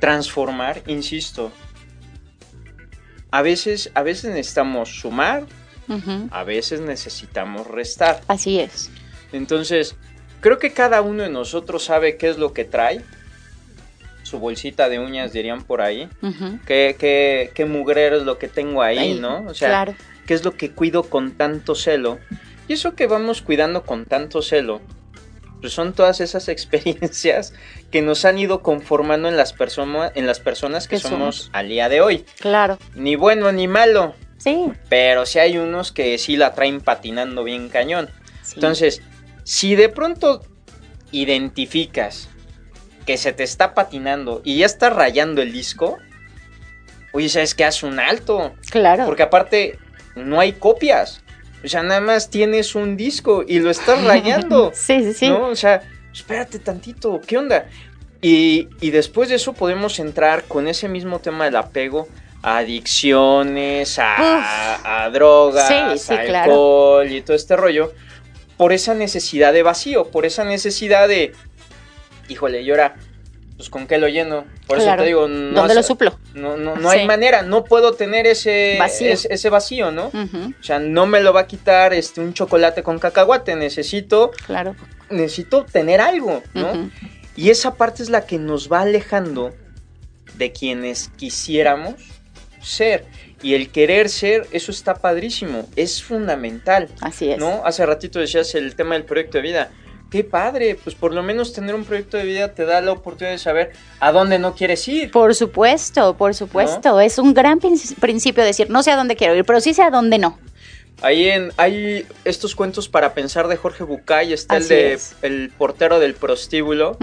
transformar, 0.00 0.82
insisto. 0.86 1.52
A 3.30 3.42
veces, 3.42 3.90
a 3.94 4.02
veces 4.02 4.30
necesitamos 4.30 5.00
sumar, 5.00 5.44
a 6.30 6.44
veces 6.44 6.80
necesitamos 6.80 7.66
restar. 7.66 8.22
Así 8.26 8.58
es. 8.58 8.90
Entonces, 9.32 9.96
creo 10.42 10.58
que 10.58 10.72
cada 10.74 11.00
uno 11.00 11.22
de 11.22 11.30
nosotros 11.30 11.82
sabe 11.84 12.18
qué 12.18 12.28
es 12.28 12.36
lo 12.36 12.52
que 12.52 12.64
trae. 12.66 13.00
Su 14.22 14.38
bolsita 14.38 14.88
de 14.88 14.98
uñas 14.98 15.32
dirían 15.32 15.62
por 15.62 15.80
ahí. 15.82 16.08
Ujú. 16.22 16.58
¿Qué, 16.66 16.96
qué, 16.98 17.50
qué 17.54 17.64
mugrero 17.64 18.16
es 18.16 18.22
lo 18.24 18.38
que 18.38 18.48
tengo 18.48 18.82
ahí, 18.82 18.98
Ahí, 18.98 19.14
no? 19.18 19.44
O 19.46 19.54
sea, 19.54 19.68
claro. 19.68 19.94
qué 20.26 20.34
es 20.34 20.44
lo 20.44 20.52
que 20.52 20.70
cuido 20.70 21.02
con 21.04 21.32
tanto 21.32 21.74
celo. 21.74 22.18
Y 22.68 22.74
eso 22.74 22.94
que 22.94 23.06
vamos 23.06 23.42
cuidando 23.42 23.82
con 23.82 24.04
tanto 24.06 24.40
celo, 24.40 24.80
pues 25.60 25.72
son 25.72 25.92
todas 25.92 26.20
esas 26.20 26.48
experiencias 26.56 27.52
que 27.90 28.00
nos 28.00 28.24
han 28.24 28.38
ido 28.38 28.62
conformando 28.62 29.28
en 29.28 29.36
las, 29.36 29.52
persona- 29.52 30.10
en 30.14 30.26
las 30.26 30.40
personas 30.40 30.88
que 30.88 30.96
Que 30.96 31.02
somos 31.02 31.36
somos. 31.36 31.50
al 31.52 31.68
día 31.68 31.88
de 31.88 32.00
hoy. 32.00 32.24
Claro. 32.40 32.78
Ni 32.94 33.16
bueno 33.16 33.50
ni 33.52 33.68
malo, 33.68 34.14
Sí. 34.38 34.72
pero 34.88 35.26
sí 35.26 35.40
hay 35.40 35.58
unos 35.58 35.92
que 35.92 36.16
sí 36.18 36.36
la 36.36 36.54
traen 36.54 36.80
patinando 36.80 37.44
bien 37.44 37.68
cañón. 37.68 38.08
sí. 38.42 38.54
Entonces, 38.54 39.02
si 39.44 39.74
de 39.74 39.88
pronto 39.88 40.42
identificas 41.10 42.28
que 43.06 43.16
se 43.16 43.32
te 43.32 43.42
está 43.42 43.74
patinando 43.74 44.40
y 44.44 44.58
ya 44.58 44.66
está 44.66 44.90
rayando 44.90 45.42
el 45.42 45.52
disco, 45.52 45.98
oye, 47.12 47.28
¿sabes 47.28 47.54
qué? 47.54 47.64
Haz 47.64 47.82
un 47.82 47.98
alto. 48.00 48.52
claro. 48.70 49.04
Porque 49.06 49.22
aparte, 49.22 49.78
no 50.16 50.40
hay 50.40 50.52
copias. 50.52 51.20
O 51.64 51.68
sea, 51.68 51.82
nada 51.82 52.00
más 52.00 52.28
tienes 52.30 52.74
un 52.74 52.96
disco 52.96 53.44
y 53.46 53.60
lo 53.60 53.70
estás 53.70 54.02
rayando. 54.04 54.72
sí, 54.74 55.02
sí, 55.02 55.14
sí. 55.14 55.28
¿No? 55.28 55.48
O 55.48 55.56
sea, 55.56 55.82
espérate 56.12 56.58
tantito, 56.58 57.20
¿qué 57.26 57.38
onda? 57.38 57.66
Y, 58.20 58.68
y 58.80 58.90
después 58.90 59.28
de 59.28 59.36
eso 59.36 59.52
podemos 59.52 59.98
entrar 59.98 60.44
con 60.44 60.68
ese 60.68 60.88
mismo 60.88 61.18
tema 61.20 61.44
del 61.44 61.56
apego 61.56 62.08
a 62.42 62.58
adicciones, 62.58 63.98
a, 64.00 65.04
a 65.04 65.10
drogas, 65.10 65.68
Sí, 65.68 65.98
sí, 66.06 66.14
a 66.14 66.24
claro. 66.24 66.52
alcohol 66.52 67.10
y 67.12 67.22
todo 67.22 67.36
este 67.36 67.56
rollo, 67.56 67.92
por 68.62 68.72
esa 68.72 68.94
necesidad 68.94 69.52
de 69.52 69.64
vacío, 69.64 70.04
por 70.12 70.24
esa 70.24 70.44
necesidad 70.44 71.08
de, 71.08 71.32
híjole, 72.28 72.62
y 72.62 72.70
ahora, 72.70 72.94
pues 73.56 73.68
con 73.68 73.88
qué 73.88 73.98
lo 73.98 74.06
lleno. 74.06 74.44
Por 74.68 74.78
eso 74.78 74.94
te 74.96 75.02
digo, 75.02 75.26
no, 75.26 75.52
¿Dónde 75.52 75.74
lo 75.74 75.82
suplo? 75.82 76.16
no, 76.34 76.56
no, 76.56 76.76
no 76.76 76.92
Sí. 76.92 76.98
hay 77.00 77.06
manera, 77.08 77.42
no 77.42 77.64
puedo 77.64 77.94
tener 77.94 78.24
ese 78.28 78.76
Vacío. 78.78 79.12
ese, 79.12 79.34
ese 79.34 79.50
vacío, 79.50 79.90
¿no? 79.90 80.12
O 80.14 80.62
sea, 80.62 80.78
no 80.78 81.06
me 81.06 81.20
lo 81.20 81.32
va 81.32 81.40
a 81.40 81.46
quitar 81.48 81.92
este 81.92 82.20
un 82.20 82.34
chocolate 82.34 82.84
con 82.84 83.00
cacahuate, 83.00 83.56
necesito 83.56 84.30
Claro. 84.46 84.76
necesito 85.10 85.64
tener 85.64 86.00
algo, 86.00 86.40
¿no? 86.54 86.88
Y 87.34 87.50
esa 87.50 87.74
parte 87.74 88.04
es 88.04 88.10
la 88.10 88.26
que 88.26 88.38
nos 88.38 88.70
va 88.70 88.82
alejando 88.82 89.52
de 90.36 90.52
quienes 90.52 91.10
quisiéramos 91.16 91.94
ser. 92.62 93.06
Y 93.42 93.54
el 93.54 93.70
querer 93.70 94.08
ser, 94.08 94.46
eso 94.52 94.70
está 94.70 94.94
padrísimo, 94.94 95.68
es 95.76 96.02
fundamental, 96.02 96.88
Así 97.00 97.30
es. 97.30 97.38
¿no? 97.38 97.62
Hace 97.64 97.84
ratito 97.84 98.18
decías 98.20 98.54
el 98.54 98.74
tema 98.76 98.94
del 98.94 99.04
proyecto 99.04 99.38
de 99.38 99.42
vida. 99.42 99.70
Qué 100.10 100.24
padre, 100.24 100.76
pues 100.82 100.94
por 100.94 101.14
lo 101.14 101.22
menos 101.22 101.52
tener 101.54 101.74
un 101.74 101.84
proyecto 101.84 102.18
de 102.18 102.24
vida 102.24 102.52
te 102.54 102.66
da 102.66 102.82
la 102.82 102.92
oportunidad 102.92 103.32
de 103.32 103.38
saber 103.38 103.72
a 103.98 104.12
dónde 104.12 104.38
no 104.38 104.54
quieres 104.54 104.86
ir. 104.86 105.10
Por 105.10 105.34
supuesto, 105.34 106.14
por 106.18 106.34
supuesto. 106.34 107.00
Es 107.00 107.18
un 107.18 107.32
gran 107.32 107.58
prin- 107.58 107.80
principio 107.98 108.44
decir, 108.44 108.68
no 108.68 108.82
sé 108.82 108.90
a 108.90 108.96
dónde 108.96 109.16
quiero 109.16 109.34
ir, 109.34 109.44
pero 109.44 109.60
sí 109.60 109.72
sé 109.72 109.82
a 109.82 109.90
dónde 109.90 110.18
no. 110.18 110.38
Ahí 111.02 111.28
en, 111.28 111.52
hay 111.56 112.06
estos 112.24 112.54
cuentos 112.54 112.88
para 112.88 113.12
pensar 113.12 113.48
de 113.48 113.56
Jorge 113.56 113.84
Bucay, 113.84 114.32
está 114.32 114.58
el 114.58 114.68
de 114.68 114.92
es. 114.94 115.16
El 115.22 115.50
portero 115.50 115.98
del 115.98 116.14
prostíbulo. 116.14 116.96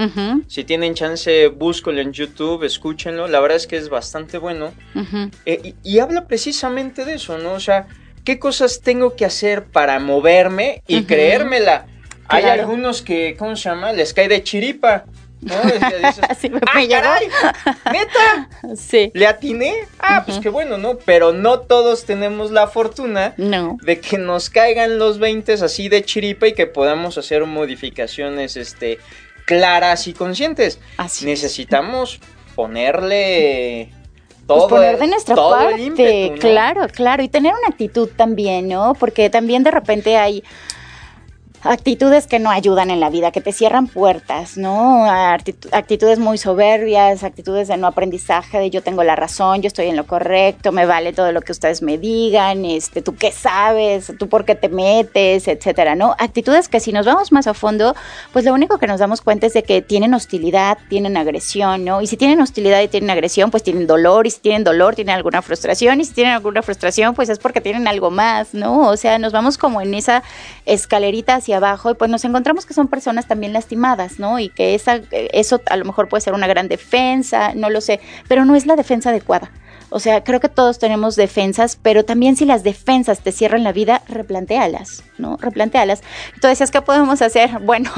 Si 0.47 0.63
tienen 0.63 0.93
chance, 0.93 1.47
búsquenlo 1.47 2.01
en 2.01 2.13
YouTube, 2.13 2.63
escúchenlo. 2.63 3.27
La 3.27 3.39
verdad 3.39 3.57
es 3.57 3.67
que 3.67 3.77
es 3.77 3.89
bastante 3.89 4.37
bueno. 4.37 4.73
Eh, 5.45 5.59
y, 5.63 5.75
y 5.83 5.99
habla 5.99 6.27
precisamente 6.27 7.05
de 7.05 7.15
eso, 7.15 7.37
¿no? 7.37 7.53
O 7.53 7.59
sea, 7.59 7.87
¿qué 8.23 8.39
cosas 8.39 8.81
tengo 8.81 9.15
que 9.15 9.25
hacer 9.25 9.65
para 9.65 9.99
moverme 9.99 10.81
y 10.87 11.03
creérmela? 11.03 11.87
Hay 12.29 12.43
algunos 12.45 13.01
que, 13.01 13.35
¿cómo 13.37 13.55
se 13.55 13.69
llama? 13.69 13.91
Les 13.91 14.13
cae 14.13 14.27
de 14.27 14.43
chiripa, 14.43 15.05
¿no? 15.41 15.55
Dices, 15.61 16.19
Así 16.29 16.49
me, 16.49 16.59
¡Ah, 16.67 16.81
caray! 16.89 17.27
¿Neta? 17.91 18.49
Sí. 18.75 19.11
¿Le 19.13 19.25
atiné? 19.27 19.73
Ah, 19.99 20.23
pues 20.25 20.39
qué 20.39 20.49
bueno, 20.49 20.77
¿no? 20.77 20.97
Pero 20.97 21.31
no 21.33 21.59
todos 21.61 22.05
tenemos 22.05 22.51
la 22.51 22.67
fortuna 22.67 23.33
No. 23.37 23.77
de 23.81 23.99
que 23.99 24.17
nos 24.17 24.49
caigan 24.49 24.99
los 24.99 25.17
20 25.19 25.53
así 25.53 25.89
de 25.89 26.03
chiripa 26.03 26.47
y 26.47 26.53
que 26.53 26.67
podamos 26.67 27.17
hacer 27.17 27.45
modificaciones 27.45 28.57
este, 28.57 28.99
claras 29.45 30.07
y 30.07 30.13
conscientes. 30.13 30.79
Así 30.97 31.25
es. 31.25 31.41
Necesitamos 31.41 32.19
ponerle 32.55 33.89
Pues 34.45 34.59
todo, 34.59 34.67
poner 34.67 34.97
de 34.99 35.07
nuestra 35.07 35.35
parte, 35.35 35.81
ímpetu, 35.81 36.33
¿no? 36.35 36.39
claro, 36.39 36.87
claro, 36.87 37.23
y 37.23 37.29
tener 37.29 37.53
una 37.53 37.67
actitud 37.69 38.09
también, 38.15 38.67
¿no? 38.67 38.93
Porque 38.93 39.29
también 39.29 39.63
de 39.63 39.71
repente 39.71 40.17
hay 40.17 40.43
actitudes 41.61 42.27
que 42.27 42.39
no 42.39 42.49
ayudan 42.51 42.89
en 42.89 42.99
la 42.99 43.09
vida, 43.09 43.31
que 43.31 43.41
te 43.41 43.51
cierran 43.51 43.87
puertas, 43.87 44.57
¿no? 44.57 45.05
Actitu- 45.05 45.69
actitudes 45.71 46.19
muy 46.19 46.37
soberbias, 46.37 47.23
actitudes 47.23 47.67
de 47.67 47.77
no 47.77 47.87
aprendizaje, 47.87 48.59
de 48.59 48.69
yo 48.69 48.81
tengo 48.81 49.03
la 49.03 49.15
razón, 49.15 49.61
yo 49.61 49.67
estoy 49.67 49.87
en 49.87 49.95
lo 49.95 50.07
correcto, 50.07 50.71
me 50.71 50.85
vale 50.85 51.13
todo 51.13 51.31
lo 51.31 51.41
que 51.41 51.51
ustedes 51.51 51.81
me 51.81 51.97
digan, 51.97 52.65
este, 52.65 53.01
tú 53.01 53.15
qué 53.15 53.31
sabes, 53.31 54.11
tú 54.17 54.29
por 54.29 54.45
qué 54.45 54.55
te 54.55 54.69
metes, 54.69 55.47
etcétera, 55.47 55.95
¿no? 55.95 56.15
Actitudes 56.19 56.69
que 56.69 56.79
si 56.79 56.91
nos 56.91 57.05
vamos 57.05 57.31
más 57.31 57.47
a 57.47 57.53
fondo, 57.53 57.95
pues 58.31 58.45
lo 58.45 58.53
único 58.53 58.77
que 58.77 58.87
nos 58.87 58.99
damos 58.99 59.21
cuenta 59.21 59.47
es 59.47 59.53
de 59.53 59.63
que 59.63 59.81
tienen 59.81 60.13
hostilidad, 60.13 60.77
tienen 60.89 61.17
agresión, 61.17 61.83
¿no? 61.83 62.01
Y 62.01 62.07
si 62.07 62.15
tienen 62.15 62.39
hostilidad 62.41 62.81
y 62.81 62.87
tienen 62.87 63.09
agresión, 63.09 63.51
pues 63.51 63.63
tienen 63.63 63.87
dolor, 63.87 64.27
y 64.27 64.31
si 64.31 64.39
tienen 64.39 64.63
dolor, 64.63 64.95
tienen 64.95 65.15
alguna 65.15 65.41
frustración, 65.41 65.99
y 65.99 66.05
si 66.05 66.13
tienen 66.13 66.33
alguna 66.33 66.61
frustración, 66.61 67.15
pues 67.15 67.29
es 67.29 67.39
porque 67.39 67.59
tienen 67.61 67.87
algo 67.87 68.11
más, 68.11 68.53
¿no? 68.53 68.87
O 68.87 68.97
sea, 68.97 69.19
nos 69.19 69.33
vamos 69.33 69.57
como 69.57 69.81
en 69.81 69.93
esa 69.93 70.23
escalerita 70.65 71.35
hacia 71.35 71.48
abajo 71.53 71.91
y 71.91 71.93
pues 71.93 72.09
nos 72.09 72.23
encontramos 72.25 72.65
que 72.65 72.73
son 72.73 72.87
personas 72.87 73.27
también 73.27 73.53
lastimadas, 73.53 74.19
¿no? 74.19 74.39
Y 74.39 74.49
que 74.49 74.75
esa, 74.75 74.95
eh, 75.11 75.29
eso 75.33 75.61
a 75.69 75.77
lo 75.77 75.85
mejor 75.85 76.09
puede 76.09 76.21
ser 76.21 76.33
una 76.33 76.47
gran 76.47 76.67
defensa, 76.67 77.53
no 77.55 77.69
lo 77.69 77.81
sé, 77.81 77.99
pero 78.27 78.45
no 78.45 78.55
es 78.55 78.65
la 78.65 78.75
defensa 78.75 79.09
adecuada. 79.09 79.51
O 79.89 79.99
sea, 79.99 80.23
creo 80.23 80.39
que 80.39 80.49
todos 80.49 80.79
tenemos 80.79 81.15
defensas, 81.15 81.77
pero 81.81 82.05
también 82.05 82.35
si 82.35 82.45
las 82.45 82.63
defensas 82.63 83.19
te 83.19 83.31
cierran 83.31 83.63
la 83.63 83.71
vida, 83.71 84.03
replantéalas, 84.07 85.03
¿no? 85.17 85.37
Replantéalas. 85.37 86.01
Entonces, 86.35 86.71
¿qué 86.71 86.81
podemos 86.81 87.21
hacer? 87.21 87.49
Bueno, 87.69 87.91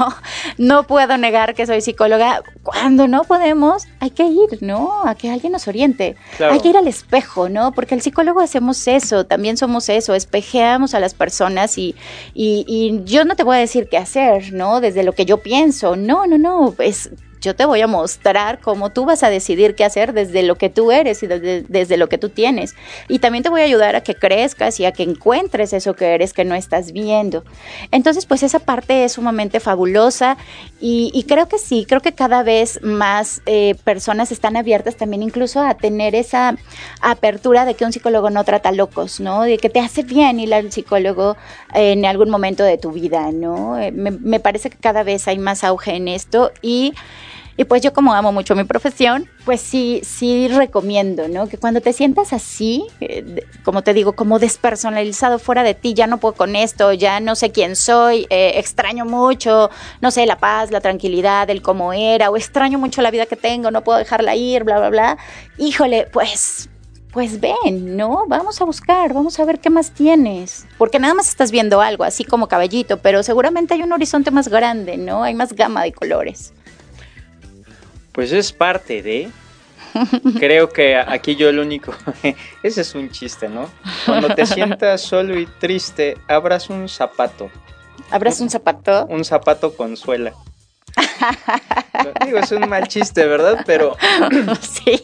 no 0.58 0.86
puedo 0.86 1.16
negar 1.16 1.54
que 1.54 1.66
soy 1.66 1.80
psicóloga. 1.80 2.42
Cuando 2.62 3.08
no 3.08 3.22
podemos, 3.24 3.86
hay 4.00 4.10
que 4.10 4.24
ir, 4.24 4.58
¿no? 4.60 5.02
A 5.06 5.14
que 5.14 5.30
alguien 5.30 5.52
nos 5.52 5.66
oriente. 5.66 6.16
Claro. 6.36 6.52
Hay 6.52 6.60
que 6.60 6.68
ir 6.68 6.76
al 6.76 6.88
espejo, 6.88 7.48
¿no? 7.48 7.72
Porque 7.72 7.94
el 7.94 8.02
psicólogo 8.02 8.40
hacemos 8.40 8.86
eso, 8.86 9.24
también 9.24 9.56
somos 9.56 9.88
eso, 9.88 10.14
espejeamos 10.14 10.94
a 10.94 11.00
las 11.00 11.14
personas 11.14 11.78
y, 11.78 11.94
y, 12.34 12.64
y 12.68 13.02
yo 13.04 13.24
no 13.24 13.34
te 13.34 13.44
voy 13.44 13.56
a 13.56 13.60
decir 13.60 13.88
qué 13.88 13.96
hacer, 13.96 14.52
¿no? 14.52 14.80
Desde 14.80 15.04
lo 15.04 15.14
que 15.14 15.24
yo 15.24 15.38
pienso. 15.38 15.96
No, 15.96 16.26
no, 16.26 16.36
no. 16.36 16.74
Es 16.78 17.10
yo 17.42 17.56
te 17.56 17.66
voy 17.66 17.80
a 17.80 17.88
mostrar 17.88 18.60
cómo 18.60 18.90
tú 18.90 19.04
vas 19.04 19.24
a 19.24 19.28
decidir 19.28 19.74
qué 19.74 19.84
hacer 19.84 20.12
desde 20.12 20.44
lo 20.44 20.54
que 20.54 20.70
tú 20.70 20.92
eres 20.92 21.22
y 21.24 21.26
desde, 21.26 21.62
desde, 21.62 21.96
lo 21.96 22.08
que 22.08 22.16
tú 22.16 22.28
tienes. 22.28 22.74
Y 23.08 23.18
también 23.18 23.42
te 23.42 23.50
voy 23.50 23.60
a 23.60 23.64
ayudar 23.64 23.96
a 23.96 24.02
que 24.02 24.14
crezcas 24.14 24.78
y 24.78 24.84
a 24.84 24.92
que 24.92 25.02
encuentres 25.02 25.72
eso 25.72 25.94
que 25.94 26.14
eres 26.14 26.32
que 26.32 26.44
no 26.44 26.54
estás 26.54 26.92
viendo. 26.92 27.44
Entonces, 27.90 28.26
pues 28.26 28.44
esa 28.44 28.60
parte 28.60 29.04
es 29.04 29.12
sumamente 29.12 29.58
fabulosa 29.58 30.36
y, 30.80 31.24
creo 31.28 31.48
que 31.48 31.58
sí, 31.58 31.84
creo 31.88 32.00
que 32.00 32.12
cada 32.12 32.42
vez 32.42 32.80
más 32.82 33.42
eh, 33.46 33.74
personas 33.84 34.30
están 34.30 34.56
abiertas 34.56 34.96
también 34.96 35.22
incluso 35.22 35.60
a 35.60 35.74
tener 35.74 36.14
esa 36.14 36.56
apertura 37.00 37.64
de 37.64 37.74
que 37.74 37.84
un 37.84 37.92
psicólogo 37.92 38.30
no 38.30 38.44
trata 38.44 38.70
locos, 38.70 39.18
¿no? 39.18 39.42
De 39.42 39.58
que 39.58 39.68
te 39.68 39.80
hace 39.80 40.04
bien 40.04 40.38
ir 40.38 40.54
al 40.54 40.70
psicólogo 40.70 41.36
en 41.74 42.04
algún 42.04 42.30
momento 42.30 42.62
de 42.62 42.78
tu 42.78 42.92
vida, 42.92 43.32
¿no? 43.32 43.78
Eh, 43.78 43.90
me, 43.90 44.12
me 44.12 44.38
parece 44.38 44.70
que 44.70 44.76
cada 44.76 45.02
vez 45.02 45.26
hay 45.26 45.38
más 45.38 45.64
auge 45.64 45.96
en 45.96 46.06
esto 46.06 46.52
y... 46.62 46.94
Y 47.56 47.64
pues 47.64 47.82
yo 47.82 47.92
como 47.92 48.14
amo 48.14 48.32
mucho 48.32 48.54
mi 48.54 48.64
profesión, 48.64 49.28
pues 49.44 49.60
sí, 49.60 50.00
sí 50.04 50.48
recomiendo, 50.48 51.28
¿no? 51.28 51.48
Que 51.48 51.58
cuando 51.58 51.80
te 51.80 51.92
sientas 51.92 52.32
así, 52.32 52.86
eh, 53.00 53.44
como 53.64 53.82
te 53.82 53.92
digo, 53.92 54.14
como 54.14 54.38
despersonalizado 54.38 55.38
fuera 55.38 55.62
de 55.62 55.74
ti, 55.74 55.94
ya 55.94 56.06
no 56.06 56.18
puedo 56.18 56.34
con 56.34 56.56
esto, 56.56 56.92
ya 56.92 57.20
no 57.20 57.34
sé 57.36 57.50
quién 57.50 57.76
soy, 57.76 58.26
eh, 58.30 58.52
extraño 58.56 59.04
mucho, 59.04 59.70
no 60.00 60.10
sé, 60.10 60.24
la 60.26 60.38
paz, 60.38 60.70
la 60.70 60.80
tranquilidad, 60.80 61.50
el 61.50 61.62
cómo 61.62 61.92
era, 61.92 62.30
o 62.30 62.36
extraño 62.36 62.78
mucho 62.78 63.02
la 63.02 63.10
vida 63.10 63.26
que 63.26 63.36
tengo, 63.36 63.70
no 63.70 63.84
puedo 63.84 63.98
dejarla 63.98 64.34
ir, 64.34 64.64
bla, 64.64 64.78
bla, 64.78 64.88
bla. 64.90 65.18
Híjole, 65.58 66.08
pues 66.12 66.68
pues 67.12 67.40
ven, 67.40 67.94
¿no? 67.94 68.24
Vamos 68.26 68.62
a 68.62 68.64
buscar, 68.64 69.12
vamos 69.12 69.38
a 69.38 69.44
ver 69.44 69.60
qué 69.60 69.68
más 69.68 69.90
tienes. 69.90 70.66
Porque 70.78 70.98
nada 70.98 71.12
más 71.12 71.28
estás 71.28 71.50
viendo 71.50 71.82
algo, 71.82 72.04
así 72.04 72.24
como 72.24 72.48
cabellito, 72.48 72.98
pero 72.98 73.22
seguramente 73.22 73.74
hay 73.74 73.82
un 73.82 73.92
horizonte 73.92 74.30
más 74.30 74.48
grande, 74.48 74.96
¿no? 74.96 75.22
Hay 75.22 75.34
más 75.34 75.52
gama 75.52 75.82
de 75.82 75.92
colores. 75.92 76.54
Pues 78.12 78.32
es 78.32 78.52
parte 78.52 79.02
de, 79.02 79.30
Creo 80.38 80.70
que 80.70 80.96
aquí 80.96 81.36
yo 81.36 81.48
el 81.48 81.58
único. 81.58 81.94
Ese 82.62 82.80
es 82.80 82.94
un 82.94 83.10
chiste, 83.10 83.48
¿no? 83.48 83.70
Cuando 84.06 84.34
te 84.34 84.46
sientas 84.46 85.00
solo 85.00 85.38
y 85.38 85.46
triste, 85.46 86.16
abras 86.28 86.70
un 86.70 86.88
zapato. 86.88 87.50
¿Abras 88.10 88.40
un 88.40 88.50
zapato? 88.50 89.06
Un 89.06 89.24
zapato 89.24 89.74
con 89.74 89.96
suela. 89.96 90.32
Digo, 92.24 92.38
es 92.38 92.52
un 92.52 92.68
mal 92.68 92.88
chiste, 92.88 93.26
¿verdad? 93.26 93.62
Pero. 93.66 93.96
sí. 94.60 95.00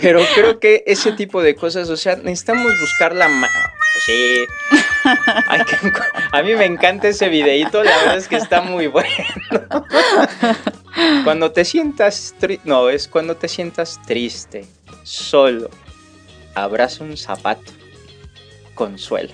Pero 0.00 0.20
creo 0.34 0.58
que 0.58 0.82
ese 0.86 1.12
tipo 1.12 1.42
de 1.42 1.54
cosas, 1.54 1.88
o 1.90 1.96
sea, 1.96 2.16
necesitamos 2.16 2.72
buscar 2.80 3.14
la 3.14 3.28
mano. 3.28 3.52
Sí. 4.06 4.44
a 6.32 6.42
mí 6.42 6.54
me 6.54 6.64
encanta 6.64 7.08
ese 7.08 7.28
videito, 7.28 7.84
la 7.84 7.96
verdad 7.98 8.16
es 8.16 8.26
que 8.26 8.36
está 8.36 8.62
muy 8.62 8.86
bueno. 8.86 9.08
Cuando 11.24 11.52
te 11.52 11.64
sientas 11.64 12.34
triste, 12.38 12.62
no, 12.68 12.88
es 12.88 13.08
cuando 13.08 13.36
te 13.36 13.48
sientas 13.48 14.00
triste, 14.06 14.66
solo, 15.04 15.70
abraza 16.54 17.02
un 17.02 17.16
zapato, 17.16 17.72
consuela. 18.74 19.32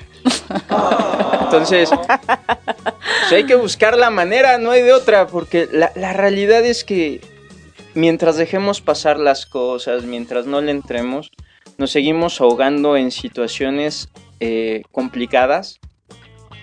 Entonces, 1.42 1.90
pues 1.90 3.32
hay 3.32 3.44
que 3.44 3.54
buscar 3.54 3.96
la 3.96 4.10
manera, 4.10 4.58
no 4.58 4.70
hay 4.70 4.82
de 4.82 4.92
otra, 4.92 5.26
porque 5.26 5.68
la, 5.70 5.92
la 5.94 6.12
realidad 6.12 6.64
es 6.64 6.84
que 6.84 7.20
mientras 7.94 8.36
dejemos 8.36 8.80
pasar 8.80 9.18
las 9.18 9.46
cosas, 9.46 10.04
mientras 10.04 10.46
no 10.46 10.60
le 10.60 10.70
entremos, 10.70 11.30
nos 11.78 11.90
seguimos 11.90 12.40
ahogando 12.40 12.96
en 12.96 13.10
situaciones 13.10 14.08
eh, 14.40 14.82
complicadas, 14.92 15.80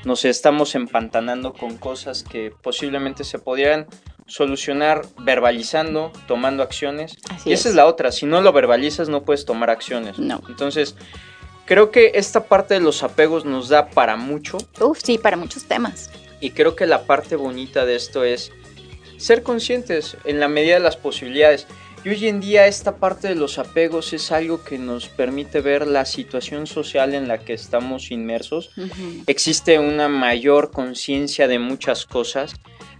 nos 0.03 0.24
estamos 0.26 0.76
empantanando 0.76 1.53
con 1.53 1.78
cosas 1.78 2.24
que 2.24 2.51
posiblemente 2.62 3.24
se 3.24 3.39
podrían 3.39 3.88
solucionar 4.28 5.06
verbalizando, 5.20 6.12
tomando 6.28 6.64
acciones. 6.64 7.18
y 7.43 7.53
esa 7.53 7.70
es. 7.70 7.76
la 7.76 7.86
otra, 7.86 8.12
si 8.12 8.26
no 8.26 8.41
lo 8.41 8.53
verbalizas 8.53 9.10
no 9.10 9.24
puedes 9.24 9.45
tomar 9.45 9.70
acciones. 9.70 10.20
No. 10.20 10.41
Entonces, 10.47 10.95
creo 11.66 11.91
que 11.91 12.11
esta 12.16 12.45
parte 12.45 12.76
de 12.76 12.80
los 12.80 13.03
apegos 13.03 13.45
nos 13.45 13.70
da 13.70 13.89
para 13.89 14.16
mucho. 14.16 14.57
Uf, 14.80 14.99
sí, 15.03 15.18
para 15.18 15.38
muchos 15.38 15.66
temas. 15.66 16.09
Y 16.39 16.51
creo 16.51 16.76
que 16.76 16.86
la 16.86 17.05
parte 17.05 17.36
bonita 17.36 17.86
de 17.86 17.95
esto 17.95 18.24
es 18.24 18.51
ser 19.18 19.43
conscientes 19.43 20.18
en 20.26 20.39
la 20.39 20.47
medida 20.47 20.76
de 20.76 20.82
las 20.82 20.97
posibilidades. 20.97 21.68
Y 22.03 22.09
hoy 22.09 22.28
en 22.28 22.39
día 22.39 22.68
esta 22.68 22.97
parte 22.97 23.30
de 23.30 23.36
los 23.36 23.57
apegos 23.57 24.13
es 24.13 24.32
algo 24.32 24.63
que 24.63 24.78
nos 24.78 25.07
permite 25.07 25.59
ver 25.61 25.88
la 25.88 26.05
situación 26.05 26.68
social 26.68 27.16
en 27.16 27.28
la 27.28 27.39
que 27.39 27.53
estamos 27.53 28.11
inmersos. 28.11 28.70
Existe 29.26 29.80
una 29.80 30.07
mayor 30.07 30.70
conciencia 30.70 31.47
de 31.47 31.57
muchas 31.57 32.05
cosas, 32.05 32.53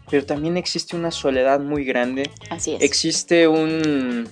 pero 0.10 0.26
también 0.26 0.58
existe 0.58 0.96
una 0.96 1.12
soledad 1.12 1.60
muy 1.60 1.86
grande. 1.86 2.32
Así 2.50 2.74
es. 2.74 2.82
Existe 2.82 3.48
un... 3.48 4.28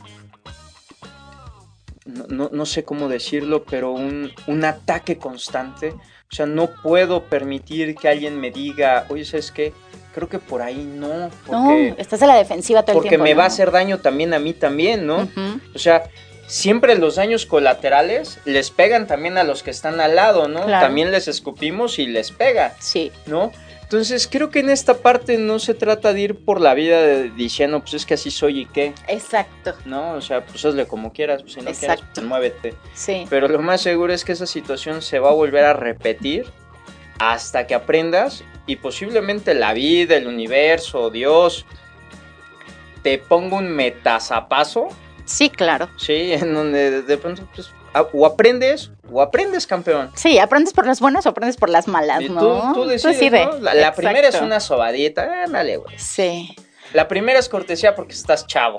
No, 2.06 2.66
sé 2.66 2.84
cómo 2.84 3.08
decirlo, 3.08 3.64
pero 3.64 3.92
un, 3.92 4.32
un 4.48 4.66
ataque 4.66 5.18
constante. 5.18 5.90
O 5.90 6.36
sea, 6.36 6.46
no 6.46 6.70
puedo 6.82 7.26
permitir 7.26 7.96
que 7.96 8.10
alguien 8.10 8.40
me 8.40 8.52
diga, 8.52 9.06
oye, 9.10 9.24
¿sabes 9.24 9.52
qué? 9.52 9.74
creo 10.14 10.30
que 10.30 10.40
por 10.40 10.62
ahí 10.62 10.84
no. 10.86 11.30
Porque, 11.46 11.90
no, 11.90 11.96
estás 11.98 12.22
a 12.22 12.28
la 12.28 12.36
defensiva 12.36 12.84
todo 12.84 12.98
el 12.98 13.02
tiempo. 13.02 13.18
Porque 13.18 13.32
me 13.32 13.34
va 13.34 13.44
a 13.44 13.48
hacer 13.48 13.72
daño 13.72 14.00
también 14.00 14.34
a 14.34 14.40
mí 14.40 14.54
también, 14.54 15.06
¿no? 15.06 15.28
O 15.74 15.80
sea, 15.80 16.04
siempre 16.48 16.96
los 16.98 17.16
daños 17.16 17.46
colaterales 17.46 18.40
les 18.46 18.70
pegan 18.72 19.08
también 19.08 19.38
a 19.38 19.44
los 19.44 19.64
que 19.64 19.72
están 19.72 20.00
al 20.00 20.16
lado, 20.16 20.48
¿no? 20.48 20.62
También 20.62 21.12
les 21.12 21.28
escupimos 21.28 22.00
y 22.00 22.06
les 22.06 22.32
pega. 22.32 22.76
Sí. 22.80 23.12
¿No? 23.26 23.52
Entonces 23.94 24.28
creo 24.28 24.50
que 24.50 24.62
en 24.62 24.72
esta 24.72 24.96
parte 24.96 25.38
no 25.38 25.60
se 25.60 25.76
trata 25.76 26.14
de 26.14 26.22
ir 26.22 26.44
por 26.44 26.60
la 26.60 26.74
vida 26.74 27.22
diciendo, 27.22 27.80
pues 27.80 27.94
es 27.94 28.08
que 28.08 28.16
así 28.16 28.32
soy 28.32 28.62
y 28.62 28.66
qué. 28.66 28.96
Exacto. 29.08 29.76
¿No? 29.86 30.14
O 30.14 30.22
sea, 30.22 30.44
pues 30.44 30.66
hazle 30.66 30.88
como 30.88 31.14
quieras, 31.14 31.44
pues 31.44 31.54
si 31.54 31.62
no 31.62 31.72
quieres, 31.72 32.00
pues 32.12 32.26
muévete. 32.26 32.74
Sí. 32.96 33.28
Pero 33.30 33.48
lo 33.48 33.60
más 33.60 33.82
seguro 33.82 34.12
es 34.12 34.26
que 34.26 34.32
esa 34.32 34.48
situación 34.48 35.04
se 35.04 35.20
va 35.20 35.30
a 35.30 35.34
volver 35.34 35.64
a 35.64 35.74
repetir 35.74 36.48
hasta 37.20 37.68
que 37.68 37.76
aprendas 37.76 38.44
y 38.66 38.78
posiblemente 38.78 39.54
la 39.54 39.74
vida, 39.74 40.18
el 40.18 40.26
universo, 40.26 41.12
Dios, 41.12 41.68
te 43.04 43.20
ponga 43.20 43.58
un 43.58 43.70
metazapazo. 43.70 44.88
Sí, 45.26 45.52
claro. 45.52 45.88
Sí, 45.98 46.34
en 46.34 46.56
donde 46.56 47.04
de 47.04 47.18
pronto 47.20 47.48
pues, 47.54 47.70
o 48.14 48.26
aprendes 48.26 48.92
o 49.12 49.22
aprendes 49.22 49.68
campeón. 49.68 50.12
Sí, 50.16 50.40
aprendes 50.40 50.74
por 50.74 50.86
las 50.86 51.00
buenas 51.00 51.26
o 51.26 51.30
aprendes 51.30 51.58
por 51.58 51.70
las 51.70 51.88
malas, 51.88 52.22
¿no? 52.30 52.74
Tú, 52.74 52.86
decides, 52.86 53.46
¿no? 53.46 53.60
La, 53.60 53.94
primera 53.94 54.28
es 54.28 54.42
una 54.42 54.60
sobadita, 54.60 55.48
dale, 55.48 55.78
güey. 55.78 55.98
Sí. 55.98 56.56
La 56.94 57.08
primera 57.08 57.40
es 57.40 57.50
cortesía 57.50 57.96
porque 57.96 58.14
estás 58.14 58.46
chavo. 58.46 58.78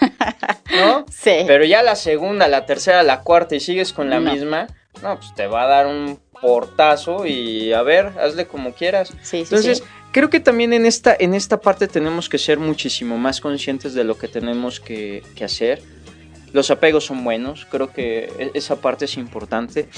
¿No? 0.76 1.04
Sí. 1.10 1.44
Pero 1.46 1.64
ya 1.64 1.82
la 1.82 1.94
segunda, 1.94 2.48
la 2.48 2.66
tercera, 2.66 3.02
la 3.02 3.20
cuarta 3.20 3.54
y 3.54 3.60
sigues 3.60 3.92
con 3.92 4.10
la 4.10 4.18
misma, 4.18 4.66
no, 5.02 5.16
pues 5.16 5.34
te 5.34 5.46
va 5.46 5.64
a 5.64 5.66
dar 5.66 5.86
un 5.86 6.18
portazo 6.40 7.26
y 7.26 7.72
a 7.72 7.82
ver, 7.82 8.12
hazle 8.18 8.46
como 8.46 8.74
quieras. 8.74 9.12
Sí, 9.22 9.38
Entonces, 9.40 9.82
creo 10.12 10.30
que 10.30 10.40
también 10.40 10.72
en 10.72 10.86
esta, 10.86 11.16
en 11.18 11.34
esta 11.34 11.60
parte 11.60 11.88
tenemos 11.88 12.28
que 12.28 12.38
ser 12.38 12.58
muchísimo 12.58 13.18
más 13.18 13.40
conscientes 13.40 13.94
de 13.94 14.04
lo 14.04 14.18
que 14.18 14.28
tenemos 14.28 14.80
que, 14.80 15.22
hacer. 15.42 15.82
Los 16.54 16.70
apegos 16.70 17.04
son 17.04 17.24
buenos, 17.24 17.66
creo 17.68 17.92
que 17.92 18.32
e, 18.38 18.50
esa 18.54 18.76
parte 18.76 19.06
es 19.06 19.16
importante. 19.16 19.88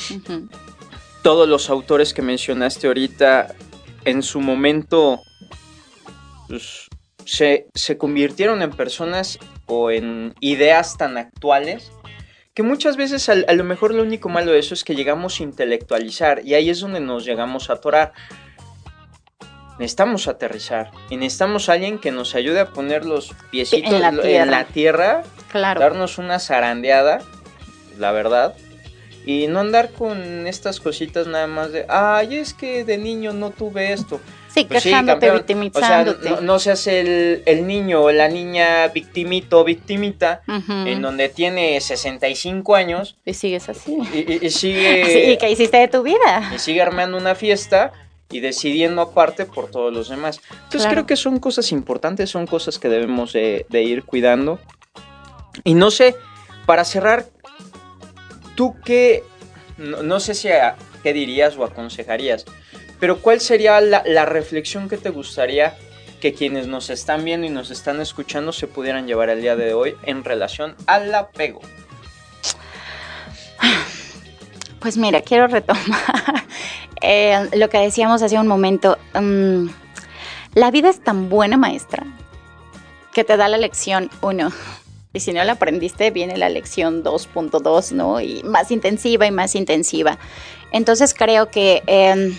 Todos 1.22 1.46
los 1.46 1.68
autores 1.68 2.14
que 2.14 2.22
mencionaste 2.22 2.86
ahorita, 2.86 3.54
en 4.06 4.22
su 4.22 4.40
momento, 4.40 5.20
pues, 6.48 6.88
se, 7.26 7.66
se 7.74 7.98
convirtieron 7.98 8.62
en 8.62 8.70
personas 8.70 9.38
o 9.66 9.90
en 9.90 10.34
ideas 10.40 10.96
tan 10.96 11.18
actuales 11.18 11.92
que 12.56 12.62
muchas 12.62 12.96
veces 12.96 13.28
a, 13.28 13.34
lo 13.34 13.64
mejor 13.64 13.92
lo 13.92 14.02
único 14.02 14.30
malo 14.30 14.50
de 14.50 14.60
eso 14.60 14.72
es 14.72 14.82
que 14.82 14.94
llegamos 14.94 15.40
a 15.40 15.42
intelectualizar 15.42 16.40
y 16.42 16.54
ahí 16.54 16.70
es 16.70 16.80
donde 16.80 17.00
nos 17.00 17.26
llegamos 17.26 17.68
a 17.68 17.74
atorar. 17.74 18.14
Necesitamos 19.78 20.26
aterrizar 20.26 20.90
y 21.10 21.18
necesitamos 21.18 21.68
a 21.68 21.74
alguien 21.74 21.98
que 21.98 22.12
nos 22.12 22.34
ayude 22.34 22.60
a 22.60 22.72
poner 22.72 23.04
los 23.04 23.34
piecitos 23.50 23.92
en 23.92 24.50
la 24.50 24.64
tierra, 24.64 25.22
claro. 25.50 25.80
darnos 25.80 26.18
una 26.18 26.38
zarandeada, 26.38 27.20
la 27.98 28.12
verdad, 28.12 28.54
y 29.24 29.48
no 29.48 29.60
andar 29.60 29.90
con 29.90 30.46
estas 30.46 30.80
cositas 30.80 31.26
nada 31.26 31.46
más 31.46 31.72
de, 31.72 31.84
ay, 31.88 32.36
es 32.36 32.54
que 32.54 32.84
de 32.84 32.96
niño 32.96 33.32
no 33.32 33.50
tuve 33.50 33.92
esto. 33.92 34.20
Sí, 34.56 34.64
pues 34.64 34.84
quejándote, 34.84 35.30
victimizándote. 35.30 36.32
O 36.32 36.36
sea, 36.36 36.40
no, 36.40 36.58
seas 36.58 36.86
el, 36.86 37.42
el, 37.44 37.66
niño 37.66 38.02
o 38.02 38.10
la 38.10 38.28
niña 38.28 38.88
victimito 38.88 39.60
o 39.60 39.64
victimita, 39.64 40.40
en 40.46 41.02
donde 41.02 41.28
tiene 41.28 41.78
65 41.78 42.74
años. 42.74 43.16
Y 43.26 43.34
sigues 43.34 43.68
así. 43.68 43.98
Y, 44.14 44.48
sigue... 44.48 45.04
Sí, 45.06 45.36
¿qué 45.38 45.50
hiciste 45.50 45.76
de 45.76 45.88
tu 45.88 46.02
vida? 46.02 46.52
Y 46.54 46.58
sigue 46.58 46.80
armando 46.80 47.18
una 47.18 47.34
fiesta 47.34 47.92
y 48.30 48.40
decidiendo 48.40 49.02
aparte 49.02 49.44
por 49.44 49.70
todos 49.70 49.92
los 49.92 50.08
demás. 50.08 50.40
Entonces 50.64 50.90
creo 50.90 51.06
que 51.06 51.16
son 51.16 51.38
cosas 51.38 51.70
importantes, 51.72 52.30
son 52.30 52.46
cosas 52.46 52.78
que 52.78 52.88
debemos 52.88 53.32
de, 53.32 53.66
ir 53.70 54.04
cuidando. 54.04 54.58
Y 55.64 55.74
no 55.74 55.90
sé, 55.90 56.16
para 56.66 56.84
cerrar, 56.84 57.26
¿tú 58.54 58.74
qué, 58.84 59.24
no, 59.78 60.20
sé 60.20 60.34
si 60.34 60.48
qué 61.02 61.12
dirías 61.12 61.56
o 61.56 61.64
aconsejarías? 61.64 62.44
Pero 62.98 63.20
¿cuál 63.20 63.40
sería 63.40 63.80
la, 63.80 64.24
reflexión 64.24 64.88
que 64.88 64.96
te 64.96 65.10
gustaría 65.10 65.76
que 66.20 66.32
quienes 66.32 66.66
nos 66.66 66.90
están 66.90 67.24
viendo 67.24 67.46
y 67.46 67.50
nos 67.50 67.70
están 67.70 68.00
escuchando 68.00 68.52
se 68.52 68.66
pudieran 68.66 69.06
llevar 69.06 69.28
el 69.28 69.42
día 69.42 69.54
de 69.54 69.74
hoy 69.74 69.94
en 70.02 70.24
relación 70.24 70.74
al 70.86 71.14
apego? 71.14 71.60
Pues 74.80 74.96
mira, 74.96 75.20
quiero 75.20 75.46
retomar 75.46 76.44
eh, 77.02 77.48
lo 77.54 77.68
que 77.68 77.78
decíamos 77.78 78.22
hace 78.22 78.38
un 78.38 78.46
momento. 78.46 78.98
Mm, 79.14 79.68
la 80.54 80.70
vida 80.70 80.88
es 80.88 81.02
tan 81.02 81.28
buena 81.28 81.56
maestra 81.56 82.06
que 83.12 83.24
te 83.24 83.36
da 83.36 83.48
la 83.48 83.58
lección 83.58 84.10
1. 84.22 84.52
Y 85.16 85.20
si 85.20 85.32
no 85.32 85.42
la 85.44 85.52
aprendiste, 85.52 86.10
viene 86.10 86.36
la 86.36 86.48
lección 86.48 87.02
2.2, 87.02 87.92
¿no? 87.92 88.20
Y 88.20 88.42
más 88.42 88.70
intensiva 88.70 89.26
y 89.26 89.30
más 89.30 89.54
intensiva. 89.54 90.18
Entonces 90.72 91.14
creo 91.14 91.50
que... 91.50 91.82
Em, 91.86 92.36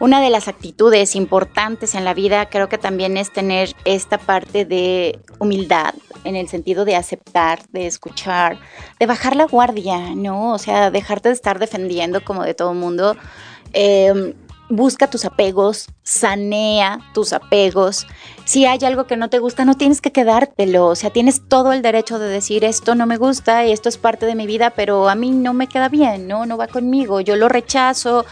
una 0.00 0.20
de 0.20 0.30
las 0.30 0.48
actitudes 0.48 1.14
importantes 1.14 1.94
en 1.94 2.04
la 2.04 2.12
vida 2.12 2.46
creo 2.46 2.68
que 2.68 2.76
también 2.76 3.16
es 3.16 3.32
tener 3.32 3.72
esta 3.84 4.18
parte 4.18 4.64
de 4.64 5.20
humildad 5.38 5.94
en 6.24 6.34
el 6.34 6.48
sentido 6.48 6.84
de 6.84 6.96
aceptar, 6.96 7.60
de 7.68 7.86
escuchar, 7.86 8.58
de 8.98 9.06
bajar 9.06 9.36
la 9.36 9.46
guardia, 9.46 10.12
¿no? 10.16 10.54
O 10.54 10.58
sea, 10.58 10.90
dejarte 10.90 11.28
de 11.28 11.36
estar 11.36 11.60
defendiendo 11.60 12.24
como 12.24 12.42
de 12.42 12.54
todo 12.54 12.74
mundo. 12.74 13.16
Em, 13.74 14.34
busca 14.72 15.06
tus 15.06 15.26
apegos, 15.26 15.88
sanea 16.02 16.98
tus 17.12 17.34
apegos. 17.34 18.06
Si 18.44 18.64
hay 18.64 18.78
algo 18.84 19.06
que 19.06 19.18
no 19.18 19.28
te 19.28 19.38
gusta, 19.38 19.64
no 19.66 19.74
tienes 19.74 20.00
que 20.00 20.12
quedártelo. 20.12 20.86
O 20.86 20.94
sea, 20.94 21.10
tienes 21.10 21.46
todo 21.46 21.72
el 21.72 21.82
derecho 21.82 22.18
de 22.18 22.28
decir 22.28 22.64
esto 22.64 22.94
no 22.94 23.06
me 23.06 23.18
gusta 23.18 23.66
y 23.66 23.72
esto 23.72 23.90
es 23.90 23.98
parte 23.98 24.24
de 24.24 24.34
mi 24.34 24.46
vida, 24.46 24.70
pero 24.70 25.10
a 25.10 25.14
mí 25.14 25.30
no 25.30 25.52
me 25.52 25.66
queda 25.68 25.90
bien, 25.90 26.26
¿no? 26.26 26.46
No 26.46 26.56
va 26.56 26.68
conmigo. 26.68 27.20
Yo 27.20 27.36
lo 27.36 27.50
rechazo 27.50 28.24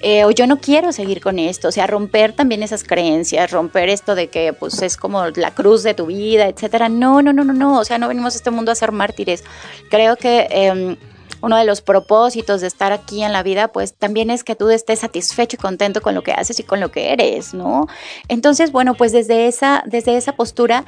eh, 0.00 0.24
o 0.24 0.30
yo 0.30 0.46
no 0.46 0.60
quiero 0.60 0.92
seguir 0.92 1.20
con 1.20 1.40
esto. 1.40 1.68
O 1.68 1.72
sea, 1.72 1.88
romper 1.88 2.32
también 2.32 2.62
esas 2.62 2.84
creencias, 2.84 3.50
romper 3.50 3.88
esto 3.88 4.14
de 4.14 4.28
que 4.28 4.52
pues 4.52 4.80
es 4.82 4.96
como 4.96 5.26
la 5.26 5.52
cruz 5.52 5.82
de 5.82 5.94
tu 5.94 6.06
vida, 6.06 6.46
etcétera. 6.46 6.88
No, 6.88 7.22
no, 7.22 7.32
no, 7.32 7.42
no, 7.42 7.52
no. 7.52 7.78
O 7.80 7.84
sea, 7.84 7.98
no 7.98 8.06
venimos 8.06 8.34
a 8.34 8.38
este 8.38 8.52
mundo 8.52 8.70
a 8.70 8.76
ser 8.76 8.92
mártires. 8.92 9.42
Creo 9.90 10.16
que 10.16 10.46
em, 10.50 10.96
uno 11.40 11.56
de 11.56 11.64
los 11.64 11.80
propósitos 11.80 12.60
de 12.60 12.66
estar 12.66 12.92
aquí 12.92 13.22
en 13.22 13.32
la 13.32 13.42
vida, 13.42 13.68
pues 13.68 13.94
también 13.94 14.30
es 14.30 14.44
que 14.44 14.54
tú 14.54 14.68
estés 14.70 15.00
satisfecho 15.00 15.56
y 15.56 15.58
contento 15.58 16.00
con 16.00 16.14
lo 16.14 16.22
que 16.22 16.32
haces 16.32 16.58
y 16.60 16.62
con 16.64 16.80
lo 16.80 16.90
que 16.90 17.12
eres, 17.12 17.54
¿no? 17.54 17.86
Entonces, 18.28 18.72
bueno, 18.72 18.94
pues 18.94 19.12
desde 19.12 19.46
esa, 19.46 19.82
desde 19.86 20.16
esa 20.16 20.32
postura, 20.32 20.84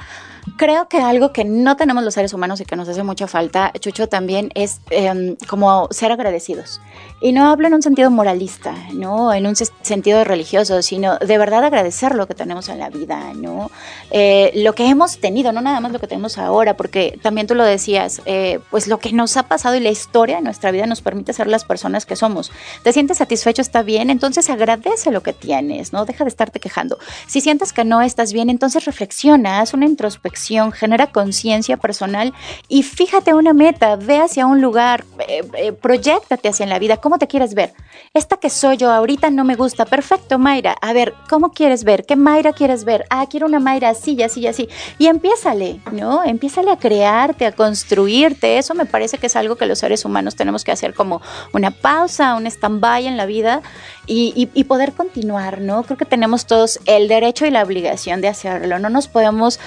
creo 0.57 0.87
que 0.87 0.99
algo 0.99 1.33
que 1.33 1.43
no 1.43 1.75
tenemos 1.75 2.03
los 2.03 2.13
seres 2.13 2.33
humanos 2.33 2.61
y 2.61 2.65
que 2.65 2.75
nos 2.75 2.87
hace 2.87 3.03
mucha 3.03 3.27
falta, 3.27 3.71
Chucho, 3.79 4.07
también 4.07 4.51
es 4.55 4.81
em, 4.89 5.35
como 5.47 5.87
ser 5.91 6.11
agradecidos. 6.11 6.81
Y 7.21 7.33
no 7.33 7.49
hablo 7.49 7.67
en 7.67 7.75
un 7.75 7.81
sentido 7.81 8.09
moralista, 8.09 8.73
¿no? 8.93 9.33
En 9.33 9.45
un 9.45 9.55
sentido 9.55 10.23
religioso, 10.23 10.81
sino 10.81 11.17
de 11.17 11.37
verdad 11.37 11.63
agradecer 11.63 12.15
lo 12.15 12.27
que 12.27 12.33
tenemos 12.33 12.67
en 12.69 12.79
la 12.79 12.89
vida, 12.89 13.33
¿no? 13.35 13.69
Eh, 14.09 14.51
lo 14.55 14.73
que 14.73 14.87
hemos 14.87 15.19
tenido, 15.19 15.51
no 15.51 15.61
nada 15.61 15.79
más 15.79 15.91
lo 15.91 15.99
que 15.99 16.07
tenemos 16.07 16.37
ahora, 16.37 16.75
porque 16.75 17.19
también 17.21 17.45
tú 17.45 17.53
lo 17.53 17.63
decías, 17.63 18.21
eh, 18.25 18.59
pues 18.71 18.87
lo 18.87 18.97
que 18.99 19.13
nos 19.13 19.37
ha 19.37 19.43
pasado 19.43 19.75
y 19.75 19.79
la 19.79 19.89
historia 19.89 20.37
de 20.37 20.41
nuestra 20.41 20.71
vida 20.71 20.87
nos 20.87 21.01
permite 21.01 21.33
ser 21.33 21.47
las 21.47 21.63
personas 21.63 22.05
que 22.05 22.15
somos. 22.15 22.51
¿Te 22.83 22.91
sientes 22.91 23.17
satisfecho? 23.17 23.61
¿Está 23.61 23.83
bien? 23.83 24.09
Entonces 24.09 24.49
agradece 24.49 25.11
lo 25.11 25.21
que 25.21 25.33
tienes, 25.33 25.93
¿no? 25.93 26.05
Deja 26.05 26.23
de 26.23 26.29
estarte 26.29 26.59
quejando. 26.59 26.97
Si 27.27 27.41
sientes 27.41 27.71
que 27.71 27.85
no 27.85 28.01
estás 28.01 28.33
bien, 28.33 28.49
entonces 28.49 28.85
reflexiona, 28.85 29.59
haz 29.59 29.73
una 29.73 29.85
introspección, 29.85 30.30
genera 30.33 31.07
conciencia 31.07 31.77
personal 31.77 32.33
y 32.67 32.83
fíjate 32.83 33.33
una 33.33 33.53
meta, 33.53 33.95
ve 33.95 34.19
hacia 34.19 34.45
un 34.45 34.61
lugar, 34.61 35.05
eh, 35.27 35.43
eh 35.55 35.71
proyectate 35.71 36.49
hacia 36.49 36.65
la 36.65 36.79
vida. 36.79 36.97
¿Cómo 36.97 37.17
te 37.17 37.27
quieres 37.27 37.53
ver? 37.53 37.73
Esta 38.13 38.37
que 38.37 38.49
soy 38.49 38.77
yo 38.77 38.91
ahorita 38.91 39.29
no 39.29 39.43
me 39.43 39.55
gusta. 39.55 39.85
Perfecto, 39.85 40.37
Mayra. 40.37 40.75
A 40.81 40.93
ver, 40.93 41.13
¿cómo 41.29 41.51
quieres 41.51 41.83
ver? 41.83 42.05
¿Qué 42.05 42.15
Mayra 42.15 42.53
quieres 42.53 42.83
ver? 42.83 43.05
Ah, 43.09 43.25
quiero 43.29 43.47
una 43.47 43.59
Mayra 43.59 43.89
así, 43.89 44.21
así, 44.21 44.47
así. 44.47 44.67
Y 44.97 45.07
empiézale, 45.07 45.79
¿no? 45.91 46.23
Empiézale 46.23 46.71
a 46.71 46.77
crearte, 46.77 47.45
a 47.45 47.51
construirte. 47.51 48.57
Eso 48.57 48.73
me 48.73 48.85
parece 48.85 49.17
que 49.17 49.27
es 49.27 49.35
algo 49.35 49.55
que 49.55 49.65
los 49.65 49.79
seres 49.79 50.05
humanos 50.05 50.35
tenemos 50.35 50.63
que 50.63 50.71
hacer 50.71 50.93
como 50.93 51.21
una 51.53 51.71
pausa, 51.71 52.35
un 52.35 52.47
stand-by 52.47 53.07
en 53.07 53.17
la 53.17 53.25
vida 53.25 53.61
y, 54.07 54.49
y, 54.53 54.63
poder 54.65 54.93
continuar, 54.93 55.61
¿no? 55.61 55.83
Creo 55.83 55.97
que 55.97 56.05
tenemos 56.05 56.45
todos 56.45 56.79
el 56.85 57.07
derecho 57.07 57.45
y 57.45 57.51
la 57.51 57.63
obligación 57.63 58.19
de 58.19 58.27
hacerlo. 58.27 58.79
No 58.79 58.89
nos 58.89 59.07
podemos 59.07 59.59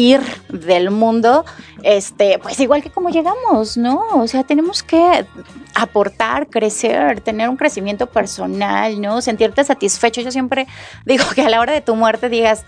ir 0.00 0.20
del 0.48 0.90
mundo, 0.90 1.44
este, 1.82 2.38
pues 2.38 2.58
igual 2.60 2.82
que 2.82 2.90
como 2.90 3.10
llegamos, 3.10 3.76
¿no? 3.76 4.00
O 4.14 4.26
sea, 4.26 4.44
tenemos 4.44 4.82
que 4.82 5.26
aportar, 5.74 6.48
crecer, 6.48 7.20
tener 7.20 7.48
un 7.48 7.56
crecimiento 7.56 8.06
personal, 8.06 9.00
¿no? 9.00 9.20
Sentirte 9.20 9.62
satisfecho. 9.64 10.20
Yo 10.20 10.30
siempre 10.30 10.66
digo 11.04 11.24
que 11.34 11.42
a 11.42 11.50
la 11.50 11.60
hora 11.60 11.72
de 11.72 11.80
tu 11.80 11.94
muerte 11.94 12.28
digas, 12.28 12.64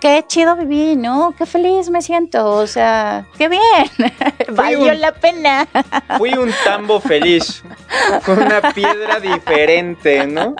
qué 0.00 0.24
chido 0.26 0.56
viví, 0.56 0.96
¿no? 0.96 1.34
Qué 1.36 1.46
feliz 1.46 1.90
me 1.90 2.02
siento, 2.02 2.54
o 2.54 2.66
sea, 2.66 3.26
qué 3.36 3.48
bien, 3.48 3.62
valió 4.50 4.94
la 4.94 5.12
pena. 5.12 5.66
Fui 6.18 6.32
un 6.34 6.52
tambo 6.64 7.00
feliz, 7.00 7.62
con 8.24 8.40
una 8.40 8.72
piedra 8.72 9.18
diferente, 9.20 10.26
¿no? 10.26 10.54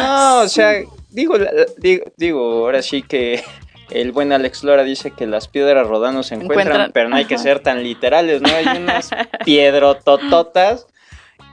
No, 0.00 0.40
o 0.40 0.48
sea, 0.48 0.72
digo, 1.10 1.36
digo, 1.78 2.04
digo 2.16 2.64
ahora 2.64 2.82
sí 2.82 3.02
que 3.02 3.44
el 3.90 4.12
buen 4.12 4.32
Alex 4.32 4.64
Lora 4.64 4.84
dice 4.84 5.10
que 5.10 5.26
las 5.26 5.48
piedras 5.48 5.86
rodando 5.86 6.22
se 6.22 6.34
encuentran, 6.34 6.90
pero 6.92 7.08
no 7.08 7.16
hay 7.16 7.24
que 7.24 7.38
ser 7.38 7.60
tan 7.60 7.82
literales, 7.82 8.42
¿no? 8.42 8.48
Hay 8.48 8.78
unas 8.78 9.10
piedrotototas 9.44 10.86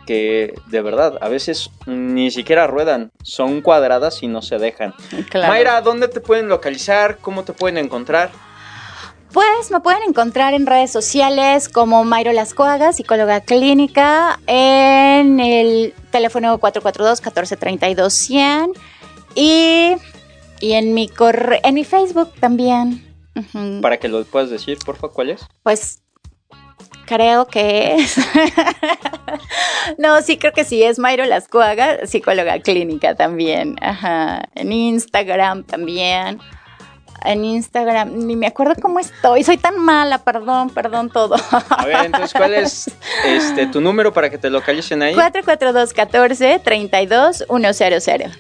que 0.05 0.53
de 0.67 0.81
verdad 0.81 1.17
a 1.21 1.29
veces 1.29 1.71
ni 1.85 2.31
siquiera 2.31 2.67
ruedan, 2.67 3.11
son 3.23 3.61
cuadradas 3.61 4.21
y 4.23 4.27
no 4.27 4.41
se 4.41 4.57
dejan. 4.57 4.93
Mayra, 5.33 5.81
¿dónde 5.81 6.07
te 6.07 6.21
pueden 6.21 6.47
localizar? 6.47 7.17
¿Cómo 7.17 7.43
te 7.43 7.53
pueden 7.53 7.77
encontrar? 7.77 8.29
Pues 9.35 9.69
me 9.69 9.81
pueden 9.81 10.01
encontrar 10.07 10.53
en 10.53 10.65
redes 10.65 10.91
sociales 10.91 11.67
como 11.67 12.05
Mayro 12.05 12.31
Lascoaga, 12.31 12.93
psicóloga 12.93 13.41
clínica, 13.41 14.39
en 14.47 15.41
el 15.41 15.93
teléfono 16.09 16.57
442-1432-100 16.57 18.71
y, 19.35 19.97
y 20.59 20.73
en, 20.73 20.93
mi 20.93 21.07
corre 21.07 21.59
en 21.63 21.75
mi 21.75 21.83
Facebook 21.83 22.31
también. 22.39 23.03
Para 23.81 23.97
que 23.97 24.07
lo 24.07 24.23
puedas 24.23 24.49
decir, 24.49 24.77
por 24.85 24.95
favor, 24.95 25.13
¿cuál 25.13 25.29
es? 25.31 25.45
Pues 25.63 26.01
creo 27.05 27.47
que 27.47 27.95
es. 27.95 28.15
no, 29.97 30.21
sí, 30.21 30.37
creo 30.37 30.53
que 30.53 30.63
sí, 30.63 30.83
es 30.83 30.99
Mayro 30.99 31.25
Lascuaga, 31.25 32.05
psicóloga 32.05 32.59
clínica 32.59 33.15
también. 33.15 33.75
Ajá. 33.81 34.43
En 34.55 34.71
Instagram 34.71 35.63
también. 35.63 36.39
En 37.23 37.43
Instagram, 37.43 38.27
ni 38.27 38.35
me 38.35 38.45
acuerdo 38.45 38.75
cómo 38.79 38.99
estoy, 38.99 39.43
soy 39.43 39.57
tan 39.57 39.79
mala, 39.79 40.19
perdón, 40.23 40.69
perdón 40.69 41.09
todo. 41.09 41.35
A 41.69 41.85
ver, 41.85 42.05
entonces, 42.05 42.33
¿cuál 42.33 42.53
es 42.53 42.91
este, 43.25 43.65
tu 43.67 43.81
número 43.81 44.13
para 44.13 44.29
que 44.29 44.37
te 44.37 44.49
localicen 44.49 45.01
ahí? 45.01 45.15
442 45.15 45.93
14 45.93 46.59
32 46.59 47.45
100. 47.47 48.31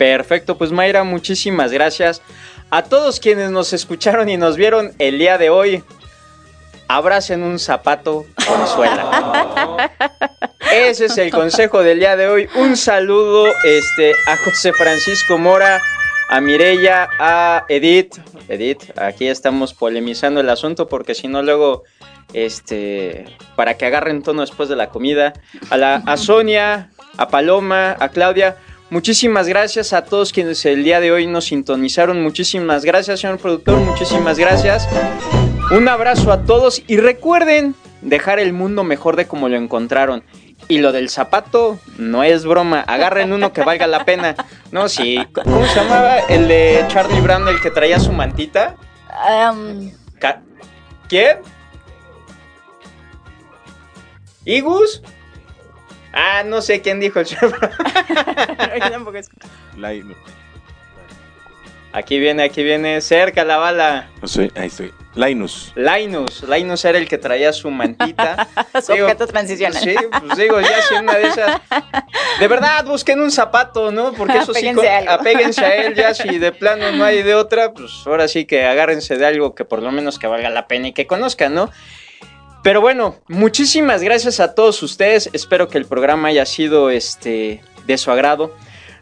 Perfecto, 0.00 0.56
pues 0.56 0.72
Mayra, 0.72 1.04
muchísimas 1.04 1.72
gracias. 1.72 2.22
A 2.70 2.84
todos 2.84 3.20
quienes 3.20 3.50
nos 3.50 3.74
escucharon 3.74 4.30
y 4.30 4.38
nos 4.38 4.56
vieron 4.56 4.94
el 4.98 5.18
día 5.18 5.36
de 5.36 5.50
hoy, 5.50 5.84
abracen 6.88 7.42
un 7.42 7.58
zapato 7.58 8.24
con 8.48 8.66
suela. 8.66 9.90
Ese 10.72 11.04
es 11.04 11.18
el 11.18 11.30
consejo 11.30 11.82
del 11.82 11.98
día 11.98 12.16
de 12.16 12.28
hoy. 12.28 12.48
Un 12.54 12.78
saludo 12.78 13.52
este, 13.62 14.14
a 14.26 14.38
José 14.38 14.72
Francisco 14.72 15.36
Mora, 15.36 15.82
a 16.30 16.40
Mirella, 16.40 17.10
a 17.18 17.66
Edith. 17.68 18.14
Edith, 18.48 18.98
aquí 18.98 19.26
estamos 19.26 19.74
polemizando 19.74 20.40
el 20.40 20.48
asunto 20.48 20.88
porque 20.88 21.14
si 21.14 21.28
no 21.28 21.42
luego, 21.42 21.84
este, 22.32 23.26
para 23.54 23.76
que 23.76 23.84
agarren 23.84 24.22
tono 24.22 24.40
después 24.40 24.70
de 24.70 24.76
la 24.76 24.88
comida. 24.88 25.34
A, 25.68 25.76
la, 25.76 25.96
a 26.06 26.16
Sonia, 26.16 26.88
a 27.18 27.28
Paloma, 27.28 27.96
a 28.00 28.08
Claudia. 28.08 28.56
Muchísimas 28.90 29.46
gracias 29.46 29.92
a 29.92 30.04
todos 30.04 30.32
quienes 30.32 30.64
el 30.64 30.82
día 30.82 30.98
de 30.98 31.12
hoy 31.12 31.28
nos 31.28 31.44
sintonizaron. 31.44 32.20
Muchísimas 32.22 32.84
gracias, 32.84 33.20
señor 33.20 33.38
productor. 33.38 33.78
Muchísimas 33.78 34.36
gracias. 34.36 34.88
Un 35.70 35.88
abrazo 35.88 36.32
a 36.32 36.42
todos 36.42 36.82
y 36.88 36.96
recuerden 36.96 37.76
dejar 38.02 38.40
el 38.40 38.52
mundo 38.52 38.82
mejor 38.82 39.14
de 39.14 39.28
como 39.28 39.48
lo 39.48 39.56
encontraron. 39.56 40.24
Y 40.66 40.78
lo 40.78 40.90
del 40.90 41.08
zapato 41.08 41.78
no 41.98 42.24
es 42.24 42.44
broma. 42.44 42.80
Agarren 42.80 43.32
uno 43.32 43.52
que 43.52 43.62
valga 43.62 43.86
la 43.86 44.04
pena. 44.04 44.34
No, 44.72 44.88
sí. 44.88 45.24
¿Cómo 45.32 45.64
se 45.66 45.76
llamaba 45.76 46.18
el 46.28 46.48
de 46.48 46.84
Charlie 46.88 47.20
Brown, 47.20 47.46
el 47.46 47.60
que 47.60 47.70
traía 47.70 48.00
su 48.00 48.12
mantita? 48.12 48.74
Um... 49.08 49.92
¿Quién? 51.08 51.38
¿Igus? 54.44 55.02
Ah, 56.12 56.42
no 56.44 56.60
sé 56.60 56.80
quién 56.80 57.00
dijo 57.00 57.20
el 57.20 57.26
Charlie 57.26 57.56
Aquí 61.92 62.20
viene, 62.20 62.44
aquí 62.44 62.62
viene, 62.62 63.00
cerca 63.00 63.44
la 63.44 63.56
bala. 63.56 64.08
No 64.22 64.28
sé, 64.28 64.52
ahí 64.54 64.68
estoy. 64.68 64.92
Linus. 65.16 65.72
Linus. 65.74 66.44
Linus 66.44 66.84
era 66.84 66.98
el 66.98 67.08
que 67.08 67.18
traía 67.18 67.52
su 67.52 67.68
mantita. 67.68 68.46
su 68.80 68.92
objeto 68.92 69.26
transicional. 69.26 69.82
Sí, 69.82 69.96
pues 70.20 70.38
digo, 70.38 70.60
ya 70.60 70.82
si 70.82 70.94
una 70.94 71.16
de 71.16 71.26
esas. 71.26 71.60
De 72.38 72.46
verdad, 72.46 72.84
busquen 72.84 73.20
un 73.20 73.32
zapato, 73.32 73.90
¿no? 73.90 74.12
Porque 74.12 74.38
eso 74.38 74.54
sí, 74.54 74.70
apéguense 75.08 75.64
a 75.64 75.74
él, 75.74 75.96
ya 75.96 76.14
si 76.14 76.38
de 76.38 76.52
plano 76.52 76.92
no 76.92 77.04
hay 77.04 77.24
de 77.24 77.34
otra, 77.34 77.72
pues 77.72 77.90
ahora 78.06 78.28
sí 78.28 78.44
que 78.44 78.64
agárrense 78.64 79.16
de 79.16 79.26
algo 79.26 79.56
que 79.56 79.64
por 79.64 79.82
lo 79.82 79.90
menos 79.90 80.20
que 80.20 80.28
valga 80.28 80.48
la 80.48 80.68
pena 80.68 80.88
y 80.88 80.92
que 80.92 81.08
conozcan, 81.08 81.54
¿no? 81.54 81.70
Pero 82.62 82.82
bueno, 82.82 83.16
muchísimas 83.28 84.02
gracias 84.02 84.38
a 84.38 84.54
todos 84.54 84.82
ustedes. 84.82 85.30
Espero 85.32 85.68
que 85.68 85.78
el 85.78 85.86
programa 85.86 86.28
haya 86.28 86.44
sido 86.44 86.90
este, 86.90 87.62
de 87.86 87.98
su 87.98 88.10
agrado. 88.10 88.54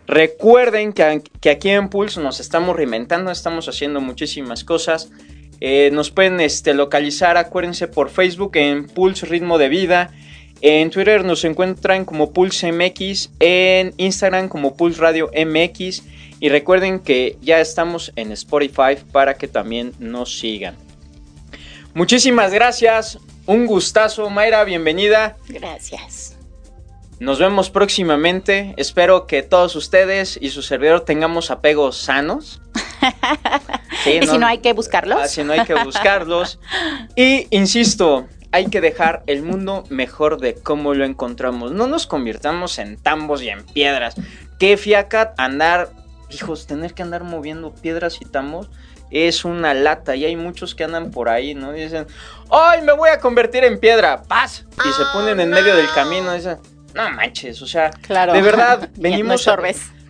Recuerden 0.07 0.93
que, 0.93 1.23
aquí 1.51 1.69
en 1.69 1.89
Pulse 1.89 2.21
nos 2.21 2.41
estamos 2.41 2.77
reinventando, 2.77 3.31
estamos 3.31 3.69
haciendo 3.69 4.01
muchísimas 4.01 4.65
cosas. 4.65 5.11
Eh, 5.61 5.91
nos 5.93 6.11
pueden 6.11 6.41
este, 6.41 6.73
localizar, 6.73 7.37
acuérdense, 7.37 7.89
por 7.89 8.11
Facebook 8.11 8.53
en 8.57 8.87
Pulse 8.87 9.27
Ritmo 9.27 9.59
de 9.59 9.69
Vida. 9.69 10.15
En 10.61 10.91
Twitter 10.91 11.25
nos 11.25 11.45
encuentran 11.45 12.05
como 12.05 12.33
Pulse 12.33 12.73
MX, 12.73 13.31
en 13.39 13.93
Instagram 13.97 14.49
como 14.49 14.77
Pulse 14.77 15.01
Radio 15.01 15.31
MX. 15.35 16.05
Y 16.41 16.49
recuerden 16.49 17.01
que 17.01 17.37
ya 17.43 17.61
estamos 17.61 18.13
en 18.15 18.31
Spotify 18.33 18.97
para 19.11 19.35
que 19.35 19.49
también 19.49 19.93
nos 19.99 20.39
sigan. 20.39 20.77
Muchísimas 21.93 22.53
gracias, 22.53 23.19
un 23.49 23.65
gustazo, 23.65 24.29
Mayra, 24.29 24.63
bienvenida. 24.65 25.39
Gracias. 25.49 26.37
Nos 27.19 27.39
vemos 27.39 27.71
próximamente. 27.71 28.75
Espero 28.77 29.27
que 29.27 29.43
todos 29.43 29.75
ustedes 29.75 30.39
y 30.39 30.51
su 30.51 30.61
servidor 30.61 31.01
tengamos 31.01 31.51
apegos 31.51 31.97
sanos. 31.97 32.61
¿Y 34.07 34.27
si 34.27 34.37
no 34.37 34.47
hay 34.47 34.59
que 34.59 34.75
buscarlos? 34.75 35.19
Ah, 35.23 35.29
si 35.29 35.45
no 35.45 35.55
hay 35.55 35.65
que 35.65 35.73
buscarlos. 35.83 36.61
y 37.17 37.47
insisto, 37.49 38.29
hay 38.53 38.67
que 38.67 38.83
dejar 38.83 39.23
el 39.27 39.43
mundo 39.43 39.85
mejor 39.89 40.39
de 40.39 40.53
cómo 40.55 40.93
lo 40.93 41.07
encontramos. 41.07 41.73
No 41.73 41.87
nos 41.87 42.07
convirtamos 42.07 42.79
en 42.79 42.99
tambos 42.99 43.43
y 43.43 43.49
en 43.49 43.65
piedras. 43.65 44.15
Qué 44.59 44.77
fiaca 44.77 45.33
andar, 45.39 45.89
hijos, 46.29 46.67
tener 46.67 46.93
que 46.93 47.03
andar 47.03 47.25
moviendo 47.25 47.75
piedras 47.75 48.19
y 48.21 48.27
tambos 48.27 48.69
es 49.11 49.45
una 49.45 49.75
lata 49.75 50.17
y 50.17 50.25
hay 50.25 50.37
muchos 50.37 50.75
que 50.75 50.85
andan 50.85 51.11
por 51.11 51.29
ahí, 51.29 51.55
¿no? 51.55 51.77
Y 51.77 51.83
dicen, 51.83 52.07
¡ay, 52.51 52.83
me 52.83 52.93
voy 52.93 53.11
a 53.11 53.19
convertir 53.19 53.65
en 53.65 53.79
piedra! 53.79 54.23
¡Paz! 54.23 54.67
Y 54.85 54.93
se 54.93 55.03
ponen 55.13 55.41
en 55.41 55.51
medio 55.51 55.75
del 55.75 55.91
camino 55.95 56.33
y 56.33 56.39
dicen, 56.39 56.59
no 56.95 57.11
manches, 57.11 57.63
o 57.63 57.67
sea, 57.67 57.91
de 57.91 58.43
verdad, 58.43 58.89
venimos 58.97 59.47
no 59.47 59.53
a... 59.53 59.57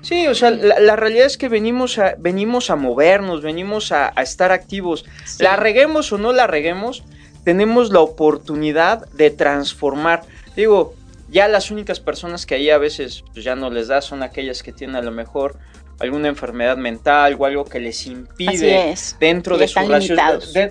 Sí, 0.01 0.29
o 0.29 0.35
sea, 0.35 0.51
la, 0.51 0.97
realidad 0.97 1.27
es 1.27 1.37
que 1.37 1.49
venimos 1.49 1.99
a, 1.99 2.15
venimos 2.19 2.71
a 2.71 2.77
movernos, 2.77 3.43
venimos 3.43 3.91
a, 3.93 4.09
estar 4.23 4.53
activos. 4.53 5.05
La 5.39 5.57
reguemos 5.57 6.13
o 6.13 6.19
no 6.19 6.33
la 6.33 6.47
reguemos, 6.47 7.03
tenemos 7.45 7.91
la 7.91 8.01
oportunidad 8.01 9.09
de 9.11 9.31
transformar. 9.31 10.23
Digo, 10.55 10.95
ya 11.29 11.49
las 11.49 11.71
únicas 11.71 12.01
personas 12.01 12.47
que 12.47 12.55
ahí 12.55 12.71
a 12.71 12.79
veces 12.79 13.25
pues, 13.33 13.45
ya 13.45 13.57
no 13.57 13.71
les 13.71 13.89
da 13.89 14.01
son 14.01 14.23
aquellas 14.23 14.63
que 14.63 14.73
tienen 14.73 14.97
a 14.97 15.03
lo 15.03 15.11
mejor 15.11 15.59
alguna 16.01 16.29
enfermedad 16.29 16.77
mental 16.77 17.37
o 17.39 17.45
algo 17.45 17.65
que 17.65 17.81
les 17.81 18.07
impide 18.07 18.95
dentro, 19.19 19.59
de 19.59 19.69
su 19.69 19.81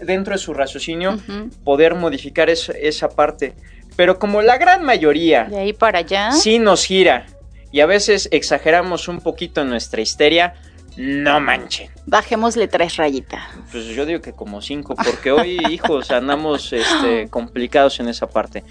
dentro 0.06 0.34
de 0.34 0.38
su 0.38 0.54
raciocinio 0.54 1.18
poder 1.64 1.96
modificar 1.96 2.50
esa 2.50 3.10
parte. 3.10 3.54
Pero 3.96 4.20
como 4.20 4.42
la 4.42 4.58
gran 4.58 4.84
mayoría 4.84 5.46
de 5.46 5.58
ahí 5.58 5.74
para 5.74 6.00
allá 6.00 6.32
sí 6.32 6.60
nos 6.60 6.86
gira 6.86 7.26
y 7.72 7.82
a 7.82 7.86
veces 7.86 8.30
exageramos 8.32 9.08
un 9.08 9.20
poquito 9.20 9.62
en 9.62 9.70
nuestra 9.70 10.02
histeria, 10.02 10.54
no 10.96 11.40
manchen. 11.40 11.90
Bajémosle 12.06 12.68
tres 12.68 12.96
rayitas. 12.96 13.44
Pues 13.72 13.86
yo 13.88 14.06
digo 14.06 14.22
que 14.22 14.34
como 14.34 14.62
cinco, 14.62 14.96
porque 14.96 15.32
hoy, 15.32 15.60
hijos, 15.70 16.12
andamos 16.12 16.72
este, 16.74 17.28
complicados 17.30 18.00
en 18.00 18.08
esa 18.08 18.28
parte. 18.28 18.64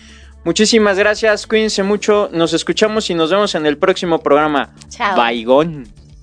Muchísimas 0.45 0.99
gracias, 0.99 1.47
cuídense 1.47 1.83
mucho, 1.83 2.31
nos 2.33 2.53
escuchamos 2.53 3.11
y 3.11 3.15
nos 3.15 3.31
vemos 3.31 3.55
en 3.55 3.67
el 3.67 3.79
próximo 3.79 4.21
programa. 4.21 4.75
Chao. 4.89 5.17
Baigón. 5.17 5.87